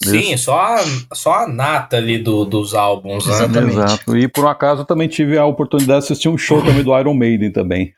[0.03, 0.83] Sim, só a,
[1.13, 3.33] só a nata ali do, dos álbuns, né?
[3.33, 3.51] Exato.
[3.51, 3.77] Exatamente.
[3.77, 4.17] Exato.
[4.17, 6.97] E por um acaso eu também tive a oportunidade de assistir um show também do
[6.97, 7.93] Iron Maiden também.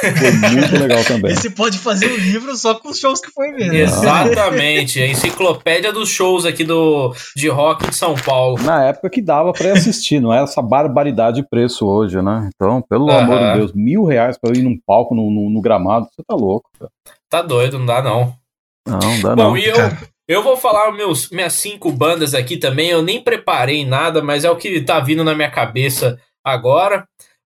[0.00, 1.32] Foi muito legal também.
[1.32, 3.78] Esse pode fazer um livro só com os shows que foi ver, né?
[3.80, 8.62] Exatamente, a enciclopédia dos shows aqui do, de rock de São Paulo.
[8.62, 12.48] Na época que dava pra ir assistir, não era essa barbaridade de preço hoje, né?
[12.54, 15.60] Então, pelo amor de Deus, mil reais pra eu ir num palco no, no- no
[15.60, 16.68] gramado, você tá louco.
[16.78, 16.90] cara.
[17.28, 18.34] Tá doido, não dá não.
[18.86, 19.56] Não, não dá Bom, não.
[19.56, 19.76] e eu,
[20.28, 22.88] eu vou falar meus, minhas cinco bandas aqui também.
[22.90, 27.04] Eu nem preparei nada, mas é o que tá vindo na minha cabeça agora.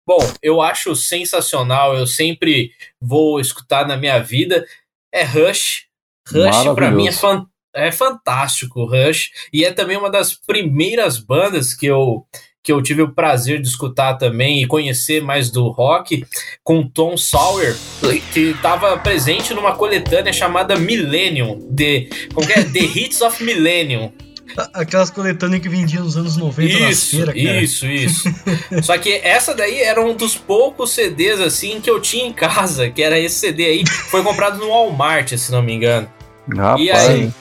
[0.10, 1.96] Bom, eu acho sensacional.
[1.96, 4.66] Eu sempre vou escutar na minha vida.
[5.14, 5.84] É Rush.
[6.32, 7.46] Rush, pra mim, é, fan-
[7.76, 9.30] é fantástico, Rush.
[9.54, 12.26] E é também uma das primeiras bandas que eu,
[12.64, 16.26] que eu tive o prazer de escutar também e conhecer mais do rock,
[16.64, 17.76] com Tom Sawyer,
[18.34, 22.64] que estava presente numa coletânea chamada Millennium, The, como que é?
[22.64, 24.12] The Hits of Millennium.
[24.74, 27.62] Aquelas coletâneas que vendiam nos anos 90 nas Isso, feiras, cara.
[27.62, 28.30] isso, isso.
[28.84, 32.90] Só que essa daí era um dos poucos CDs assim que eu tinha em casa,
[32.90, 36.10] que era esse CD aí, foi comprado no Walmart, se não me engano.
[36.54, 37.32] Rapaz, E aí?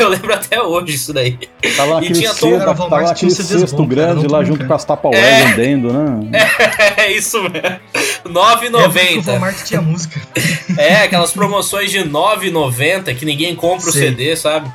[0.00, 1.38] Eu lembro até hoje isso daí.
[1.76, 4.42] tava e tinha todo- Cara, o Walmart tava naquele tinha CDs cesto cara, grande lá
[4.42, 5.44] junto com as Tupperware É.
[5.52, 6.30] vendendo, né?
[6.96, 7.56] É isso mesmo.
[7.58, 7.80] É
[8.22, 9.26] porque o 9,90.
[9.26, 10.20] Walmart tinha música.
[10.76, 14.00] É, aquelas promoções de 9,90 que ninguém compra o Sim.
[14.00, 14.68] CD, sabe?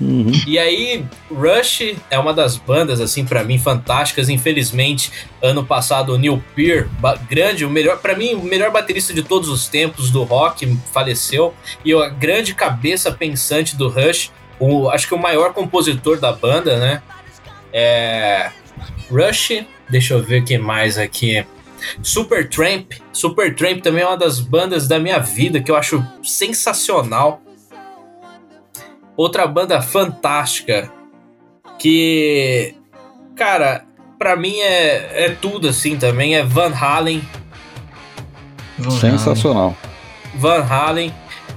[0.00, 0.30] Uhum.
[0.46, 4.28] E aí, Rush é uma das bandas, assim, pra mim, fantásticas.
[4.28, 5.10] Infelizmente,
[5.42, 6.88] ano passado, o Neil Peart,
[7.28, 11.52] grande, o melhor, para mim, o melhor baterista de todos os tempos do rock, faleceu.
[11.84, 14.30] E a grande cabeça pensante do Rush,
[14.60, 17.02] o, acho que o maior compositor da banda, né?
[17.72, 18.50] É.
[19.10, 21.44] Rush, deixa eu ver o que mais aqui.
[22.02, 22.92] Supertramp.
[23.12, 27.40] Supertramp também é uma das bandas da minha vida que eu acho sensacional.
[29.18, 30.92] Outra banda fantástica
[31.76, 32.72] que,
[33.34, 33.84] cara,
[34.16, 36.36] pra mim é, é tudo assim também.
[36.36, 37.20] É Van Halen.
[39.00, 39.76] Sensacional.
[40.36, 41.12] Van Halen.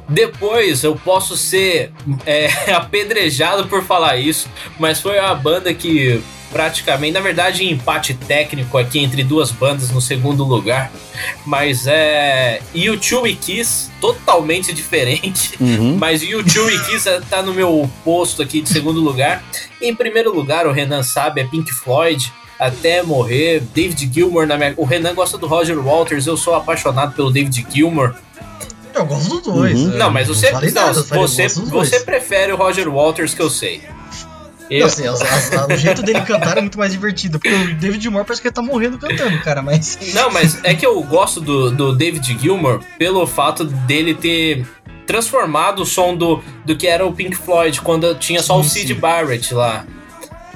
[0.10, 1.94] Depois eu posso ser
[2.26, 6.20] é, apedrejado por falar isso, mas foi a banda que
[6.52, 10.92] praticamente, na verdade, em empate técnico aqui entre duas bandas no segundo lugar,
[11.46, 15.56] mas é U2 e Kiss, totalmente diferente.
[15.60, 15.98] Uhum.
[15.98, 19.44] Mas U2 e Kiss tá no meu posto aqui de segundo lugar.
[19.82, 22.32] Em primeiro lugar, o Renan sabe, é Pink Floyd.
[22.60, 24.76] Até morrer, David Gilmour na minha...
[24.78, 28.14] O Renan gosta do Roger Waters, eu sou apaixonado pelo David Gilmour.
[28.94, 29.80] Eu gosto dos dois.
[29.80, 29.94] Uhum.
[29.94, 33.82] é, Não, mas você, não, você, você prefere o Roger Waters que eu sei.
[34.80, 37.40] Não, assim, as- as- a- o jeito dele cantar é muito mais divertido.
[37.40, 39.98] Porque o David Moore parece que ele tá morrendo cantando, cara, mas.
[40.14, 44.66] não, mas é que eu gosto do, do David Gilmour pelo fato dele ter
[45.06, 48.70] transformado o som do, do que era o Pink Floyd quando tinha só o Sim,
[48.82, 49.00] Sid sim.
[49.00, 49.86] Barrett lá.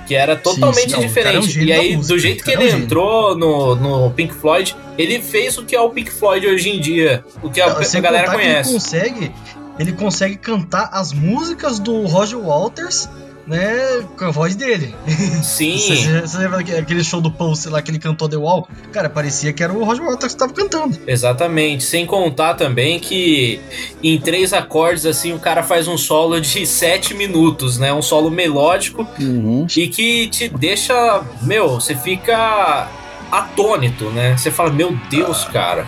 [0.08, 1.68] que era totalmente sim, o cara é um diferente.
[1.68, 4.34] e aí, música, do jeito o que cara ele é um entrou no, no Pink
[4.36, 7.68] Floyd, ele fez o que é o Pink Floyd hoje em dia, o que a,
[7.74, 8.70] Não, a galera conhece.
[8.70, 9.32] Ele consegue,
[9.80, 13.10] ele consegue cantar as músicas do Roger Waters,
[13.48, 14.96] né, com a voz dele.
[15.44, 15.78] Sim.
[15.96, 18.68] Você, você lembra daquele- aquele show do Pulse lá que ele cantou The Wall?
[18.92, 20.98] Cara, parecia que era o Roger Waters que tava cantando.
[21.08, 23.60] Exatamente, sem contar também que
[24.04, 27.94] em três acordes assim o cara faz um solo de sete minutos, né?
[27.94, 29.68] Um solo melódico Uhum.
[29.76, 32.88] e que te deixa, meu, você fica
[33.32, 34.36] atônito, né?
[34.38, 35.88] Você fala, meu Deus, cara,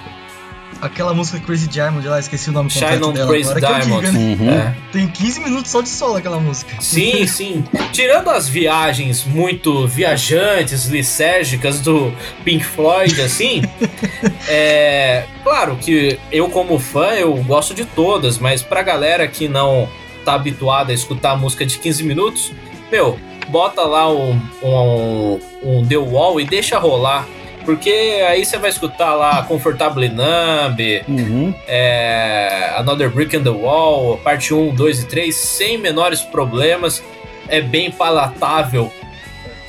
[0.81, 3.65] Aquela música Crazy Diamond lá, esqueci o nome Shine completo on dela Crazy agora que
[3.65, 4.07] eu Diamond.
[4.07, 4.35] diga, né?
[4.39, 4.49] Uhum.
[4.51, 4.75] É.
[4.91, 6.75] Tem 15 minutos só de solo aquela música.
[6.79, 7.63] Sim, sim.
[7.91, 12.13] Tirando as viagens muito viajantes, lisérgicas do
[12.43, 13.61] Pink Floyd, assim,
[14.47, 19.89] é claro que eu como fã eu gosto de todas, mas pra galera que não
[20.23, 22.51] tá habituada a escutar música de 15 minutos,
[22.91, 23.17] meu,
[23.49, 27.25] bota lá um, um, um The Wall e deixa rolar.
[27.67, 27.89] Porque
[28.25, 31.53] aí você vai escutar lá Comfortably Numb, Uhum.
[31.67, 37.03] é, Another Brick in the Wall, parte 1, 2 e 3, sem menores problemas.
[37.49, 38.89] É bem palatável,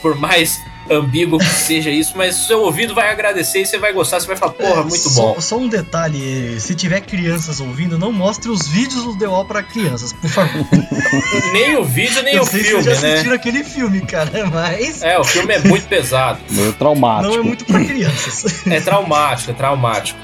[0.01, 0.61] por mais
[0.91, 4.27] ambíguo que seja isso, mas o seu ouvido vai agradecer e você vai gostar, você
[4.27, 5.41] vai falar, porra, muito É, só, bom.
[5.41, 9.63] Só um detalhe, se tiver crianças ouvindo, não mostre os vídeos do The Wall pra
[9.63, 10.67] crianças, por favor.
[11.53, 12.97] Nem o vídeo, nem eu o sei filme, já né?
[13.13, 16.39] assistiram aquele filme, cara, mas É, o filme é muito pesado.
[16.51, 17.33] Meio traumático.
[17.35, 18.67] não é muito pra crianças.
[18.67, 20.19] É traumático, é traumático.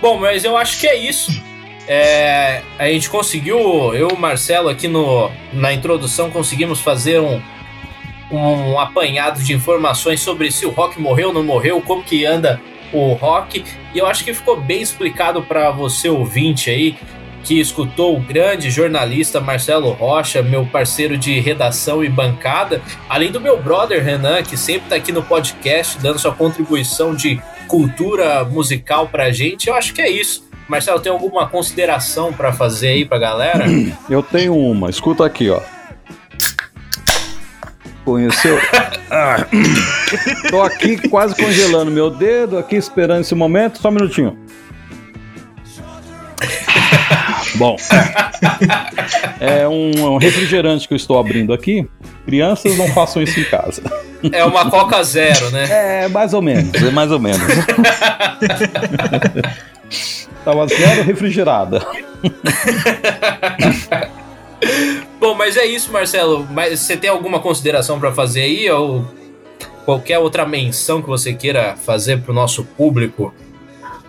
[0.00, 1.30] Bom, mas eu acho que é isso.
[1.88, 3.58] É, a gente conseguiu,
[3.94, 7.40] eu e o Marcelo aqui no, na introdução conseguimos fazer um,
[8.30, 12.60] um apanhado de informações sobre se o rock morreu ou não morreu, como que anda
[12.92, 13.64] o rock.
[13.94, 16.96] E eu acho que ficou bem explicado para você ouvinte aí
[17.46, 23.40] que escutou o grande jornalista Marcelo Rocha, meu parceiro de redação e bancada, além do
[23.40, 29.06] meu brother Renan, que sempre tá aqui no podcast dando sua contribuição de cultura musical
[29.06, 29.68] pra gente.
[29.68, 30.44] Eu acho que é isso.
[30.68, 33.66] Marcelo, tem alguma consideração pra fazer aí pra galera?
[34.10, 35.60] Eu tenho uma, escuta aqui, ó.
[38.06, 38.56] Conheceu?
[39.10, 39.44] Ah.
[40.48, 44.38] Tô aqui quase congelando meu dedo, aqui esperando esse momento, só um minutinho.
[47.56, 47.76] Bom,
[49.40, 51.88] é um, um refrigerante que eu estou abrindo aqui.
[52.24, 53.82] Crianças não façam isso em casa.
[54.32, 56.04] É uma Coca Zero, né?
[56.04, 57.42] É, mais ou menos, é mais ou menos.
[60.44, 61.84] Tava zero refrigerada.
[65.20, 66.46] Bom, mas é isso, Marcelo.
[66.50, 69.04] Mas você tem alguma consideração pra fazer aí ou
[69.84, 73.32] qualquer outra menção que você queira fazer pro nosso público?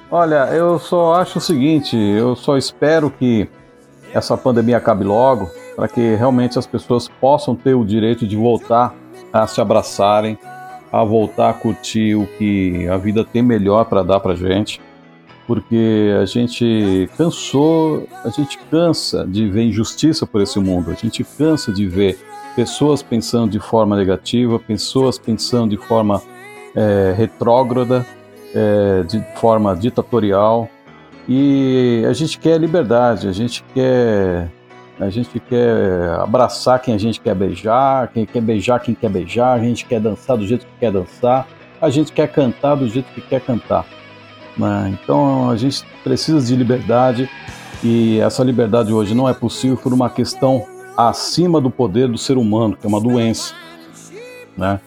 [0.09, 3.47] Olha, eu só acho o seguinte, eu só espero que
[4.13, 8.95] essa pandemia acabe logo, para que realmente as pessoas possam ter o direito de voltar
[9.33, 10.37] a se abraçarem,
[10.91, 14.81] a voltar a curtir o que a vida tem melhor para dar pra gente,
[15.47, 21.23] porque a gente cansou, a gente cansa de ver injustiça por esse mundo, a gente
[21.23, 22.19] cansa de ver
[22.55, 26.21] pessoas pensando de forma negativa, pessoas pensando de forma
[26.75, 28.05] eh, retrógrada,
[28.53, 30.69] é, de forma ditatorial
[31.27, 34.49] e a gente quer liberdade, a gente quer
[34.99, 39.59] a gente quer abraçar quem a gente quer beijar, quem quer beijar quem quer beijar,
[39.59, 41.47] a gente quer dançar do jeito que quer dançar,
[41.79, 43.85] a gente quer cantar do jeito que quer cantar.
[44.57, 44.97] Né?
[45.01, 47.29] Então a gente precisa de liberdade
[47.83, 50.65] e essa liberdade hoje não é possível por uma questão
[50.97, 53.53] acima do poder do ser humano, que é uma doença,
[54.57, 54.79] né?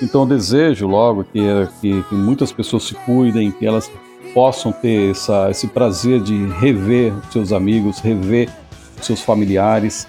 [0.00, 1.40] Então eu desejo logo que,
[1.80, 3.90] que, que muitas pessoas se cuidem, que elas
[4.32, 8.48] possam ter essa, esse prazer de rever seus amigos, rever
[9.02, 10.06] seus familiares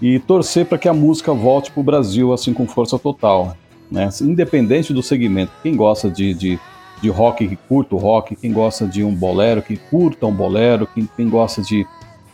[0.00, 3.56] e torcer para que a música volte para o Brasil assim com força total,
[3.90, 4.08] né?
[4.20, 6.60] Independente do segmento, quem gosta de, de,
[7.00, 10.86] de rock que curta o rock, quem gosta de um bolero que curta um bolero,
[10.86, 11.86] quem, quem gosta de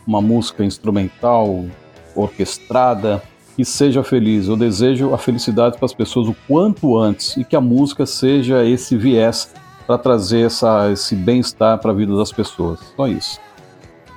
[0.05, 1.65] uma música instrumental
[2.15, 3.21] orquestrada,
[3.55, 4.47] que seja feliz.
[4.47, 8.63] Eu desejo a felicidade para as pessoas o quanto antes e que a música seja
[8.63, 9.51] esse viés
[9.85, 12.79] para trazer essa, esse bem-estar para a vida das pessoas.
[12.95, 13.39] Só isso.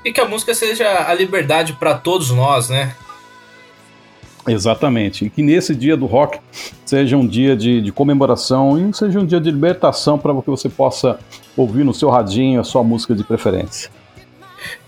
[0.05, 2.95] E que a música seja a liberdade pra todos nós, né?
[4.47, 5.27] Exatamente.
[5.27, 6.39] E que nesse dia do rock
[6.85, 10.69] seja um dia de, de comemoração e seja um dia de libertação para que você
[10.69, 11.19] possa
[11.57, 13.91] ouvir no seu radinho a sua música de preferência.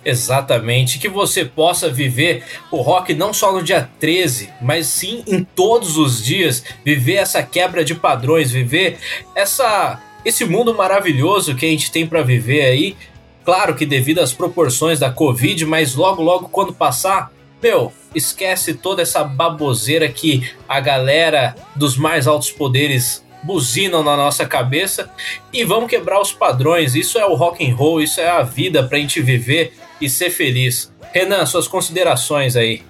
[0.05, 5.45] Exatamente, que você possa viver o rock não só no dia 13, mas sim em
[5.45, 8.99] todos os dias, viver essa quebra de padrões, viver
[9.35, 12.97] essa esse mundo maravilhoso que a gente tem para viver aí.
[13.45, 17.33] Claro que devido às proporções da Covid, mas logo logo quando passar,
[17.63, 24.47] meu, esquece toda essa baboseira que a galera dos mais altos poderes buzinam na nossa
[24.47, 25.11] cabeça
[25.53, 26.95] e vamos quebrar os padrões.
[26.95, 30.31] Isso é o rock and roll, isso é a vida pra gente viver e ser
[30.31, 30.93] feliz.
[31.13, 32.83] Renan, suas considerações aí.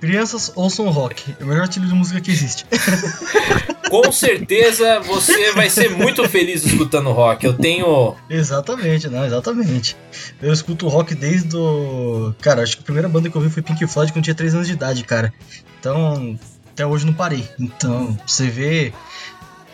[0.00, 2.64] Crianças ouçam rock, é o melhor estilo de música que existe.
[3.90, 7.44] Com certeza você vai ser muito feliz escutando rock.
[7.44, 8.14] Eu tenho.
[8.28, 9.96] exatamente, não, exatamente.
[10.42, 12.34] Eu escuto rock desde o.
[12.40, 14.34] Cara, acho que a primeira banda que eu vi foi Pink Floyd quando eu tinha
[14.34, 15.32] 3 anos de idade, cara.
[15.80, 16.38] Então,
[16.70, 17.48] até hoje não parei.
[17.58, 18.92] Então, você vê.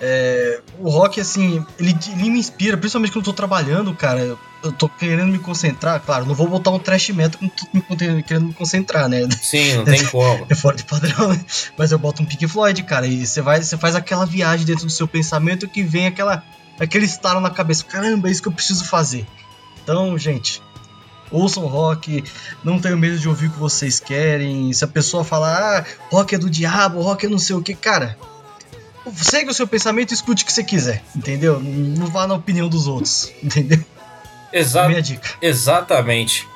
[0.07, 4.37] É, o rock, assim, ele, ele me inspira, principalmente quando eu tô trabalhando, cara.
[4.63, 7.53] Eu tô querendo me concentrar, claro, não vou botar um trash metal quando
[7.89, 9.29] tô querendo me concentrar, né?
[9.41, 10.47] Sim, não tem como.
[10.49, 11.45] é fora de padrão, né?
[11.77, 14.87] Mas eu boto um Pink Floyd, cara, e você vai, você faz aquela viagem dentro
[14.87, 16.43] do seu pensamento que vem aquela
[16.79, 17.85] aquele estalo na cabeça.
[17.85, 19.27] Caramba, é isso que eu preciso fazer.
[19.83, 20.63] Então, gente,
[21.31, 22.25] ouçam rock,
[22.63, 24.73] não tenham medo de ouvir o que vocês querem.
[24.73, 27.75] Se a pessoa falar, ah, rock é do diabo, rock é não sei o que,
[27.75, 28.17] cara,
[29.13, 31.61] segue o seu pensamento e escute o que você quiser, entendeu?
[31.61, 33.79] Não vá na opinião dos outros, entendeu?
[34.53, 35.31] Exa Minha dica.
[35.43, 36.47] Exatamente.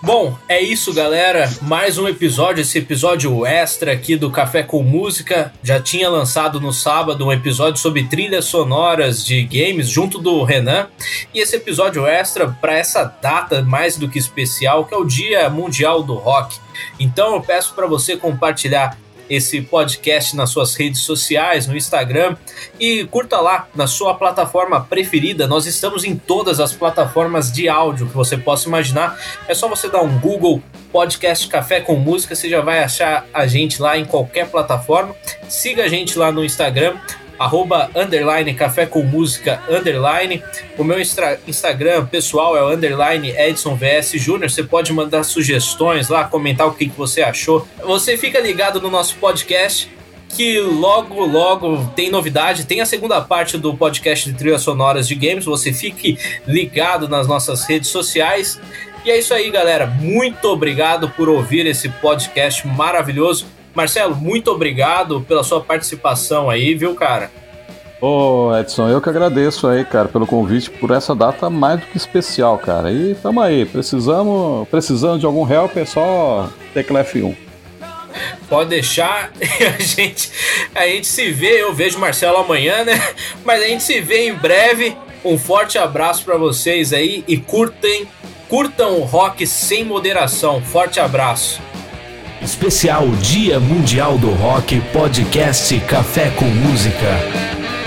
[0.00, 1.52] Bom, é isso, galera.
[1.60, 5.52] Mais um episódio, esse episódio extra aqui do Café com Música.
[5.62, 10.86] Já tinha lançado no sábado um episódio sobre trilhas sonoras de games junto do Renan.
[11.34, 15.50] E esse episódio extra para essa data mais do que especial, que é o Dia
[15.50, 16.58] Mundial do Rock.
[17.00, 18.96] Então eu peço para você compartilhar
[19.28, 22.36] esse podcast nas suas redes sociais, no Instagram
[22.78, 25.46] e curta lá na sua plataforma preferida.
[25.46, 29.18] Nós estamos em todas as plataformas de áudio que você possa imaginar.
[29.46, 33.46] É só você dar um Google Podcast Café com Música, você já vai achar a
[33.46, 35.14] gente lá em qualquer plataforma.
[35.48, 36.96] Siga a gente lá no Instagram,
[37.38, 40.42] arroba underline café com música underline.
[40.76, 44.50] O meu Instagram pessoal é o underline Edson VS Júnior.
[44.50, 47.66] Você pode mandar sugestões lá, comentar o que, que você achou.
[47.84, 49.90] Você fica ligado no nosso podcast.
[50.30, 52.66] Que logo, logo tem novidade.
[52.66, 55.46] Tem a segunda parte do podcast de trilhas sonoras de games.
[55.46, 58.60] Você fique ligado nas nossas redes sociais.
[59.04, 59.86] E é isso aí, galera.
[59.86, 63.46] Muito obrigado por ouvir esse podcast maravilhoso.
[63.78, 67.30] Marcelo, muito obrigado pela sua participação aí, viu, cara?
[68.00, 71.96] Ô, Edson, eu que agradeço aí, cara, pelo convite, por essa data mais do que
[71.96, 72.90] especial, cara.
[72.90, 77.36] E tamo aí, precisamos, precisando de algum help, é só tecla F1.
[78.48, 80.32] Pode deixar, a gente,
[80.74, 83.00] a gente se vê, eu vejo o Marcelo amanhã, né?
[83.44, 84.96] Mas a gente se vê em breve.
[85.24, 88.08] Um forte abraço para vocês aí e curtem,
[88.48, 90.60] curtam o rock sem moderação.
[90.60, 91.60] Forte abraço.
[92.40, 97.77] Especial Dia Mundial do Rock Podcast Café com Música.